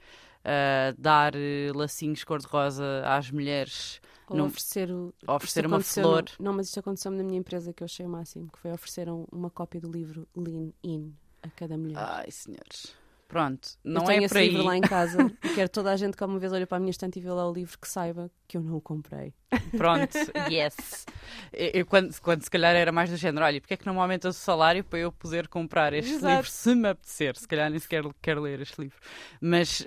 ah, 0.45 0.95
dar 0.99 1.35
eh, 1.37 1.71
lacinhos 1.75 2.25
cor-de-rosa 2.25 3.03
às 3.07 3.31
mulheres, 3.31 4.01
Ou 4.29 4.41
oferecer, 4.43 4.91
o, 4.91 5.13
oferecer 5.29 5.67
uma 5.67 5.81
flor. 5.81 6.25
não, 6.41 6.53
mas 6.53 6.67
isto 6.69 6.81
aconteceu 6.81 7.11
na 7.11 7.23
minha 7.23 7.39
empresa 7.39 7.73
que 7.73 7.83
eu 7.83 7.87
achei 7.87 8.05
o 8.05 8.09
máximo, 8.09 8.49
que 8.53 8.59
foi 8.59 8.73
oferecer 8.73 9.09
um- 9.09 9.27
uma 9.31 9.51
cópia 9.51 9.81
do 9.81 9.91
livro 9.91 10.27
Lean 10.37 10.71
In 10.83 11.15
a 11.43 11.51
cada 11.51 11.77
mulher. 11.77 11.99
Ai, 11.99 12.31
senhores. 12.31 12.95
Pronto, 13.29 13.67
eu 13.83 13.91
não 13.93 14.05
tenho 14.05 14.21
é 14.21 14.25
esse 14.27 14.35
por 14.35 14.39
aí. 14.41 14.49
livro 14.51 14.65
lá 14.65 14.77
em 14.77 14.81
casa 14.83 15.17
e 15.43 15.55
quero 15.55 15.69
toda 15.71 15.91
a 15.91 15.97
gente 15.97 16.15
que 16.19 16.23
alguma 16.23 16.39
vez 16.39 16.53
olha 16.53 16.67
para 16.67 16.77
a 16.77 16.81
minha 16.81 16.91
estante 16.91 17.19
e 17.19 17.23
vê 17.23 17.31
lá 17.31 17.49
o 17.49 17.53
livro 17.55 17.79
que 17.79 17.89
saiba 17.89 18.31
que 18.47 18.59
eu 18.59 18.63
não 18.63 18.77
o 18.77 18.81
comprei. 18.81 19.33
Pronto, 19.75 20.15
yes. 20.51 21.07
Eu, 21.51 21.71
eu 21.81 21.87
quando, 21.87 22.15
quando 22.21 22.43
se 22.43 22.51
calhar 22.51 22.75
era 22.77 22.93
mais 22.93 23.09
do 23.09 23.17
género, 23.17 23.47
olha, 23.47 23.59
porque 23.59 23.73
é 23.73 23.77
que 23.79 23.87
não 23.87 23.95
me 23.95 24.01
aumentas 24.01 24.37
o 24.37 24.39
salário 24.39 24.85
para 24.85 24.99
eu 24.99 25.11
poder 25.11 25.49
comprar 25.49 25.95
este 25.95 26.13
Exato. 26.13 26.35
livro 26.35 26.51
se 26.51 26.75
me 26.75 26.89
apetecer? 26.91 27.35
Se 27.39 27.49
calhar 27.49 27.71
nem 27.71 27.79
sequer 27.79 28.05
quero 28.21 28.43
ler 28.43 28.61
este 28.61 28.79
livro. 28.83 28.99
Mas 29.41 29.87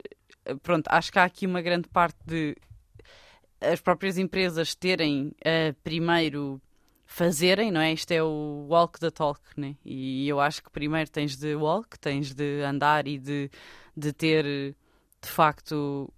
pronto, 0.62 0.88
acho 0.90 1.12
que 1.12 1.20
há 1.20 1.24
aqui 1.24 1.46
uma 1.46 1.62
grande 1.62 1.88
parte 1.90 2.18
de 2.26 2.56
as 3.62 3.82
próprias 3.82 4.18
empresas 4.18 4.76
terem 4.76 5.32
eh, 5.44 5.74
primeiro 5.84 6.62
fazerem, 7.06 7.72
não 7.72 7.82
é? 7.82 7.94
Isto 7.94 8.12
é 8.12 8.22
o 8.22 8.68
walk 8.70 9.00
the 9.00 9.12
talk, 9.12 9.42
né? 9.58 9.76
E 9.84 10.28
eu 10.28 10.40
acho 10.40 10.64
que 10.64 10.70
primeiro 10.70 11.10
tens 11.10 11.36
de 11.36 11.56
walk, 11.56 11.98
tens 12.00 12.34
de 12.34 12.62
andar 12.62 13.08
e 13.08 13.18
de, 13.18 13.50
de 13.96 14.14
ter 14.14 14.46
de 15.22 15.30
facto 15.30 16.12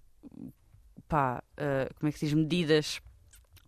pá, 1.08 1.42
eh, 1.56 1.88
como 1.98 2.08
é 2.08 2.12
que 2.12 2.18
se 2.18 2.26
diz, 2.26 2.34
medidas 2.34 3.00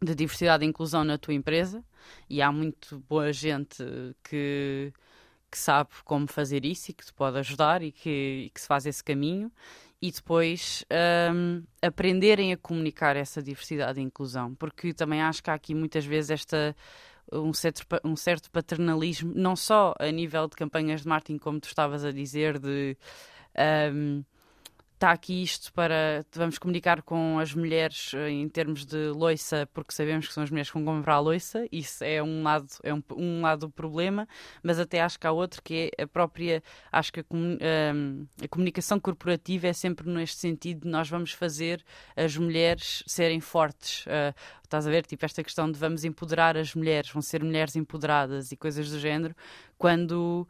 de 0.03 0.15
diversidade 0.15 0.65
e 0.65 0.69
inclusão 0.69 1.05
na 1.05 1.19
tua 1.19 1.35
empresa 1.35 1.85
e 2.29 2.41
há 2.43 2.51
muito 2.51 3.01
boa 3.09 3.33
gente 3.33 3.85
que, 4.25 4.93
que 5.51 5.59
sabe 5.59 5.91
como 6.05 6.27
fazer 6.27 6.65
isso 6.65 6.91
e 6.91 6.95
que 6.95 7.05
te 7.05 7.13
pode 7.13 7.39
ajudar 7.39 7.83
e 7.83 7.93
que, 7.93 8.45
e 8.47 8.51
que 8.51 8.61
se 8.61 8.67
faz 8.67 8.87
esse 8.87 9.03
caminho 9.03 9.51
e 10.03 10.11
depois 10.11 10.85
hum, 11.35 11.63
aprenderem 11.83 12.53
a 12.53 12.57
comunicar 12.57 13.17
essa 13.17 13.43
diversidade 13.43 14.01
e 14.01 14.03
inclusão, 14.03 14.55
porque 14.55 14.95
também 14.95 15.21
acho 15.21 15.43
que 15.43 15.51
há 15.51 15.55
aqui 15.55 15.75
muitas 15.75 16.05
vezes 16.05 16.31
esta 16.31 16.75
um 17.33 17.53
certo, 17.53 17.87
um 18.05 18.17
certo 18.17 18.51
paternalismo, 18.51 19.33
não 19.35 19.55
só 19.55 19.95
a 19.99 20.11
nível 20.11 20.49
de 20.49 20.57
campanhas 20.57 21.03
de 21.03 21.09
marketing, 21.09 21.39
como 21.39 21.61
tu 21.61 21.69
estavas 21.69 22.05
a 22.05 22.11
dizer, 22.11 22.59
de 22.59 22.97
hum, 23.93 24.25
está 25.01 25.13
aqui 25.13 25.43
isto 25.43 25.73
para. 25.73 26.27
Vamos 26.35 26.59
comunicar 26.59 27.01
com 27.01 27.39
as 27.39 27.55
mulheres 27.55 28.13
eh, 28.13 28.29
em 28.29 28.47
termos 28.51 28.85
de 28.85 29.09
loiça, 29.09 29.67
porque 29.73 29.95
sabemos 29.95 30.29
que 30.29 30.35
são 30.35 30.43
as 30.43 30.51
mulheres 30.51 30.71
que 30.71 30.79
vão 30.79 30.85
comprar 30.85 31.15
a 31.15 31.21
loiça, 31.21 31.67
isso 31.73 32.05
é 32.05 32.23
um 32.23 32.43
lado, 32.43 32.69
é 32.83 32.93
um, 32.93 33.03
um 33.17 33.41
lado 33.41 33.61
do 33.61 33.71
problema, 33.71 34.29
mas 34.63 34.79
até 34.79 35.01
acho 35.01 35.19
que 35.19 35.27
há 35.27 35.33
outro 35.33 35.63
que 35.63 35.91
é 35.97 36.03
a 36.03 36.07
própria. 36.07 36.63
Acho 36.93 37.15
que 37.15 37.21
a, 37.21 37.25
um, 37.31 38.27
a 38.45 38.49
comunicação 38.49 39.01
corporativa 39.01 39.69
é 39.69 39.73
sempre 39.73 40.07
neste 40.07 40.37
sentido 40.37 40.83
de 40.83 40.89
nós 40.89 41.09
vamos 41.09 41.33
fazer 41.33 41.83
as 42.15 42.37
mulheres 42.37 43.03
serem 43.07 43.41
fortes. 43.41 44.05
Uh, 44.05 44.35
estás 44.63 44.87
a 44.87 44.91
ver? 44.91 45.07
Tipo, 45.07 45.25
esta 45.25 45.43
questão 45.43 45.73
de 45.73 45.79
vamos 45.79 46.05
empoderar 46.05 46.59
as 46.59 46.75
mulheres, 46.75 47.11
vão 47.11 47.23
ser 47.23 47.43
mulheres 47.43 47.75
empoderadas 47.75 48.53
e 48.53 48.57
coisas 48.57 48.91
do 48.91 48.99
género, 48.99 49.35
quando 49.79 50.47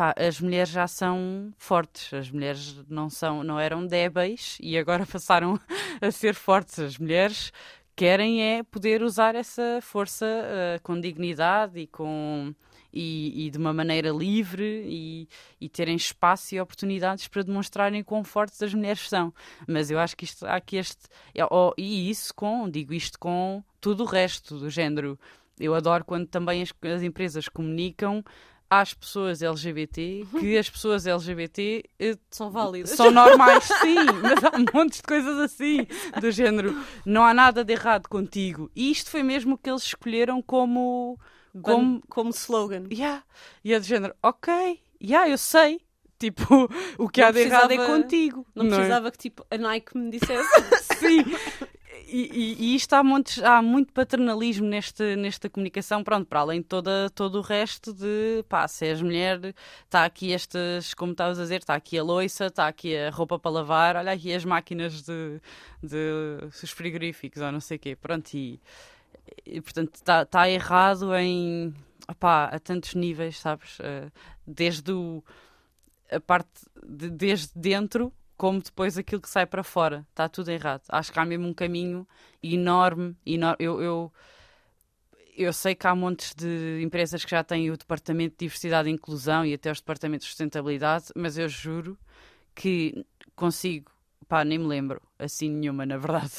pá, 0.00 0.14
as 0.16 0.40
mulheres 0.40 0.70
já 0.70 0.86
são 0.86 1.52
fortes, 1.58 2.14
as 2.14 2.30
mulheres 2.30 2.74
não, 2.88 3.10
são, 3.10 3.44
não 3.44 3.60
eram 3.60 3.86
débeis 3.86 4.56
e 4.58 4.78
agora 4.78 5.04
passaram 5.04 5.60
a 6.00 6.10
ser 6.10 6.34
fortes. 6.34 6.78
As 6.78 6.96
mulheres 6.96 7.52
querem 7.94 8.42
é 8.42 8.62
poder 8.62 9.02
usar 9.02 9.34
essa 9.34 9.78
força 9.82 10.24
uh, 10.24 10.82
com 10.82 10.98
dignidade 10.98 11.80
e 11.80 11.86
com 11.86 12.54
e, 12.90 13.46
e, 13.46 13.50
de 13.50 13.58
uma 13.58 13.74
maneira 13.74 14.08
livre 14.08 14.84
e, 14.86 15.28
e, 15.60 15.68
terem 15.68 15.96
espaço 15.96 16.54
e 16.54 16.60
oportunidades 16.60 17.28
para 17.28 17.42
demonstrarem 17.42 18.02
quão 18.02 18.24
fortes 18.24 18.62
as 18.62 18.72
mulheres 18.72 19.06
são. 19.06 19.34
Mas 19.68 19.90
eu 19.90 19.98
acho 19.98 20.16
que 20.16 20.24
isto 20.24 20.46
há 20.46 20.56
aqui 20.56 20.78
este 20.78 21.08
oh, 21.50 21.74
e 21.76 22.08
isso 22.08 22.34
com 22.34 22.70
digo 22.70 22.94
isto 22.94 23.18
com 23.18 23.62
tudo 23.82 24.04
o 24.04 24.06
resto 24.06 24.58
do 24.58 24.70
género. 24.70 25.18
Eu 25.58 25.74
adoro 25.74 26.06
quando 26.06 26.26
também 26.26 26.62
as, 26.62 26.72
as 26.90 27.02
empresas 27.02 27.48
comunicam 27.50 28.24
às 28.70 28.94
pessoas 28.94 29.42
LGBT 29.42 30.24
que 30.38 30.56
as 30.56 30.70
pessoas 30.70 31.04
LGBT 31.04 31.82
eh, 31.98 32.16
são 32.30 32.50
válidas. 32.50 32.90
São 32.90 33.10
normais, 33.10 33.64
sim, 33.64 33.96
mas 34.22 34.44
há 34.44 34.52
montes 34.72 34.98
de 34.98 35.02
coisas 35.02 35.36
assim, 35.40 35.88
do 36.20 36.30
género, 36.30 36.80
não 37.04 37.24
há 37.24 37.34
nada 37.34 37.64
de 37.64 37.72
errado 37.72 38.08
contigo. 38.08 38.70
E 38.74 38.92
isto 38.92 39.10
foi 39.10 39.24
mesmo 39.24 39.54
o 39.54 39.58
que 39.58 39.68
eles 39.68 39.82
escolheram 39.82 40.40
como. 40.40 41.18
Como, 41.62 42.00
como 42.08 42.30
slogan. 42.30 42.84
Yeah. 42.92 43.24
E 43.64 43.74
é 43.74 43.80
do 43.80 43.84
género, 43.84 44.14
ok, 44.22 44.80
yeah, 45.02 45.28
eu 45.28 45.36
sei. 45.36 45.80
Tipo, 46.16 46.68
o 46.98 47.08
que 47.08 47.22
não 47.22 47.28
há 47.28 47.30
de 47.32 47.40
errado 47.40 47.72
é 47.72 47.86
contigo. 47.86 48.46
Não, 48.54 48.62
não 48.62 48.74
é? 48.74 48.76
precisava 48.76 49.08
é? 49.08 49.10
que 49.10 49.18
tipo, 49.18 49.44
a 49.50 49.56
Nike 49.56 49.96
me 49.96 50.10
dissesse. 50.10 50.48
sim, 51.00 51.24
e, 52.12 52.56
e, 52.58 52.74
isto 52.74 52.92
há, 52.94 53.02
há 53.44 53.62
muito 53.62 53.92
paternalismo 53.92 54.66
neste, 54.66 55.16
nesta 55.16 55.48
comunicação, 55.48 56.02
pronto, 56.02 56.26
para 56.26 56.40
além 56.40 56.60
de 56.60 56.66
toda, 56.66 57.08
todo 57.10 57.38
o 57.38 57.40
resto 57.40 57.92
de, 57.92 58.44
pá, 58.48 58.66
se 58.66 58.86
és 58.86 59.00
mulher, 59.00 59.54
está 59.84 60.04
aqui 60.04 60.32
estas, 60.32 60.92
como 60.94 61.12
estavas 61.12 61.38
a 61.38 61.42
dizer, 61.42 61.60
está 61.60 61.74
aqui 61.74 61.98
a 61.98 62.02
loiça, 62.02 62.46
está 62.46 62.66
aqui 62.68 62.96
a 62.96 63.10
roupa 63.10 63.38
para 63.38 63.50
lavar, 63.50 63.96
olha 63.96 64.12
aqui 64.12 64.32
as 64.34 64.44
máquinas 64.44 65.02
de, 65.02 65.40
de 65.82 66.38
os 66.62 66.70
frigoríficos 66.70 67.40
ou 67.40 67.52
não 67.52 67.60
sei 67.60 67.76
o 67.76 67.80
quê, 67.80 67.96
pronto, 67.96 68.34
e, 68.34 68.60
e 69.46 69.60
portanto 69.60 69.94
está, 69.94 70.22
está 70.22 70.50
errado 70.50 71.14
em, 71.16 71.74
opá, 72.08 72.46
a 72.46 72.58
tantos 72.58 72.94
níveis, 72.94 73.38
sabes, 73.38 73.78
eh, 73.80 74.10
desde 74.46 74.92
o, 74.92 75.22
a 76.10 76.20
parte 76.20 76.50
de, 76.84 77.08
desde 77.10 77.52
dentro 77.54 78.12
como 78.40 78.58
depois 78.62 78.96
aquilo 78.96 79.20
que 79.20 79.28
sai 79.28 79.44
para 79.44 79.62
fora. 79.62 80.06
Está 80.08 80.26
tudo 80.26 80.50
errado. 80.50 80.80
Acho 80.88 81.12
que 81.12 81.18
há 81.18 81.26
mesmo 81.26 81.46
um 81.46 81.52
caminho 81.52 82.08
enorme. 82.42 83.14
enorme. 83.26 83.56
Eu, 83.58 83.82
eu, 83.82 84.12
eu 85.36 85.52
sei 85.52 85.74
que 85.74 85.86
há 85.86 85.94
montes 85.94 86.34
de 86.34 86.80
empresas 86.82 87.22
que 87.22 87.32
já 87.32 87.44
têm 87.44 87.70
o 87.70 87.76
Departamento 87.76 88.36
de 88.38 88.46
Diversidade 88.46 88.88
e 88.88 88.92
Inclusão 88.92 89.44
e 89.44 89.52
até 89.52 89.70
os 89.70 89.80
Departamentos 89.80 90.24
de 90.24 90.30
Sustentabilidade, 90.30 91.08
mas 91.14 91.36
eu 91.36 91.50
juro 91.50 91.98
que 92.54 93.04
consigo, 93.36 93.92
pá, 94.26 94.42
nem 94.42 94.56
me 94.56 94.66
lembro, 94.66 95.02
assim 95.18 95.50
nenhuma, 95.50 95.84
na 95.84 95.98
verdade, 95.98 96.32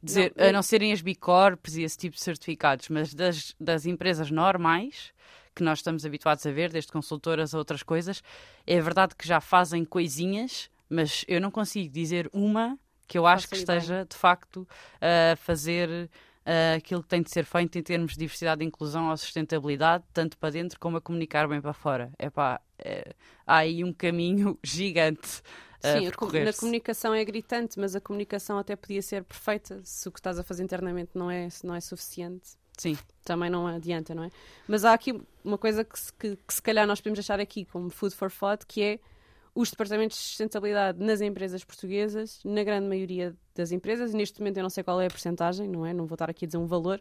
dizer, 0.00 0.32
não, 0.36 0.44
eu... 0.44 0.50
a 0.50 0.52
não 0.52 0.62
serem 0.62 0.92
as 0.92 1.02
Bicorps 1.02 1.74
e 1.74 1.82
esse 1.82 1.98
tipo 1.98 2.14
de 2.14 2.22
certificados, 2.22 2.88
mas 2.88 3.12
das, 3.12 3.56
das 3.58 3.86
empresas 3.86 4.30
normais 4.30 5.12
que 5.52 5.64
nós 5.64 5.80
estamos 5.80 6.06
habituados 6.06 6.46
a 6.46 6.52
ver, 6.52 6.70
desde 6.70 6.92
consultoras 6.92 7.56
a 7.56 7.58
outras 7.58 7.82
coisas, 7.82 8.22
é 8.64 8.80
verdade 8.80 9.16
que 9.16 9.26
já 9.26 9.40
fazem 9.40 9.84
coisinhas 9.84 10.70
mas 10.90 11.24
eu 11.28 11.40
não 11.40 11.50
consigo 11.50 11.92
dizer 11.92 12.28
uma 12.32 12.78
que 13.06 13.16
eu 13.16 13.26
acho 13.26 13.48
que 13.48 13.56
esteja 13.56 13.98
bem. 13.98 14.06
de 14.06 14.16
facto 14.16 14.68
a 15.00 15.36
fazer 15.36 15.88
uh, 15.88 16.76
aquilo 16.76 17.02
que 17.02 17.08
tem 17.08 17.22
de 17.22 17.30
ser 17.30 17.44
feito 17.44 17.78
em 17.78 17.82
termos 17.82 18.12
de 18.12 18.18
diversidade, 18.18 18.64
inclusão 18.64 19.10
ou 19.10 19.16
sustentabilidade, 19.16 20.04
tanto 20.12 20.36
para 20.38 20.50
dentro 20.50 20.78
como 20.78 20.96
a 20.96 21.00
comunicar 21.00 21.48
bem 21.48 21.60
para 21.60 21.72
fora. 21.72 22.12
Epá, 22.18 22.60
é, 22.78 23.14
há 23.46 23.58
aí 23.58 23.82
um 23.84 23.92
caminho 23.92 24.58
gigante. 24.62 25.42
Sim, 25.80 26.06
a, 26.08 26.44
na 26.44 26.52
comunicação 26.52 27.14
é 27.14 27.24
gritante, 27.24 27.80
mas 27.80 27.96
a 27.96 28.00
comunicação 28.00 28.58
até 28.58 28.76
podia 28.76 29.00
ser 29.00 29.24
perfeita 29.24 29.80
se 29.82 30.06
o 30.08 30.12
que 30.12 30.18
estás 30.18 30.38
a 30.38 30.42
fazer 30.44 30.62
internamente 30.62 31.12
não 31.14 31.30
é, 31.30 31.48
não 31.64 31.74
é 31.74 31.80
suficiente. 31.80 32.50
Sim. 32.76 32.98
Também 33.24 33.48
não 33.48 33.66
adianta, 33.66 34.14
não 34.14 34.24
é? 34.24 34.30
Mas 34.68 34.84
há 34.84 34.92
aqui 34.92 35.18
uma 35.42 35.58
coisa 35.58 35.82
que, 35.84 35.98
que, 36.18 36.36
que 36.36 36.54
se 36.54 36.62
calhar 36.62 36.86
nós 36.86 37.00
podemos 37.00 37.18
deixar 37.18 37.40
aqui 37.40 37.64
como 37.64 37.90
food 37.90 38.14
for 38.14 38.30
thought, 38.30 38.66
que 38.66 38.82
é 38.82 39.00
os 39.54 39.70
departamentos 39.70 40.16
de 40.16 40.22
sustentabilidade 40.24 41.02
nas 41.02 41.20
empresas 41.20 41.64
portuguesas, 41.64 42.40
na 42.44 42.62
grande 42.62 42.86
maioria 42.86 43.36
das 43.54 43.72
empresas, 43.72 44.14
neste 44.14 44.40
momento 44.40 44.58
eu 44.58 44.62
não 44.62 44.70
sei 44.70 44.84
qual 44.84 45.00
é 45.00 45.06
a 45.06 45.10
porcentagem, 45.10 45.68
não 45.68 45.84
é? 45.84 45.92
Não 45.92 46.06
vou 46.06 46.14
estar 46.14 46.30
aqui 46.30 46.44
a 46.44 46.48
dizer 46.48 46.58
um 46.58 46.66
valor, 46.66 47.00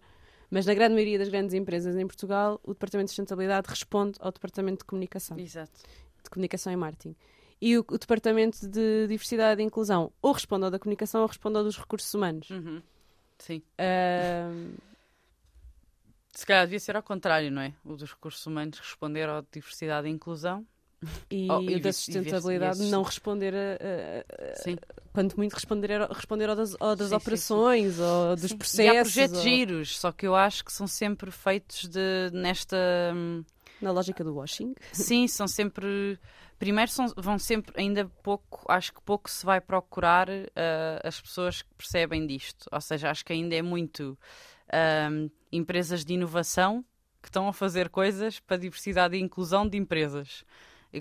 mas 0.49 0.65
na 0.65 0.73
grande 0.73 0.95
maioria 0.95 1.19
das 1.19 1.29
grandes 1.29 1.53
empresas 1.53 1.95
em 1.95 2.07
Portugal, 2.07 2.59
o 2.63 2.73
departamento 2.73 3.05
de 3.05 3.11
sustentabilidade 3.11 3.67
responde 3.69 4.17
ao 4.19 4.31
departamento 4.31 4.79
de 4.79 4.85
comunicação. 4.85 5.37
Exato. 5.37 5.71
De 6.23 6.29
comunicação 6.29 6.73
e 6.73 6.75
marketing. 6.75 7.15
E 7.61 7.77
o, 7.77 7.81
o 7.81 7.97
departamento 7.97 8.67
de 8.67 9.07
diversidade 9.07 9.61
e 9.61 9.65
inclusão 9.65 10.11
ou 10.21 10.31
responde 10.31 10.65
ao 10.65 10.71
da 10.71 10.79
comunicação 10.79 11.21
ou 11.21 11.27
responde 11.27 11.57
ao 11.57 11.63
dos 11.63 11.77
recursos 11.77 12.13
humanos. 12.13 12.49
Uhum. 12.49 12.81
Sim. 13.37 13.61
Uh... 13.79 14.89
Se 16.31 16.45
calhar 16.45 16.65
devia 16.65 16.79
ser 16.79 16.95
ao 16.95 17.03
contrário, 17.03 17.51
não 17.51 17.61
é? 17.61 17.73
O 17.83 17.95
dos 17.95 18.11
recursos 18.11 18.45
humanos 18.45 18.79
responder 18.79 19.27
de 19.41 19.47
diversidade 19.51 20.07
e 20.07 20.11
inclusão 20.11 20.65
e, 21.31 21.47
oh, 21.49 21.61
e 21.61 21.79
da 21.79 21.93
sustentabilidade 21.93 22.81
não 22.89 23.03
responder 23.03 23.53
a, 23.55 23.57
a, 23.57 24.71
a, 24.71 25.11
quanto 25.13 25.37
muito 25.37 25.53
responder, 25.53 26.01
responder 26.09 26.49
ao 26.49 26.55
das, 26.55 26.75
ao 26.79 26.95
das 26.95 27.09
sim, 27.09 27.15
operações 27.15 27.93
sim, 27.93 27.97
sim. 27.97 28.03
ou 28.03 28.35
dos 28.35 28.53
processos. 28.53 28.79
E 28.79 28.97
há 28.97 29.01
projetos 29.01 29.37
ou... 29.37 29.43
giros, 29.43 29.99
só 29.99 30.11
que 30.11 30.27
eu 30.27 30.35
acho 30.35 30.65
que 30.65 30.73
são 30.73 30.87
sempre 30.87 31.31
feitos 31.31 31.87
de, 31.87 32.29
nesta 32.33 32.77
hum, 33.15 33.43
na 33.81 33.91
lógica 33.91 34.23
do 34.23 34.35
washing. 34.35 34.73
Sim, 34.91 35.27
são 35.27 35.47
sempre 35.47 36.19
primeiro 36.57 36.91
são, 36.91 37.07
vão 37.15 37.39
sempre 37.39 37.71
ainda 37.77 38.05
pouco, 38.21 38.69
acho 38.69 38.93
que 38.93 39.01
pouco 39.01 39.29
se 39.29 39.45
vai 39.45 39.61
procurar 39.61 40.27
uh, 40.29 40.99
as 41.03 41.19
pessoas 41.19 41.61
que 41.61 41.73
percebem 41.75 42.27
disto. 42.27 42.67
Ou 42.71 42.81
seja, 42.81 43.09
acho 43.09 43.25
que 43.25 43.31
ainda 43.31 43.55
é 43.55 43.61
muito 43.61 44.17
uh, 44.67 45.31
empresas 45.51 46.03
de 46.03 46.13
inovação 46.13 46.83
que 47.21 47.29
estão 47.29 47.47
a 47.47 47.53
fazer 47.53 47.89
coisas 47.89 48.39
para 48.39 48.57
diversidade 48.57 49.15
e 49.15 49.21
inclusão 49.21 49.67
de 49.67 49.77
empresas 49.77 50.43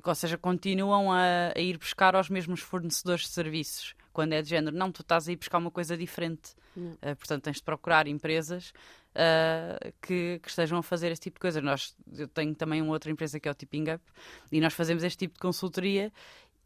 ou 0.04 0.14
seja, 0.14 0.36
continuam 0.36 1.10
a, 1.12 1.52
a, 1.54 1.60
ir 1.60 1.78
buscar 1.78 2.14
aos 2.14 2.28
mesmos 2.28 2.60
fornecedores 2.60 3.22
de 3.22 3.28
serviços. 3.28 3.94
Quando 4.12 4.32
é 4.32 4.42
de 4.42 4.48
género, 4.48 4.76
não, 4.76 4.90
tu 4.90 5.02
estás 5.02 5.28
a 5.28 5.32
ir 5.32 5.36
buscar 5.36 5.58
uma 5.58 5.70
coisa 5.70 5.96
diferente. 5.96 6.54
Uh, 6.76 7.16
portanto, 7.16 7.42
tens 7.44 7.56
de 7.56 7.62
procurar 7.62 8.06
empresas 8.06 8.72
uh, 9.14 9.92
que, 10.00 10.38
que, 10.40 10.48
estejam 10.48 10.78
a 10.78 10.82
fazer 10.82 11.10
este 11.10 11.24
tipo 11.24 11.36
de 11.36 11.40
coisa. 11.40 11.60
Nós, 11.60 11.96
eu 12.16 12.28
tenho 12.28 12.54
também 12.54 12.80
uma 12.82 12.92
outra 12.92 13.10
empresa 13.10 13.40
que 13.40 13.48
é 13.48 13.50
o 13.50 13.54
Tipping 13.54 13.90
Up 13.94 14.04
e 14.52 14.60
nós 14.60 14.74
fazemos 14.74 15.02
este 15.02 15.18
tipo 15.18 15.34
de 15.34 15.40
consultoria 15.40 16.12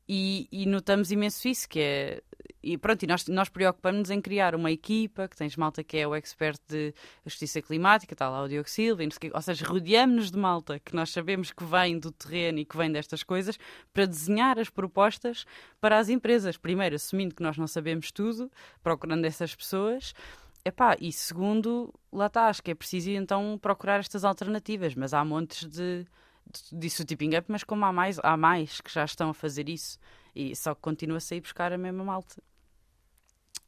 e, 0.08 0.48
e, 0.50 0.66
notamos 0.66 1.10
imenso 1.10 1.46
isso, 1.48 1.68
que 1.68 1.80
é. 1.80 2.22
E 2.62 2.78
pronto, 2.78 3.02
e 3.02 3.06
nós, 3.06 3.26
nós 3.26 3.48
preocupamos-nos 3.48 4.10
em 4.10 4.20
criar 4.20 4.54
uma 4.54 4.70
equipa, 4.70 5.26
que 5.26 5.36
tens 5.36 5.56
malta 5.56 5.82
que 5.82 5.96
é 5.96 6.06
o 6.06 6.14
expert 6.14 6.60
de 6.68 6.94
justiça 7.26 7.60
climática, 7.60 8.14
está 8.14 8.28
lá 8.28 8.42
o 8.42 8.48
Diogo 8.48 8.70
Silva, 8.70 9.02
ou 9.34 9.42
seja, 9.42 9.66
rodeamos-nos 9.66 10.30
de 10.30 10.38
malta 10.38 10.78
que 10.78 10.94
nós 10.94 11.10
sabemos 11.10 11.50
que 11.50 11.64
vem 11.64 11.98
do 11.98 12.12
terreno 12.12 12.58
e 12.58 12.64
que 12.64 12.76
vem 12.76 12.92
destas 12.92 13.24
coisas, 13.24 13.58
para 13.92 14.06
desenhar 14.06 14.58
as 14.58 14.70
propostas 14.70 15.44
para 15.80 15.98
as 15.98 16.08
empresas. 16.08 16.56
Primeiro, 16.56 16.94
assumindo 16.94 17.34
que 17.34 17.42
nós 17.42 17.58
não 17.58 17.66
sabemos 17.66 18.12
tudo, 18.12 18.50
procurando 18.82 19.24
essas 19.24 19.54
pessoas. 19.54 20.14
Epá, 20.64 20.96
e 21.00 21.10
segundo, 21.12 21.92
lá 22.12 22.26
está, 22.26 22.46
acho 22.46 22.62
que 22.62 22.70
é 22.70 22.74
preciso 22.74 23.10
então 23.10 23.58
procurar 23.60 23.98
estas 23.98 24.24
alternativas, 24.24 24.94
mas 24.94 25.12
há 25.12 25.24
montes 25.24 25.68
de 25.68 26.06
disse 26.72 27.02
o 27.02 27.04
tipping 27.04 27.36
up, 27.36 27.50
mas 27.50 27.64
como 27.64 27.84
há 27.84 27.92
mais, 27.92 28.18
há 28.22 28.36
mais 28.36 28.80
que 28.80 28.92
já 28.92 29.04
estão 29.04 29.30
a 29.30 29.34
fazer 29.34 29.68
isso 29.68 29.98
e 30.34 30.54
só 30.56 30.74
que 30.74 30.80
continua 30.80 31.18
a 31.18 31.20
sair 31.20 31.40
buscar 31.40 31.72
a 31.72 31.78
mesma 31.78 32.04
malta. 32.04 32.42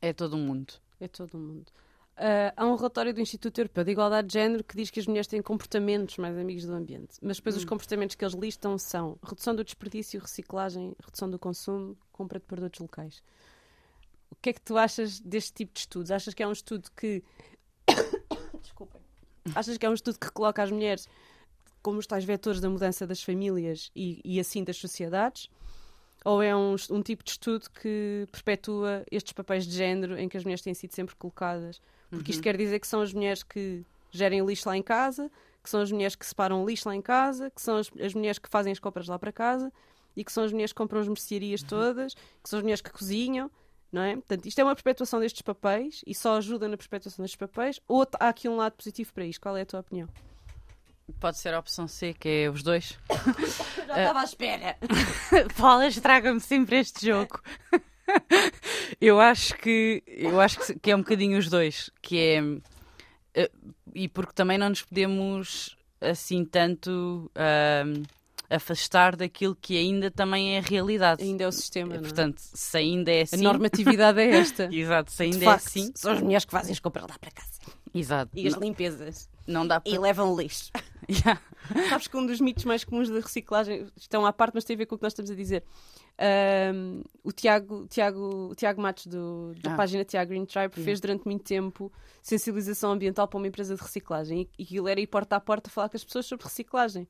É 0.05 0.13
todo 0.13 0.35
o 0.35 0.37
mundo. 0.37 0.75
É 1.01 1.09
todo 1.09 1.35
o 1.35 1.39
mundo. 1.39 1.73
Uh, 2.15 2.53
há 2.55 2.67
um 2.67 2.77
relatório 2.77 3.15
do 3.15 3.23
Instituto 3.23 3.59
Europeu 3.59 3.83
de 3.85 3.91
Igualdade 3.93 4.29
de 4.29 4.35
Género 4.35 4.63
que 4.63 4.77
diz 4.77 4.91
que 4.91 5.01
as 5.01 5.07
mulheres 5.07 5.27
têm 5.27 5.41
comportamentos 5.41 6.19
mais 6.19 6.37
amigos 6.37 6.67
do 6.67 6.75
ambiente. 6.75 7.17
Mas 7.23 7.39
depois 7.39 7.55
hum. 7.55 7.59
os 7.59 7.65
comportamentos 7.65 8.15
que 8.15 8.23
eles 8.23 8.35
listam 8.35 8.77
são 8.77 9.19
redução 9.23 9.57
do 9.57 9.65
desperdício, 9.65 10.21
reciclagem, 10.21 10.95
redução 11.03 11.31
do 11.31 11.39
consumo, 11.39 11.97
compra 12.13 12.39
de 12.39 12.45
produtos 12.45 12.81
locais. 12.81 13.23
O 14.31 14.37
que 14.43 14.51
é 14.51 14.53
que 14.53 14.61
tu 14.61 14.77
achas 14.77 15.21
deste 15.21 15.55
tipo 15.55 15.73
de 15.73 15.81
estudos? 15.81 16.11
Achas 16.11 16.35
que 16.35 16.43
é 16.43 16.47
um 16.47 16.53
estudo 16.53 16.91
que. 16.95 17.25
Desculpem. 18.61 19.01
Achas 19.55 19.79
que 19.79 19.87
é 19.87 19.89
um 19.89 19.95
estudo 19.95 20.19
que 20.19 20.31
coloca 20.31 20.63
as 20.63 20.71
mulheres 20.71 21.09
como 21.83 21.99
os 21.99 22.07
tais 22.07 22.25
vetores 22.25 22.61
da 22.61 22.69
mudança 22.69 23.07
das 23.07 23.23
famílias 23.23 23.91
e, 23.97 24.21
e 24.23 24.39
assim 24.39 24.63
das 24.63 24.77
sociedades? 24.77 25.49
Ou 26.25 26.43
é 26.43 26.57
um, 26.57 26.75
um 26.91 27.03
tipo 27.03 27.23
de 27.23 27.33
estudo 27.33 27.69
que 27.71 28.27
perpetua 28.33 29.05
estes 29.11 29.33
papéis 29.35 29.67
de 29.67 29.73
género 29.77 30.19
em 30.19 30.29
que 30.29 30.37
as 30.37 30.45
mulheres 30.45 30.63
têm 30.63 30.73
sido 30.73 30.93
sempre 30.95 31.15
colocadas? 31.17 31.81
Porque 32.11 32.31
isto 32.31 32.41
Uhum. 32.41 32.45
quer 32.45 32.57
dizer 32.57 32.81
que 32.81 32.87
são 32.87 33.03
as 33.03 33.13
mulheres 33.13 33.43
que 33.43 33.85
gerem 34.11 34.45
lixo 34.45 34.69
lá 34.69 34.77
em 34.77 34.83
casa, 34.83 35.31
que 35.63 35.69
são 35.69 35.81
as 35.81 35.93
mulheres 35.93 36.17
que 36.17 36.25
separam 36.25 36.65
lixo 36.65 36.89
lá 36.89 36.95
em 36.97 37.03
casa, 37.03 37.51
que 37.51 37.61
são 37.61 37.77
as, 37.77 37.91
as 38.01 38.15
mulheres 38.15 38.39
que 38.39 38.49
fazem 38.49 38.73
as 38.73 38.79
compras 38.79 39.07
lá 39.09 39.19
para 39.19 39.33
casa 39.33 39.71
e 40.17 40.25
que 40.25 40.33
são 40.33 40.45
as 40.45 40.53
mulheres 40.53 40.73
que 40.73 40.77
compram 40.79 41.01
as 41.01 41.09
mercearias 41.09 41.61
Uhum. 41.63 41.69
todas, 41.69 42.15
que 42.15 42.49
são 42.49 42.59
as 42.59 42.63
mulheres 42.63 42.81
que 42.81 42.91
cozinham, 42.91 43.51
não 43.93 44.03
é? 44.03 44.15
Portanto, 44.15 44.47
isto 44.47 44.59
é 44.61 44.65
uma 44.65 44.75
perpetuação 44.75 45.21
destes 45.21 45.43
papéis 45.43 46.01
e 46.07 46.15
só 46.15 46.37
ajuda 46.39 46.69
na 46.69 46.77
perpetuação 46.77 47.23
destes 47.23 47.37
papéis 47.37 47.81
ou 47.87 48.07
há 48.19 48.29
aqui 48.29 48.49
um 48.49 48.57
lado 48.57 48.75
positivo 48.77 49.13
para 49.13 49.27
isto? 49.27 49.41
Qual 49.41 49.57
é 49.57 49.63
a 49.63 49.67
tua 49.67 49.81
opinião? 49.81 50.09
Pode 51.21 51.39
ser 51.39 51.53
a 51.55 51.59
opção 51.59 51.87
C, 51.87 52.15
que 52.15 52.29
é 52.29 52.51
os 52.51 52.63
dois. 52.63 52.99
Já 53.87 53.99
estava 53.99 54.21
à 54.21 54.25
espera. 54.25 54.77
Paula 55.57 55.87
estraga-me 55.87 56.41
sempre 56.41 56.79
este 56.79 57.07
jogo. 57.07 57.41
eu 59.01 59.21
acho 59.21 59.55
que 59.57 60.03
eu 60.07 60.41
acho 60.41 60.59
que, 60.81 60.91
é 60.91 60.97
um 60.97 61.01
bocadinho 61.01 61.39
os 61.39 61.49
dois, 61.49 61.91
que 62.03 62.19
é 62.19 62.43
eh, 63.43 63.51
e 63.95 64.09
porque 64.09 64.33
também 64.33 64.59
não 64.59 64.69
nos 64.71 64.83
podemos 64.83 65.77
assim 66.01 66.45
tanto 66.45 67.31
ahm, 67.35 68.03
afastar 68.51 69.17
daquilo 69.17 69.55
que 69.57 69.77
ainda 69.79 70.11
também 70.11 70.57
é 70.57 70.59
a 70.59 70.63
realidade. 70.63 71.23
Ainda 71.23 71.45
é 71.45 71.49
o 71.49 71.53
sistema, 71.53 71.95
não 71.95 71.97
é? 71.97 72.01
Portanto, 72.01 72.39
se 72.41 72.77
ainda 72.77 73.11
é 73.13 73.21
A 73.21 73.23
assim, 73.25 73.43
normatividade 73.43 74.21
é 74.21 74.37
esta. 74.37 74.69
exato, 74.73 75.11
se 75.13 75.23
ainda 75.23 75.39
De 75.39 75.45
é 75.45 75.47
facto, 75.49 75.67
assim, 75.67 75.93
são 75.95 76.13
as 76.13 76.21
mulheres 76.21 76.45
que 76.45 76.51
fazem 76.51 76.73
as 76.73 76.81
compras 76.81 77.07
lá 77.09 77.19
para 77.19 77.31
casa. 77.31 77.53
exato, 77.95 78.31
E 78.35 78.47
as 78.47 78.55
não, 78.55 78.61
limpezas. 78.61 79.29
não 79.47 79.67
dá 79.67 79.81
para 79.81 79.91
E 79.93 79.99
levam 79.99 80.37
lixo. 80.37 80.71
Yeah. 81.25 81.41
Sabes 81.89 82.07
que 82.09 82.17
um 82.17 82.27
dos 82.27 82.41
mitos 82.41 82.65
mais 82.65 82.85
comuns 82.85 83.09
da 83.09 83.21
reciclagem 83.21 83.87
estão 83.97 84.27
à 84.27 84.33
parte, 84.33 84.55
mas 84.55 84.65
tem 84.65 84.75
a 84.75 84.79
ver 84.79 84.87
com 84.87 84.95
o 84.95 84.99
que 84.99 85.03
nós 85.03 85.13
estamos 85.13 85.31
a 85.31 85.35
dizer. 85.35 85.65
Ahm, 86.19 87.03
o, 87.23 87.33
Tiago, 87.33 87.87
Tiago, 87.89 88.51
o 88.51 88.55
Tiago 88.55 88.81
Matos, 88.83 89.07
do- 89.07 89.55
da 89.63 89.73
Ah. 89.73 89.77
página 89.77 90.05
Tiago 90.05 90.29
Green 90.31 90.45
Tribe, 90.45 90.75
fez 90.75 91.01
durante 91.01 91.25
muito 91.25 91.43
tempo 91.45 91.93
sensibilização 92.23 92.93
ambiental 92.93 93.27
para 93.27 93.39
uma 93.39 93.47
empresa 93.49 93.75
de 93.75 93.83
reciclagem. 93.83 94.43
E, 94.43 94.63
e 94.63 94.65
aquilo 94.65 94.89
era 94.89 95.01
ir 95.01 95.07
porta 95.07 95.37
a 95.37 95.41
porta 95.41 95.71
falar 95.71 95.89
com 95.89 95.97
as 95.97 96.05
pessoas 96.05 96.27
sobre 96.27 96.45
reciclagem. 96.45 97.09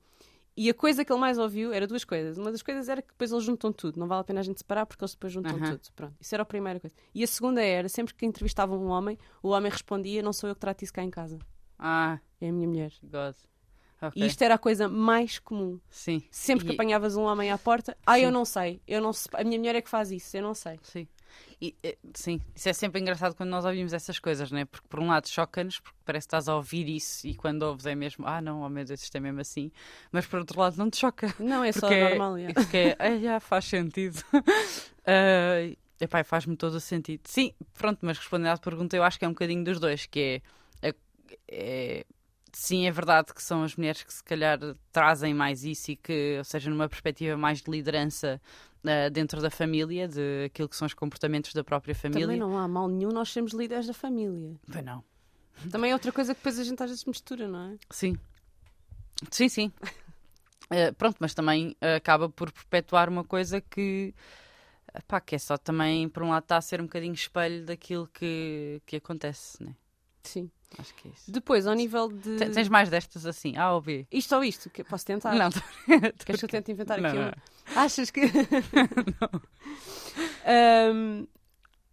E 0.56 0.70
a 0.70 0.74
coisa 0.74 1.04
que 1.04 1.12
ele 1.12 1.18
mais 1.20 1.36
ouviu 1.36 1.72
era 1.72 1.84
duas 1.84 2.04
coisas. 2.04 2.38
Uma 2.38 2.52
das 2.52 2.62
coisas 2.62 2.88
era 2.88 3.02
que 3.02 3.08
depois 3.08 3.32
eles 3.32 3.42
juntam 3.42 3.72
tudo. 3.72 3.98
Não 3.98 4.06
vale 4.06 4.20
a 4.20 4.24
pena 4.24 4.38
a 4.38 4.42
gente 4.44 4.58
separar 4.58 4.86
porque 4.86 5.02
eles 5.02 5.12
depois 5.12 5.32
juntam 5.32 5.56
Aham. 5.56 5.72
tudo. 5.72 5.92
Pronto, 5.96 6.14
isso 6.20 6.32
era 6.32 6.42
a 6.42 6.46
primeira 6.46 6.78
coisa. 6.78 6.94
E 7.12 7.24
a 7.24 7.26
segunda 7.26 7.60
era, 7.60 7.88
sempre 7.88 8.14
que 8.14 8.24
entrevistavam 8.24 8.78
um 8.80 8.86
homem, 8.88 9.18
o 9.42 9.48
homem 9.48 9.70
respondia, 9.70 10.22
não 10.22 10.32
sou 10.32 10.48
eu 10.48 10.54
que 10.54 10.60
trato 10.60 10.82
isso 10.82 10.92
cá 10.92 11.02
em 11.02 11.10
casa. 11.10 11.38
Ah, 11.76 12.20
É 12.40 12.48
a 12.48 12.52
minha 12.52 12.68
mulher. 12.68 12.92
God. 13.02 13.34
Ok. 14.02 14.22
E 14.22 14.26
isto 14.26 14.42
era 14.42 14.54
a 14.54 14.58
coisa 14.58 14.88
mais 14.88 15.38
comum. 15.38 15.78
Sim. 15.90 16.22
Sempre 16.30 16.66
que 16.66 16.72
E- 16.72 16.74
apanhavas 16.74 17.16
um 17.16 17.22
homem 17.22 17.50
à 17.50 17.56
porta, 17.58 17.96
ah, 18.06 18.18
eu 18.18 18.28
Sim. 18.28 18.32
não 18.32 18.44
sei, 18.44 18.80
eu 18.86 19.00
não 19.00 19.12
sei, 19.12 19.30
a 19.34 19.44
minha 19.44 19.58
mulher 19.58 19.76
é 19.76 19.80
que 19.82 19.88
faz 19.88 20.10
isso, 20.10 20.36
eu 20.36 20.42
não 20.42 20.54
sei. 20.54 20.78
Sim. 20.82 21.06
E, 21.60 21.74
eh, 21.82 21.96
sim, 22.14 22.40
isso 22.54 22.68
é 22.68 22.72
sempre 22.72 23.00
engraçado 23.00 23.34
quando 23.34 23.50
nós 23.50 23.64
ouvimos 23.64 23.92
essas 23.92 24.18
coisas, 24.20 24.52
não 24.52 24.58
é? 24.58 24.64
Porque 24.64 24.86
por 24.88 25.00
um 25.00 25.08
lado 25.08 25.26
choca-nos, 25.28 25.80
porque 25.80 25.98
parece 26.04 26.26
que 26.26 26.28
estás 26.28 26.48
a 26.48 26.54
ouvir 26.54 26.88
isso 26.88 27.26
e 27.26 27.34
quando 27.34 27.62
ouves 27.62 27.86
é 27.86 27.94
mesmo, 27.94 28.24
ah 28.26 28.40
não, 28.40 28.60
oh 28.62 28.68
meu 28.68 28.84
Deus, 28.84 29.02
isto 29.02 29.16
é 29.16 29.20
mesmo 29.20 29.40
assim. 29.40 29.72
Mas 30.12 30.26
por 30.26 30.38
outro 30.38 30.60
lado 30.60 30.76
não 30.76 30.88
te 30.90 30.98
choca. 30.98 31.34
Não, 31.40 31.64
é 31.64 31.72
só 31.72 31.88
é- 31.88 32.10
normal. 32.10 32.36
é. 32.36 32.52
Porque 32.52 32.76
é, 32.76 32.96
ah, 32.98 33.18
já 33.18 33.40
faz 33.40 33.64
sentido. 33.64 34.22
uh, 34.32 35.76
epá, 36.00 36.22
faz-me 36.22 36.56
todo 36.56 36.74
o 36.74 36.80
sentido. 36.80 37.22
Sim, 37.24 37.52
pronto, 37.74 37.98
mas 38.02 38.18
respondendo 38.18 38.48
à 38.48 38.58
pergunta, 38.58 38.96
eu 38.96 39.02
acho 39.02 39.18
que 39.18 39.24
é 39.24 39.28
um 39.28 39.32
bocadinho 39.32 39.64
dos 39.64 39.80
dois, 39.80 40.06
que 40.06 40.40
é- 40.82 40.94
é- 41.48 42.06
sim, 42.58 42.86
é 42.86 42.90
verdade 42.90 43.32
que 43.34 43.42
são 43.42 43.62
as 43.62 43.76
mulheres 43.76 44.02
que 44.02 44.12
se 44.12 44.22
calhar 44.22 44.58
trazem 44.92 45.34
mais 45.34 45.64
isso 45.64 45.90
e 45.90 45.96
que, 45.96 46.36
ou 46.38 46.44
seja, 46.44 46.70
numa 46.70 46.88
perspectiva 46.88 47.36
mais 47.36 47.60
de 47.62 47.70
liderança 47.70 48.40
uh, 48.84 49.10
dentro 49.10 49.40
da 49.40 49.50
família, 49.50 50.08
de 50.08 50.44
aquilo 50.46 50.68
que 50.68 50.76
são 50.76 50.86
os 50.86 50.94
comportamentos 50.94 51.52
da 51.52 51.64
própria 51.64 51.94
família. 51.94 52.26
Também 52.26 52.40
não 52.40 52.58
há 52.58 52.68
mal 52.68 52.88
nenhum, 52.88 53.10
nós 53.10 53.30
sermos 53.30 53.52
líderes 53.52 53.86
da 53.86 53.94
família. 53.94 54.56
Pois 54.70 54.84
não. 54.84 55.04
Também 55.70 55.90
é 55.90 55.94
outra 55.94 56.12
coisa 56.12 56.34
que 56.34 56.40
depois 56.40 56.58
a 56.58 56.64
gente 56.64 56.82
às 56.82 56.90
vezes 56.90 57.04
mistura, 57.04 57.46
não 57.46 57.72
é? 57.72 57.78
Sim. 57.90 58.16
Sim, 59.30 59.48
sim. 59.48 59.72
Eh, 60.70 60.92
pronto, 60.92 61.16
mas 61.20 61.34
também 61.34 61.76
eh, 61.80 61.96
acaba 61.96 62.28
por 62.28 62.50
perpetuar 62.50 63.08
uma 63.08 63.22
coisa 63.22 63.60
que, 63.60 64.14
pá, 65.06 65.20
que 65.20 65.34
é 65.34 65.38
só 65.38 65.56
também, 65.56 66.08
por 66.08 66.22
um 66.22 66.30
lado, 66.30 66.42
está 66.42 66.56
a 66.56 66.60
ser 66.60 66.80
um 66.80 66.84
bocadinho 66.84 67.14
espelho 67.14 67.64
daquilo 67.64 68.08
que, 68.08 68.80
que 68.86 68.96
acontece, 68.96 69.62
né? 69.62 69.76
Sim. 70.22 70.50
Acho 70.78 70.94
que 70.94 71.08
é 71.08 71.10
isso. 71.12 71.30
Depois, 71.30 71.66
ao 71.66 71.74
nível 71.74 72.08
de. 72.08 72.36
Te- 72.36 72.50
Tens 72.50 72.68
mais 72.68 72.88
destas 72.90 73.24
assim, 73.26 73.56
A 73.56 73.72
ou 73.72 73.80
B? 73.80 74.06
Isto 74.10 74.34
ou 74.36 74.42
isto? 74.44 74.68
Que 74.70 74.82
posso 74.82 75.06
tentar? 75.06 75.34
Não, 75.34 75.48
tô- 75.52 75.60
Queres 76.24 76.40
que 76.40 76.44
eu 76.44 76.48
tente 76.48 76.72
inventar 76.72 77.00
Não, 77.00 77.08
aqui 77.08 77.18
não. 77.18 77.24
uma? 77.26 77.36
Achas 77.76 78.10
que. 78.10 78.22
Ahm, 80.46 81.26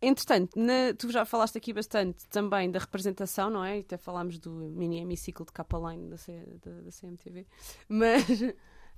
entretanto, 0.01 0.57
na- 0.59 0.93
tu 0.97 1.11
já 1.11 1.25
falaste 1.25 1.57
aqui 1.57 1.73
bastante 1.73 2.27
também 2.27 2.69
da 2.71 2.79
representação, 2.79 3.49
não 3.49 3.63
é? 3.63 3.77
E 3.77 3.81
Até 3.81 3.97
falámos 3.97 4.39
do 4.39 4.51
mini 4.51 4.99
hemiciclo 4.99 5.45
de 5.45 5.51
Capa-Line 5.51 6.09
da, 6.09 6.17
C- 6.17 6.45
da- 6.63 6.81
da 6.81 6.91
CMTV. 6.91 7.45
Mas 7.87 8.25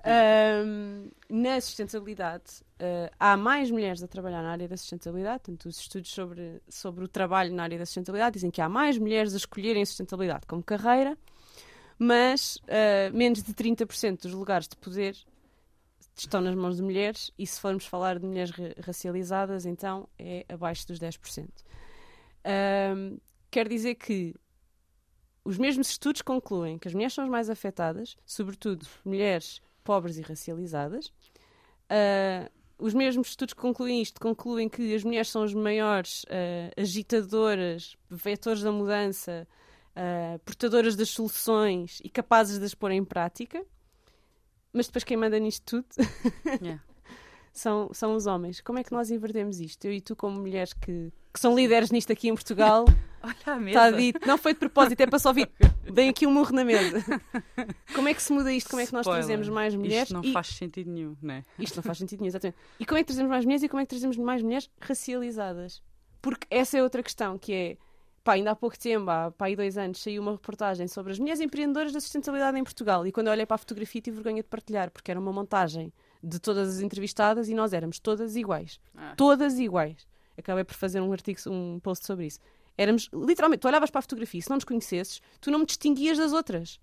ahm, 0.03 1.09
na 1.29 1.59
sustentabilidade, 1.61 2.43
ah, 2.79 3.11
há 3.33 3.37
mais 3.37 3.71
mulheres 3.71 4.03
a 4.03 4.07
trabalhar 4.07 4.41
na 4.41 4.51
área 4.51 4.67
da 4.67 4.77
sustentabilidade. 4.77 5.43
Portanto, 5.43 5.65
os 5.67 5.79
estudos 5.79 6.11
sobre, 6.11 6.61
sobre 6.67 7.03
o 7.05 7.07
trabalho 7.07 7.53
na 7.53 7.63
área 7.63 7.77
da 7.77 7.85
sustentabilidade 7.85 8.35
dizem 8.35 8.51
que 8.51 8.61
há 8.61 8.69
mais 8.69 8.97
mulheres 8.97 9.33
a 9.33 9.37
escolherem 9.37 9.85
sustentabilidade 9.85 10.45
como 10.47 10.63
carreira, 10.63 11.17
mas 11.97 12.57
ah, 12.67 13.09
menos 13.13 13.41
de 13.43 13.53
30% 13.53 14.23
dos 14.23 14.33
lugares 14.33 14.67
de 14.67 14.75
poder 14.77 15.15
estão 16.15 16.41
nas 16.41 16.55
mãos 16.55 16.77
de 16.77 16.83
mulheres 16.83 17.31
e 17.37 17.47
se 17.47 17.59
formos 17.59 17.85
falar 17.85 18.19
de 18.19 18.25
mulheres 18.25 18.51
ra- 18.51 18.73
racializadas, 18.85 19.65
então 19.65 20.07
é 20.19 20.45
abaixo 20.47 20.87
dos 20.87 20.99
10%. 20.99 21.47
Ahm, 22.45 23.17
quer 23.49 23.67
dizer 23.67 23.95
que 23.95 24.35
os 25.43 25.57
mesmos 25.57 25.89
estudos 25.89 26.21
concluem 26.21 26.77
que 26.77 26.87
as 26.87 26.93
mulheres 26.93 27.13
são 27.13 27.23
as 27.23 27.29
mais 27.29 27.49
afetadas, 27.49 28.15
sobretudo 28.25 28.85
mulheres 29.03 29.61
pobres 29.83 30.17
e 30.17 30.21
racializadas. 30.21 31.11
Ah, 31.89 32.49
os 32.77 32.93
mesmos 32.93 33.29
estudos 33.29 33.53
que 33.53 33.61
concluem 33.61 34.01
isto 34.01 34.19
concluem 34.19 34.67
que 34.67 34.93
as 34.93 35.03
mulheres 35.03 35.29
são 35.29 35.43
as 35.43 35.53
maiores 35.53 36.25
ah, 36.29 36.81
agitadoras, 36.81 37.95
vetores 38.09 38.61
da 38.61 38.71
mudança, 38.71 39.47
ah, 39.95 40.39
portadoras 40.43 40.95
das 40.95 41.09
soluções 41.09 41.99
e 42.03 42.09
capazes 42.09 42.59
de 42.59 42.65
as 42.65 42.73
pôr 42.73 42.91
em 42.91 43.03
prática. 43.03 43.63
Mas 44.71 44.87
depois 44.87 45.03
quem 45.03 45.15
manda 45.15 45.37
nisto 45.39 45.83
tudo 45.83 46.07
Yeah. 46.61 46.81
são, 47.53 47.91
são 47.93 48.15
os 48.15 48.25
homens. 48.25 48.59
Como 48.59 48.79
é 48.79 48.83
que 48.83 48.91
nós 48.91 49.11
invertemos 49.11 49.59
isto? 49.59 49.85
Eu 49.85 49.93
e 49.93 50.01
tu, 50.01 50.15
como 50.15 50.39
mulheres 50.39 50.73
que, 50.73 51.13
que 51.31 51.39
são 51.39 51.55
líderes 51.55 51.91
nisto 51.91 52.11
aqui 52.11 52.27
em 52.27 52.33
Portugal, 52.33 52.85
Olha 53.23 53.55
a 53.55 53.59
mesa. 53.59 53.69
está 53.87 53.91
dito. 53.97 54.27
Não 54.27 54.37
foi 54.37 54.53
de 54.53 54.59
propósito, 54.59 54.99
é 54.99 55.07
para 55.07 55.17
só 55.19 55.31
vir. 55.31 55.49
Bem 55.91 56.09
aqui 56.09 56.27
um 56.27 56.31
murro 56.31 56.53
na 56.53 56.63
mesa. 56.65 57.01
Como 57.95 58.07
é 58.09 58.13
que 58.13 58.21
se 58.21 58.33
muda 58.33 58.51
isto? 58.51 58.69
Como 58.69 58.81
é 58.81 58.85
que 58.85 58.91
nós 58.93 59.01
Spoiler. 59.05 59.23
trazemos 59.23 59.49
mais 59.49 59.73
mulheres? 59.75 60.03
Isto 60.09 60.13
não 60.13 60.23
E- 60.23 60.33
faz 60.33 60.47
sentido 60.47 60.91
nenhum, 60.91 61.15
né? 61.21 61.45
Isto 61.57 61.77
não 61.77 61.83
faz 61.83 61.97
sentido 61.97 62.19
nenhum, 62.19 62.27
exatamente. 62.29 62.57
E 62.79 62.85
como 62.85 62.97
é 62.97 63.01
que 63.01 63.07
trazemos 63.07 63.29
mais 63.29 63.45
mulheres 63.45 63.63
e 63.63 63.69
como 63.69 63.81
é 63.81 63.85
que 63.85 63.89
trazemos 63.89 64.17
mais 64.17 64.41
mulheres 64.41 64.69
racializadas? 64.81 65.81
Porque 66.21 66.47
essa 66.49 66.77
é 66.77 66.83
outra 66.83 67.03
questão, 67.03 67.37
que 67.37 67.53
é, 67.53 67.77
pá, 68.23 68.33
ainda 68.33 68.51
há 68.51 68.55
pouco 68.55 68.77
tempo, 68.77 69.09
há 69.09 69.31
pá, 69.31 69.45
aí 69.45 69.55
dois 69.55 69.77
anos, 69.77 70.01
saiu 70.01 70.21
uma 70.21 70.31
reportagem 70.33 70.87
sobre 70.87 71.11
as 71.11 71.19
mulheres 71.19 71.39
empreendedoras 71.41 71.91
da 71.91 71.99
sustentabilidade 71.99 72.57
em 72.57 72.63
Portugal. 72.63 73.05
E 73.05 73.11
quando 73.11 73.27
eu 73.27 73.33
olhei 73.33 73.45
para 73.45 73.55
a 73.55 73.57
fotografia 73.57 74.01
tive 74.01 74.15
vergonha 74.15 74.41
de 74.41 74.49
partilhar, 74.49 74.89
porque 74.91 75.11
era 75.11 75.19
uma 75.19 75.31
montagem 75.33 75.91
de 76.23 76.39
todas 76.39 76.75
as 76.77 76.81
entrevistadas 76.81 77.49
e 77.49 77.53
nós 77.53 77.73
éramos 77.73 77.99
todas 77.99 78.35
iguais. 78.35 78.79
Ah. 78.95 79.13
Todas 79.17 79.59
iguais. 79.59 80.07
Acabei 80.37 80.63
por 80.63 80.73
fazer 80.75 80.99
um 81.01 81.11
artigo, 81.11 81.39
um 81.47 81.79
post 81.79 82.05
sobre 82.05 82.25
isso. 82.25 82.39
Éramos, 82.77 83.09
literalmente, 83.13 83.61
tu 83.61 83.67
olhavas 83.67 83.91
para 83.91 83.99
a 83.99 84.01
fotografia, 84.01 84.41
se 84.41 84.49
não 84.49 84.57
nos 84.57 84.63
conhecesses, 84.63 85.21
tu 85.39 85.51
não 85.51 85.59
me 85.59 85.65
distinguias 85.65 86.17
das 86.17 86.33
outras. 86.33 86.79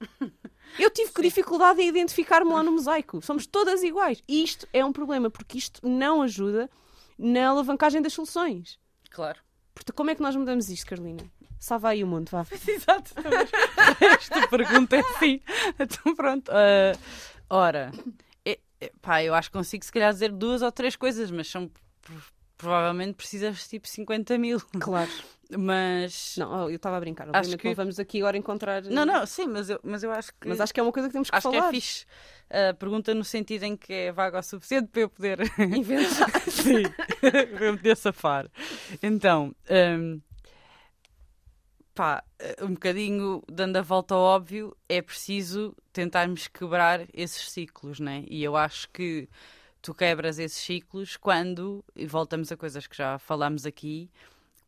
Eu 0.78 0.88
tive 0.90 1.10
dificuldade 1.22 1.80
em 1.82 1.88
identificar-me 1.88 2.52
lá 2.52 2.62
no 2.62 2.72
mosaico. 2.72 3.20
Somos 3.22 3.46
todas 3.46 3.82
iguais. 3.82 4.22
E 4.28 4.42
isto 4.44 4.68
é 4.72 4.84
um 4.84 4.92
problema, 4.92 5.28
porque 5.30 5.58
isto 5.58 5.80
não 5.88 6.22
ajuda 6.22 6.70
na 7.18 7.48
alavancagem 7.48 8.00
das 8.00 8.12
soluções. 8.12 8.78
Claro. 9.10 9.40
Portanto, 9.74 9.96
como 9.96 10.10
é 10.10 10.14
que 10.14 10.22
nós 10.22 10.36
mudamos 10.36 10.68
isto, 10.70 10.86
Carolina? 10.86 11.22
Salva 11.58 11.88
aí 11.90 12.02
o 12.04 12.06
mundo, 12.06 12.30
vá. 12.30 12.46
Exato. 12.66 13.10
Esta 14.00 14.46
pergunta 14.48 14.96
é 14.96 15.00
assim. 15.00 15.40
Então 15.78 16.14
pronto. 16.14 16.50
ah, 16.52 16.96
ora, 17.50 17.90
é- 18.44 18.58
é- 18.80 18.92
pá, 19.02 19.22
eu 19.22 19.34
acho 19.34 19.50
que 19.50 19.58
consigo 19.58 19.84
se 19.84 19.92
calhar 19.92 20.12
dizer 20.12 20.30
duas 20.32 20.62
ou 20.62 20.70
três 20.72 20.96
coisas, 20.96 21.30
mas 21.30 21.48
são 21.48 21.70
pro- 22.00 22.22
provavelmente 22.56 23.14
precisas 23.14 23.66
tipo 23.68 23.88
50 23.88 24.38
mil. 24.38 24.60
Claro. 24.80 25.10
Mas. 25.58 26.36
Não, 26.36 26.68
eu 26.68 26.76
estava 26.76 26.96
a 26.96 27.00
brincar. 27.00 27.28
Acho 27.32 27.56
que- 27.56 27.68
não 27.68 27.74
vamos 27.74 27.98
aqui 27.98 28.18
agora 28.18 28.36
encontrar... 28.36 28.82
Não, 28.84 29.04
não, 29.04 29.26
sim, 29.26 29.46
mas 29.46 29.68
eu, 29.70 29.80
mas 29.82 30.02
eu 30.02 30.12
acho 30.12 30.32
que. 30.40 30.48
Mas 30.48 30.60
acho 30.60 30.72
que 30.72 30.78
é 30.80 30.82
uma 30.82 30.92
coisa 30.92 31.08
que 31.08 31.12
temos 31.12 31.28
que 31.30 31.36
acho 31.36 31.50
que 31.50 31.56
falar. 31.56 31.68
é 31.68 31.72
fixe. 31.72 32.06
A 32.48 32.74
pergunta 32.74 33.14
no 33.14 33.24
sentido 33.24 33.64
em 33.64 33.76
que 33.76 33.92
é 33.92 34.12
vaga 34.12 34.38
o 34.38 34.42
suficiente 34.42 34.88
para 34.88 35.02
eu 35.02 35.08
poder. 35.08 35.38
Inventar. 35.58 36.30
Sim, 36.50 36.82
para 37.20 37.64
eu 37.64 37.76
poder 37.76 37.96
safar. 37.96 38.48
Então, 39.02 39.54
hum, 39.98 40.20
pá, 41.94 42.22
um 42.62 42.74
bocadinho 42.74 43.42
dando 43.48 43.76
a 43.76 43.82
volta 43.82 44.14
ao 44.14 44.20
óbvio, 44.20 44.76
é 44.88 45.02
preciso 45.02 45.74
tentarmos 45.92 46.48
quebrar 46.48 47.06
esses 47.12 47.50
ciclos, 47.50 48.00
né? 48.00 48.24
E 48.28 48.42
eu 48.42 48.56
acho 48.56 48.88
que 48.90 49.28
tu 49.82 49.94
quebras 49.94 50.38
esses 50.38 50.58
ciclos 50.58 51.16
quando, 51.16 51.84
e 51.96 52.06
voltamos 52.06 52.50
a 52.52 52.56
coisas 52.56 52.86
que 52.86 52.96
já 52.96 53.18
falámos 53.18 53.64
aqui, 53.66 54.10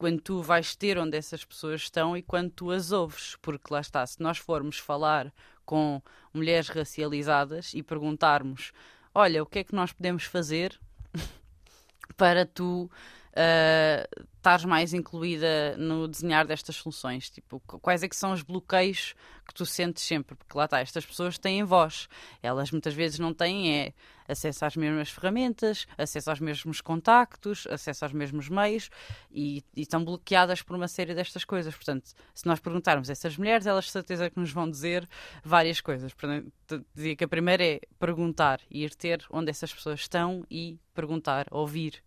quando 0.02 0.20
tu 0.20 0.42
vais 0.42 0.74
ter 0.74 0.98
onde 0.98 1.16
essas 1.16 1.44
pessoas 1.44 1.82
estão 1.82 2.16
e 2.16 2.22
quando 2.22 2.50
tu 2.50 2.72
as 2.72 2.90
ouves, 2.90 3.36
porque 3.40 3.72
lá 3.72 3.80
está, 3.80 4.04
se 4.04 4.20
nós 4.20 4.36
formos 4.36 4.76
falar 4.76 5.32
com 5.64 6.02
mulheres 6.34 6.68
racializadas 6.68 7.72
e 7.72 7.84
perguntarmos, 7.84 8.72
olha, 9.14 9.40
o 9.40 9.46
que 9.46 9.60
é 9.60 9.64
que 9.64 9.76
nós 9.76 9.92
podemos 9.92 10.24
fazer 10.24 10.76
para 12.16 12.44
tu 12.44 12.90
uh, 13.32 14.26
estares 14.36 14.64
mais 14.64 14.92
incluída 14.92 15.76
no 15.76 16.08
desenhar 16.08 16.46
destas 16.46 16.76
soluções? 16.76 17.30
Tipo, 17.30 17.60
quais 17.60 18.02
é 18.02 18.08
que 18.08 18.16
são 18.16 18.32
os 18.32 18.42
bloqueios 18.42 19.14
que 19.46 19.54
tu 19.54 19.64
sentes 19.64 20.02
sempre? 20.02 20.34
Porque 20.34 20.56
lá 20.56 20.64
está, 20.64 20.80
estas 20.80 21.06
pessoas 21.06 21.38
têm 21.38 21.64
voz. 21.64 22.08
Elas 22.42 22.70
muitas 22.70 22.94
vezes 22.94 23.18
não 23.18 23.32
têm 23.32 23.76
é, 23.76 23.92
acesso 24.28 24.64
às 24.64 24.76
mesmas 24.76 25.10
ferramentas, 25.10 25.86
acesso 25.96 26.30
aos 26.30 26.40
mesmos 26.40 26.80
contactos, 26.80 27.66
acesso 27.68 28.04
aos 28.04 28.12
mesmos 28.12 28.48
meios 28.48 28.90
e, 29.30 29.62
e 29.76 29.82
estão 29.82 30.04
bloqueadas 30.04 30.62
por 30.62 30.76
uma 30.76 30.88
série 30.88 31.14
destas 31.14 31.44
coisas. 31.44 31.74
Portanto, 31.74 32.10
se 32.34 32.46
nós 32.46 32.60
perguntarmos 32.60 33.08
a 33.08 33.12
essas 33.12 33.36
mulheres, 33.36 33.66
elas 33.66 33.84
de 33.84 33.92
certeza 33.92 34.28
que 34.28 34.40
nos 34.40 34.50
vão 34.50 34.68
dizer 34.68 35.08
várias 35.44 35.80
coisas. 35.80 36.12
Portanto, 36.12 36.50
dizia 36.94 37.16
que 37.16 37.24
a 37.24 37.28
primeira 37.28 37.64
é 37.64 37.80
perguntar, 37.98 38.60
ir 38.70 38.94
ter 38.94 39.24
onde 39.30 39.50
essas 39.50 39.72
pessoas 39.72 40.00
estão 40.00 40.44
e 40.50 40.78
perguntar, 40.94 41.46
ouvir. 41.50 42.02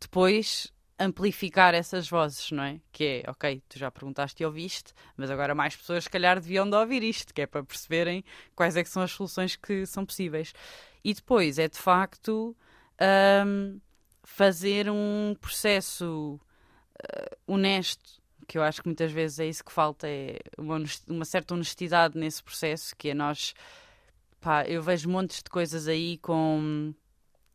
Depois, 0.00 0.72
amplificar 0.98 1.74
essas 1.74 2.08
vozes, 2.08 2.50
não 2.50 2.62
é? 2.62 2.80
Que 2.92 3.22
é, 3.24 3.30
ok, 3.30 3.62
tu 3.68 3.78
já 3.78 3.90
perguntaste 3.90 4.42
e 4.42 4.46
ouviste, 4.46 4.92
mas 5.16 5.30
agora 5.30 5.54
mais 5.54 5.76
pessoas, 5.76 6.04
se 6.04 6.10
calhar, 6.10 6.40
deviam 6.40 6.68
de 6.68 6.76
ouvir 6.76 7.02
isto, 7.02 7.32
que 7.32 7.42
é 7.42 7.46
para 7.46 7.62
perceberem 7.62 8.24
quais 8.54 8.76
é 8.76 8.82
que 8.82 8.90
são 8.90 9.02
as 9.02 9.12
soluções 9.12 9.56
que 9.56 9.86
são 9.86 10.04
possíveis. 10.04 10.52
E 11.04 11.14
depois 11.14 11.58
é, 11.58 11.68
de 11.68 11.78
facto, 11.78 12.56
um, 13.46 13.80
fazer 14.24 14.90
um 14.90 15.34
processo 15.40 16.40
uh, 17.00 17.36
honesto, 17.46 18.20
que 18.46 18.58
eu 18.58 18.62
acho 18.62 18.82
que 18.82 18.88
muitas 18.88 19.12
vezes 19.12 19.38
é 19.38 19.46
isso 19.46 19.64
que 19.64 19.72
falta, 19.72 20.08
é 20.08 20.38
uma, 20.56 20.82
uma 21.06 21.24
certa 21.24 21.54
honestidade 21.54 22.18
nesse 22.18 22.42
processo, 22.42 22.94
que 22.96 23.10
é 23.10 23.14
nós... 23.14 23.54
Pá, 24.40 24.64
eu 24.64 24.80
vejo 24.80 25.08
montes 25.08 25.42
de 25.42 25.50
coisas 25.50 25.88
aí 25.88 26.16
com 26.18 26.94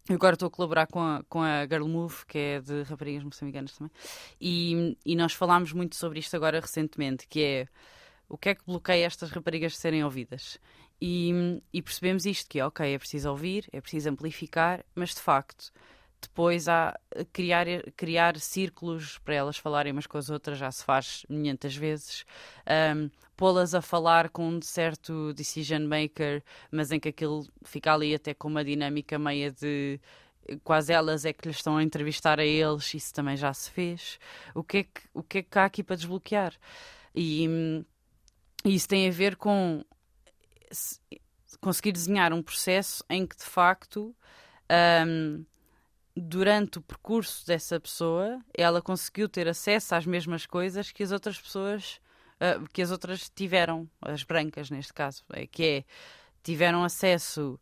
eu 0.10 0.16
agora 0.16 0.36
estou 0.36 0.48
a 0.48 0.52
colaborar 0.52 0.88
com 0.88 1.00
a, 1.00 1.24
com 1.30 1.42
a 1.42 1.66
Girl 1.66 1.88
Move, 1.88 2.26
que 2.28 2.38
é 2.38 2.62
de 2.62 2.84
raparigas 2.84 3.24
moçambicanas 3.24 3.78
também, 3.78 3.92
e, 4.40 4.98
e 5.06 5.16
nós 5.16 5.34
falámos 5.34 5.72
muito 5.72 5.96
sobre 5.96 6.20
isto 6.20 6.36
agora 6.36 6.60
recentemente, 6.60 7.28
que 7.28 7.42
é 7.42 7.68
o 8.28 8.38
que 8.38 8.50
é 8.50 8.56
que 8.56 8.66
bloqueia 8.66 9.06
estas 9.06 9.30
raparigas 9.32 9.74
de 9.74 9.78
serem 9.78 10.04
ouvidas. 10.04 10.60
E, 11.02 11.62
e 11.72 11.82
percebemos 11.82 12.26
isto, 12.26 12.50
que 12.50 12.60
é 12.60 12.66
ok, 12.66 12.94
é 12.94 12.98
preciso 12.98 13.30
ouvir, 13.30 13.68
é 13.72 13.80
preciso 13.80 14.10
amplificar, 14.10 14.86
mas 14.96 15.14
de 15.14 15.20
facto 15.20 15.72
depois 16.24 16.68
há 16.68 16.98
criar, 17.32 17.66
criar 17.96 18.40
círculos 18.40 19.18
para 19.20 19.36
elas 19.36 19.58
falarem 19.58 19.92
umas 19.92 20.08
com 20.08 20.18
as 20.18 20.30
outras, 20.30 20.58
já 20.58 20.72
se 20.72 20.84
faz 20.84 21.26
500 21.28 21.76
vezes. 21.76 22.26
Um, 22.96 23.10
Pô-las 23.36 23.74
a 23.74 23.82
falar 23.82 24.30
com 24.30 24.48
um 24.48 24.62
certo 24.62 25.34
decision 25.34 25.88
maker, 25.88 26.44
mas 26.72 26.92
em 26.92 27.00
que 27.00 27.10
aquilo 27.10 27.48
fica 27.64 27.92
ali 27.92 28.14
até 28.14 28.34
com 28.34 28.48
uma 28.48 28.64
dinâmica 28.64 29.18
meia 29.18 29.52
de 29.52 30.00
quase 30.64 30.94
elas 30.94 31.26
é 31.26 31.34
que 31.34 31.48
lhes 31.48 31.58
estão 31.58 31.78
a 31.78 31.84
entrevistar 31.84 32.40
a 32.40 32.46
eles, 32.46 32.94
isso 32.94 33.14
também 33.14 33.36
já 33.36 33.54
se 33.54 33.72
fez. 33.72 34.20
O 34.54 34.64
que 34.64 34.78
é 34.78 34.84
que, 34.84 35.02
o 35.14 35.24
que, 35.24 35.38
é 35.40 35.44
que 35.44 35.60
há 35.60 35.66
aqui 35.66 35.84
para 35.84 35.96
desbloquear? 35.96 36.54
E, 37.16 37.48
e 38.66 38.76
isso 38.76 38.88
tem 38.88 39.08
a 39.08 39.12
ver 39.12 39.36
com 39.36 39.84
conseguir 41.62 41.92
desenhar 41.92 42.34
um 42.34 42.42
processo 42.42 43.04
em 43.10 43.26
que 43.26 43.38
de 43.38 43.44
facto 43.44 44.16
um, 45.08 45.46
durante 46.16 46.78
o 46.78 46.82
percurso 46.82 47.46
dessa 47.46 47.80
pessoa, 47.80 48.40
ela 48.54 48.82
conseguiu 48.82 49.28
ter 49.28 49.48
acesso 49.48 49.96
às 49.96 50.06
mesmas 50.06 50.46
coisas 50.46 50.92
que 50.92 51.04
as 51.04 51.12
outras 51.12 51.40
pessoas, 51.40 52.00
uh, 52.40 52.68
que 52.72 52.82
as 52.82 52.92
outras 52.92 53.30
tiveram, 53.30 53.90
as 54.02 54.24
brancas 54.24 54.70
neste 54.70 54.94
caso, 54.94 55.24
é, 55.32 55.48
que 55.48 55.64
é, 55.64 55.84
tiveram 56.44 56.84
acesso 56.84 57.60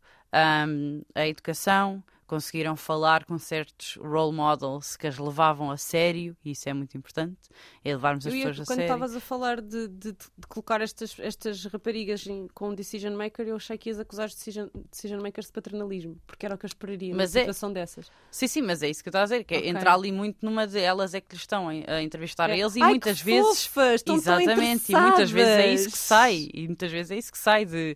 um, 0.68 1.02
à 1.14 1.26
educação, 1.26 2.02
conseguiram 2.32 2.74
falar 2.76 3.26
com 3.26 3.36
certos 3.36 3.96
role 3.96 4.34
models 4.34 4.96
que 4.96 5.06
as 5.06 5.18
levavam 5.18 5.70
a 5.70 5.76
sério, 5.76 6.34
e 6.42 6.52
isso 6.52 6.66
é 6.66 6.72
muito 6.72 6.96
importante, 6.96 7.36
é 7.84 7.92
levarmos 7.92 8.26
as 8.26 8.32
pessoas 8.32 8.54
a 8.54 8.64
quando 8.64 8.66
sério. 8.68 8.82
Quando 8.90 9.02
estavas 9.02 9.16
a 9.16 9.20
falar 9.20 9.60
de, 9.60 9.86
de, 9.88 10.12
de, 10.12 10.46
colocar 10.48 10.80
estas, 10.80 11.14
estas 11.18 11.62
raparigas 11.66 12.26
em, 12.26 12.48
com 12.54 12.74
decision 12.74 13.14
maker, 13.14 13.48
eu 13.48 13.56
achei 13.56 13.76
que 13.76 13.90
ias 13.90 14.00
acusar 14.00 14.28
os 14.28 14.34
decision, 14.34 14.66
decision 14.90 15.20
makers 15.20 15.48
de 15.48 15.52
paternalismo, 15.52 16.18
porque 16.26 16.46
era 16.46 16.54
o 16.54 16.58
que 16.58 16.64
eu 16.64 16.68
esperaria 16.68 17.14
mas 17.14 17.34
numa 17.34 17.40
é... 17.40 17.42
situação 17.42 17.70
dessas. 17.70 18.10
Sim, 18.30 18.48
sim, 18.48 18.62
mas 18.62 18.82
é 18.82 18.88
isso 18.88 19.02
que 19.02 19.10
eu 19.10 19.10
estava 19.10 19.24
a 19.24 19.26
dizer, 19.26 19.44
que 19.44 19.54
é 19.54 19.58
okay. 19.58 19.68
entrar 19.68 19.92
ali 19.92 20.10
muito 20.10 20.38
numa 20.40 20.66
de 20.66 20.80
elas 20.80 21.12
é 21.12 21.20
que 21.20 21.34
lhes 21.34 21.42
estão 21.42 21.68
a 21.68 22.02
entrevistar 22.02 22.48
é. 22.48 22.58
eles 22.58 22.76
e 22.76 22.82
Ai, 22.82 22.92
muitas 22.92 23.20
vezes. 23.20 23.66
Fofas, 23.66 23.96
estão 23.96 24.14
exatamente, 24.14 24.90
e 24.90 24.96
muitas 24.96 25.30
vezes 25.30 25.52
é 25.52 25.74
isso 25.74 25.90
que 25.90 25.98
sai, 25.98 26.48
e 26.54 26.66
muitas 26.66 26.90
vezes 26.90 27.10
é 27.10 27.18
isso 27.18 27.30
que 27.30 27.38
sai 27.38 27.66
de 27.66 27.94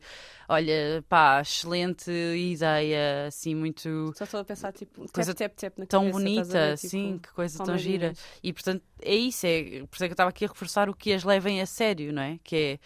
olha, 0.48 1.04
pá, 1.08 1.40
excelente 1.40 2.10
ideia, 2.10 3.26
assim, 3.26 3.54
muito. 3.54 4.12
Só 4.16 4.24
estou 4.24 4.40
a 4.40 4.44
pensar, 4.44 4.72
tipo, 4.72 5.10
coisa 5.12 5.34
tap, 5.34 5.52
tap, 5.54 5.72
tap 5.72 5.78
na 5.78 5.86
tão 5.86 6.02
cabeça, 6.02 6.18
bonita, 6.18 6.44
ver, 6.44 6.76
tipo, 6.76 6.88
sim, 6.88 7.18
que 7.22 7.32
coisa 7.32 7.64
tão 7.64 7.78
gira. 7.78 8.12
E 8.42 8.52
portanto, 8.52 8.82
é 9.02 9.14
isso, 9.14 9.46
é, 9.46 9.84
por 9.86 9.94
isso 9.96 10.04
é 10.04 10.08
que 10.08 10.12
eu 10.12 10.14
estava 10.14 10.30
aqui 10.30 10.44
a 10.44 10.48
reforçar 10.48 10.88
o 10.88 10.94
que 10.94 11.12
as 11.12 11.24
levem 11.24 11.60
a 11.60 11.66
sério, 11.66 12.12
não 12.12 12.22
é? 12.22 12.38
Que 12.42 12.56
é. 12.56 12.78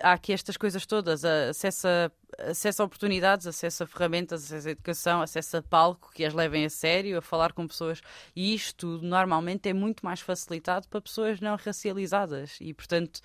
Há 0.00 0.12
aqui 0.12 0.32
estas 0.32 0.56
coisas 0.56 0.86
todas, 0.86 1.24
acesso 1.24 1.88
a, 1.88 2.10
acesso 2.50 2.82
a 2.82 2.84
oportunidades, 2.84 3.48
acesso 3.48 3.82
a 3.82 3.86
ferramentas, 3.86 4.44
acesso 4.44 4.68
a 4.68 4.70
educação, 4.70 5.20
acesso 5.20 5.56
a 5.56 5.62
palco 5.62 6.12
que 6.14 6.24
as 6.24 6.32
levem 6.32 6.64
a 6.64 6.70
sério, 6.70 7.18
a 7.18 7.20
falar 7.20 7.52
com 7.52 7.66
pessoas. 7.66 8.00
E 8.36 8.54
isto 8.54 9.00
normalmente 9.02 9.68
é 9.68 9.72
muito 9.72 10.04
mais 10.04 10.20
facilitado 10.20 10.86
para 10.86 11.00
pessoas 11.00 11.40
não 11.40 11.56
racializadas. 11.56 12.58
E, 12.60 12.72
portanto, 12.72 13.20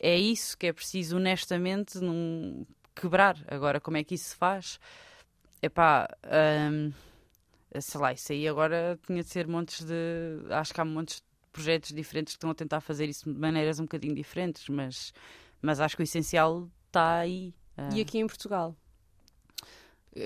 é 0.00 0.16
isso 0.18 0.58
que 0.58 0.66
é 0.66 0.72
preciso, 0.72 1.16
honestamente, 1.16 1.98
num, 1.98 2.66
quebrar. 2.96 3.36
Agora, 3.46 3.80
como 3.80 3.96
é 3.96 4.02
que 4.02 4.14
isso 4.14 4.30
se 4.30 4.36
faz? 4.36 4.80
Epá, 5.62 6.08
hum, 6.72 6.92
sei 7.80 8.00
lá, 8.00 8.12
isso 8.12 8.32
aí 8.32 8.48
agora 8.48 8.98
tinha 9.06 9.22
de 9.22 9.28
ser 9.28 9.46
montes 9.46 9.84
de. 9.84 9.94
Acho 10.50 10.74
que 10.74 10.80
há 10.80 10.84
montes 10.84 11.16
de 11.16 11.22
projetos 11.52 11.92
diferentes 11.92 12.34
que 12.34 12.38
estão 12.38 12.50
a 12.50 12.54
tentar 12.54 12.80
fazer 12.80 13.08
isso 13.08 13.32
de 13.32 13.38
maneiras 13.38 13.78
um 13.78 13.84
bocadinho 13.84 14.14
diferentes, 14.14 14.68
mas, 14.68 15.12
mas 15.62 15.80
acho 15.80 15.96
que 15.96 16.02
o 16.02 16.04
essencial 16.04 16.68
está 16.86 17.18
aí. 17.18 17.54
E 17.94 18.00
aqui 18.00 18.18
em 18.18 18.26
Portugal? 18.26 18.74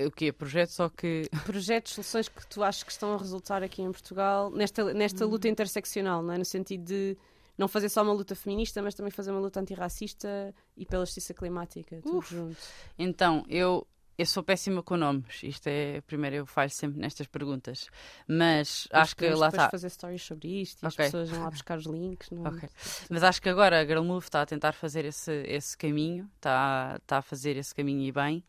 O 0.06 0.10
que 0.10 0.32
Projetos 0.32 0.78
ou 0.78 0.88
que. 0.88 1.28
Projetos, 1.44 1.94
soluções 1.94 2.28
que 2.28 2.46
tu 2.46 2.62
achas 2.62 2.84
que 2.84 2.92
estão 2.92 3.14
a 3.14 3.18
resultar 3.18 3.62
aqui 3.62 3.82
em 3.82 3.90
Portugal 3.90 4.50
nesta, 4.50 4.94
nesta 4.94 5.26
luta 5.26 5.48
hum. 5.48 5.50
interseccional, 5.50 6.22
não 6.22 6.32
é? 6.32 6.38
No 6.38 6.44
sentido 6.44 6.84
de 6.84 7.16
não 7.60 7.68
fazer 7.68 7.90
só 7.90 8.02
uma 8.02 8.14
luta 8.14 8.34
feminista, 8.34 8.80
mas 8.80 8.94
também 8.94 9.10
fazer 9.10 9.30
uma 9.30 9.38
luta 9.38 9.60
antirracista 9.60 10.54
e 10.74 10.86
pela 10.86 11.04
justiça 11.04 11.34
climática, 11.34 12.00
tudo 12.00 12.16
Uf. 12.16 12.34
junto. 12.34 12.56
Então, 12.98 13.44
eu, 13.50 13.86
eu 14.16 14.24
sou 14.24 14.42
péssima 14.42 14.82
com 14.82 14.96
nomes. 14.96 15.42
Isto 15.42 15.66
é, 15.66 16.00
primeiro, 16.00 16.36
eu 16.36 16.46
falho 16.46 16.70
sempre 16.70 16.98
nestas 16.98 17.26
perguntas. 17.26 17.86
Mas, 18.26 18.88
acho 18.90 19.14
que 19.14 19.28
lá 19.28 19.48
está. 19.48 19.68
fazer 19.68 19.90
stories 19.90 20.22
sobre 20.22 20.62
isto 20.62 20.82
e 20.82 20.88
okay. 20.88 21.04
as 21.04 21.10
pessoas 21.12 21.28
vão 21.28 21.42
lá 21.44 21.50
buscar 21.50 21.76
os 21.76 21.84
links. 21.84 22.30
Não... 22.30 22.50
Okay. 22.50 22.70
Mas 23.10 23.22
acho 23.22 23.42
que 23.42 23.50
agora 23.50 23.78
a 23.78 23.84
Girl 23.84 24.04
Move 24.04 24.24
está 24.24 24.40
a 24.40 24.46
tentar 24.46 24.72
fazer 24.72 25.04
esse, 25.04 25.30
esse 25.46 25.76
caminho, 25.76 26.30
está, 26.36 26.96
está 26.96 27.18
a 27.18 27.22
fazer 27.22 27.58
esse 27.58 27.74
caminho 27.74 28.00
e 28.00 28.10
bem. 28.10 28.42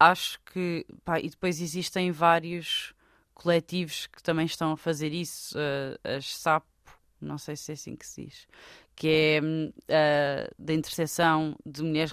Acho 0.00 0.40
que. 0.52 0.84
Pá, 1.04 1.20
e 1.20 1.30
depois 1.30 1.60
existem 1.60 2.10
vários 2.10 2.92
coletivos 3.34 4.08
que 4.08 4.20
também 4.20 4.46
estão 4.46 4.72
a 4.72 4.76
fazer 4.76 5.12
isso. 5.12 5.56
Uh, 5.56 6.16
as 6.16 6.34
SAP 6.34 6.64
não 7.20 7.38
sei 7.38 7.56
se 7.56 7.72
é 7.72 7.74
assim 7.74 7.96
que 7.96 8.06
se 8.06 8.24
diz, 8.24 8.48
que 8.94 9.08
é 9.08 9.40
uh, 9.40 10.54
da 10.58 10.74
interseção 10.74 11.56
de 11.64 11.82
mulheres 11.82 12.12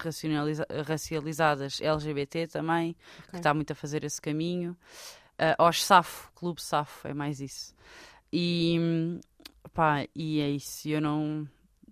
racializadas 0.87 1.81
LGBT 1.81 2.47
também, 2.47 2.95
okay. 3.19 3.31
que 3.31 3.37
está 3.37 3.53
muito 3.53 3.71
a 3.71 3.75
fazer 3.75 4.03
esse 4.03 4.21
caminho. 4.21 4.77
Uh, 5.33 5.55
aos 5.57 5.83
SAFO, 5.83 6.31
Clube 6.33 6.61
SAFO, 6.61 7.07
é 7.07 7.13
mais 7.13 7.41
isso. 7.41 7.73
E, 8.31 9.19
pá, 9.73 10.05
e 10.15 10.39
é 10.39 10.49
isso. 10.49 10.87
Eu 10.87 11.01
não 11.01 11.47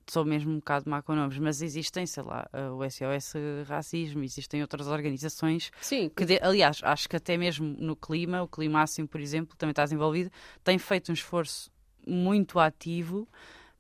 sou 0.07 0.25
mesmo 0.25 0.51
um 0.51 0.55
bocado 0.57 0.89
má 0.89 1.01
com 1.01 1.15
nomes, 1.15 1.37
mas 1.37 1.61
existem, 1.61 2.05
sei 2.05 2.23
lá, 2.23 2.47
o 2.75 2.89
SOS 2.89 3.33
Racismo, 3.67 4.23
existem 4.23 4.61
outras 4.61 4.87
organizações. 4.87 5.71
Sim. 5.81 6.09
Que, 6.15 6.25
de, 6.25 6.39
aliás, 6.41 6.79
acho 6.83 7.07
que 7.07 7.15
até 7.15 7.37
mesmo 7.37 7.75
no 7.79 7.95
clima, 7.95 8.43
o 8.43 8.47
Climáximo, 8.47 9.07
por 9.07 9.21
exemplo, 9.21 9.55
também 9.57 9.71
está 9.71 9.83
envolvido, 9.85 10.29
tem 10.63 10.77
feito 10.77 11.09
um 11.09 11.13
esforço 11.13 11.71
muito 12.05 12.59
ativo 12.59 13.27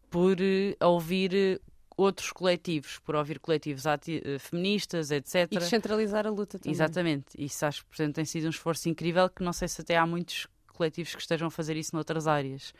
por 0.09 0.37
uh, 0.39 0.85
ouvir 0.85 1.31
uh, 1.33 1.71
outros 1.97 2.31
coletivos, 2.31 2.99
por 2.99 3.15
ouvir 3.15 3.39
coletivos 3.39 3.85
uh, 3.85 4.39
feministas, 4.39 5.11
etc. 5.11 5.47
E 5.51 5.57
descentralizar 5.57 6.25
a 6.27 6.29
luta 6.29 6.57
também. 6.59 6.71
Exatamente. 6.73 7.25
Isso 7.37 7.65
acho 7.65 7.81
que 7.81 7.87
portanto, 7.89 8.15
tem 8.15 8.25
sido 8.25 8.45
um 8.47 8.49
esforço 8.49 8.89
incrível 8.89 9.29
que 9.29 9.43
não 9.43 9.53
sei 9.53 9.67
se 9.67 9.81
até 9.81 9.97
há 9.97 10.05
muitos 10.05 10.47
coletivos 10.67 11.13
que 11.15 11.21
estejam 11.21 11.47
a 11.47 11.51
fazer 11.51 11.75
isso 11.77 11.95
noutras 11.95 12.27
áreas. 12.27 12.73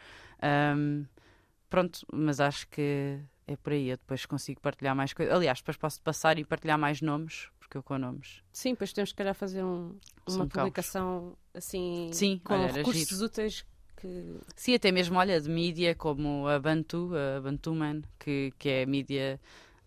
Um, 0.76 1.06
pronto, 1.70 2.06
mas 2.12 2.40
acho 2.40 2.68
que 2.70 3.20
é 3.48 3.56
por 3.56 3.74
aí. 3.74 3.90
Eu 3.90 3.98
depois 3.98 4.26
consigo 4.26 4.60
partilhar 4.62 4.96
mais 4.96 5.14
coisas. 5.14 5.34
Aliás, 5.34 5.60
depois 5.60 5.78
posso 5.78 6.02
passar 6.02 6.40
e 6.40 6.46
partilhar 6.46 6.78
mais 6.78 7.02
nomes, 7.02 7.50
época 7.74 7.82
com 7.82 7.98
nomes. 7.98 8.44
Sim, 8.52 8.72
depois 8.72 8.94
temos 8.94 9.12
que 9.12 9.18
calhar 9.18 9.34
fazer 9.34 9.64
um- 9.64 9.96
São 10.28 10.38
uma 10.42 10.48
caos. 10.48 10.64
publicação 10.64 11.38
assim 11.54 12.10
Sim, 12.14 12.40
com 12.44 12.54
olha, 12.54 12.72
recursos 12.72 13.22
úteis 13.22 13.66
que 14.04 14.40
Sim, 14.56 14.76
até 14.76 14.92
mesmo, 14.92 15.18
olha, 15.18 15.40
de 15.42 15.50
mídia 15.50 15.96
como 15.96 16.48
a 16.48 16.60
Bantu, 16.60 17.12
a 17.16 17.42
Bantuman, 17.42 18.02
que, 18.20 18.54
que 18.60 18.70
é 18.70 18.86
mídia 18.86 19.40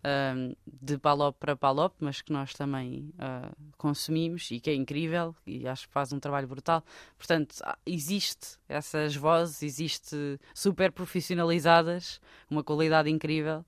ahm, 0.05 0.55
de 0.67 0.99
Palop 0.99 1.37
para 1.39 1.57
Palop, 1.57 1.95
mas 2.01 2.23
que 2.23 2.33
nós 2.33 2.53
também 2.55 3.13
ah, 3.19 3.53
consumimos 3.77 4.51
e 4.51 4.61
que 4.61 4.71
é 4.71 4.75
incrível 4.75 5.35
e 5.47 5.67
acho 5.69 5.87
que 5.87 5.93
faz 5.93 6.13
um 6.13 6.21
trabalho 6.21 6.49
brutal. 6.49 6.83
Portanto, 7.19 7.57
há- 7.63 7.79
existe 7.87 8.59
essas 8.69 9.15
vozes, 9.17 9.63
existe 9.63 10.17
super 10.55 10.91
profissionalizadas, 10.93 12.21
uma 12.51 12.65
qualidade 12.65 13.11
incrível 13.11 13.65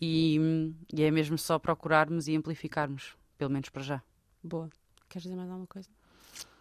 e, 0.00 0.38
hum, 0.40 0.74
e 0.92 1.02
é 1.02 1.10
mesmo 1.10 1.38
só 1.38 1.58
procurarmos 1.58 2.28
e 2.28 2.36
amplificarmos, 2.36 3.16
pelo 3.38 3.50
menos 3.50 3.68
para 3.68 3.82
já. 3.82 4.02
boa. 4.42 4.70
Queres 5.08 5.24
dizer 5.24 5.36
mais 5.36 5.50
alguma 5.50 5.66
coisa? 5.66 5.88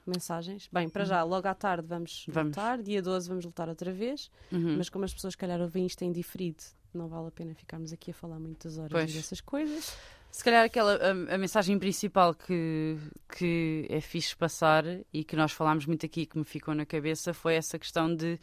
Mensagens? 0.10 0.68
Bem, 0.72 0.90
para 0.90 1.06
já, 1.06 1.24
logo 1.24 1.48
à 1.48 1.54
tarde 1.54 1.88
vamos, 1.88 2.26
Vamos. 2.28 2.56
lutar, 2.56 2.82
dia 2.82 3.02
12 3.02 3.30
vamos 3.30 3.46
lutar 3.46 3.70
outra 3.70 3.92
vez, 3.94 4.30
Uhum. 4.52 4.78
mas 4.78 4.90
como 4.90 5.06
as 5.06 5.14
pessoas, 5.14 5.34
se 5.34 5.38
calhar, 5.38 5.60
ouvem 5.62 5.86
isto 5.86 6.02
em 6.04 6.12
diferido, 6.12 6.64
não 6.94 7.08
vale 7.08 7.28
a 7.28 7.32
pena 7.32 7.54
ficarmos 7.56 7.94
aqui 7.94 8.12
a 8.12 8.14
falar 8.14 8.40
muitas 8.40 8.78
horas 8.78 8.92
Pois. 8.92 9.14
dessas 9.14 9.40
coisas. 9.42 9.96
Se 10.32 10.44
calhar 10.44 10.64
aquela 10.64 10.96
a, 10.96 11.12
a 11.36 11.38
mensagem 11.38 11.80
principal 11.80 12.36
que, 12.36 12.98
que 13.38 13.88
é 13.90 14.00
fixe 14.00 14.36
passar 14.36 14.84
e 15.12 15.24
que 15.24 15.36
nós 15.36 15.52
falámos 15.52 15.86
muito 15.88 16.06
aqui 16.06 16.26
que 16.26 16.38
me 16.38 16.44
ficou 16.46 16.76
na 16.76 16.86
cabeça 16.86 17.34
foi 17.34 17.56
essa 17.56 17.80
questão 17.80 18.14
de 18.16 18.40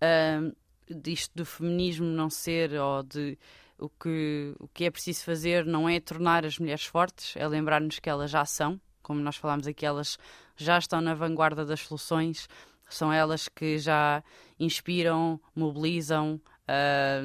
ahm, 0.00 0.52
disto 0.90 1.32
do 1.34 1.46
feminismo 1.46 2.04
não 2.06 2.28
ser 2.28 2.74
ou 2.74 3.02
de 3.02 3.38
o 3.78 3.88
que, 3.88 4.54
o 4.60 4.68
que 4.68 4.84
é 4.84 4.90
preciso 4.90 5.24
fazer 5.24 5.64
não 5.64 5.88
é 5.88 5.98
tornar 6.00 6.44
as 6.44 6.58
mulheres 6.58 6.84
fortes, 6.84 7.34
é 7.36 7.48
lembrar-nos 7.48 7.98
que 7.98 8.08
elas 8.10 8.30
já 8.30 8.44
são, 8.44 8.78
como 9.02 9.20
nós 9.20 9.36
falámos 9.36 9.66
aqui, 9.66 9.84
elas 9.84 10.18
já 10.56 10.78
estão 10.78 11.00
na 11.00 11.14
vanguarda 11.14 11.64
das 11.64 11.80
soluções, 11.80 12.48
são 12.88 13.12
elas 13.12 13.48
que 13.48 13.78
já 13.78 14.22
inspiram, 14.58 15.40
mobilizam, 15.54 16.40
ah, 16.68 17.22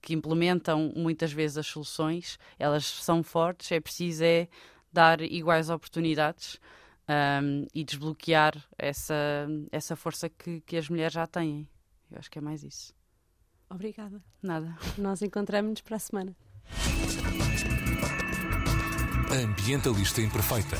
que 0.00 0.14
implementam 0.14 0.92
muitas 0.96 1.32
vezes 1.32 1.58
as 1.58 1.66
soluções, 1.66 2.38
elas 2.58 2.84
são 2.84 3.22
fortes, 3.22 3.70
é 3.70 3.80
preciso 3.80 4.24
é 4.24 4.48
dar 4.92 5.20
iguais 5.20 5.70
oportunidades 5.70 6.58
ahm, 7.06 7.66
e 7.74 7.84
desbloquear 7.84 8.54
essa, 8.78 9.46
essa 9.70 9.94
força 9.94 10.28
que, 10.28 10.60
que 10.62 10.76
as 10.76 10.88
mulheres 10.88 11.12
já 11.12 11.26
têm. 11.26 11.68
Eu 12.10 12.18
acho 12.18 12.30
que 12.30 12.38
é 12.38 12.42
mais 12.42 12.64
isso. 12.64 12.92
Obrigada. 13.68 14.20
Nada. 14.42 14.76
Nós 14.98 15.22
encontramos-nos 15.22 15.80
para 15.80 15.96
a 15.96 16.00
semana. 16.00 16.36
Ambientalista 19.30 20.20
Imperfeita. 20.20 20.76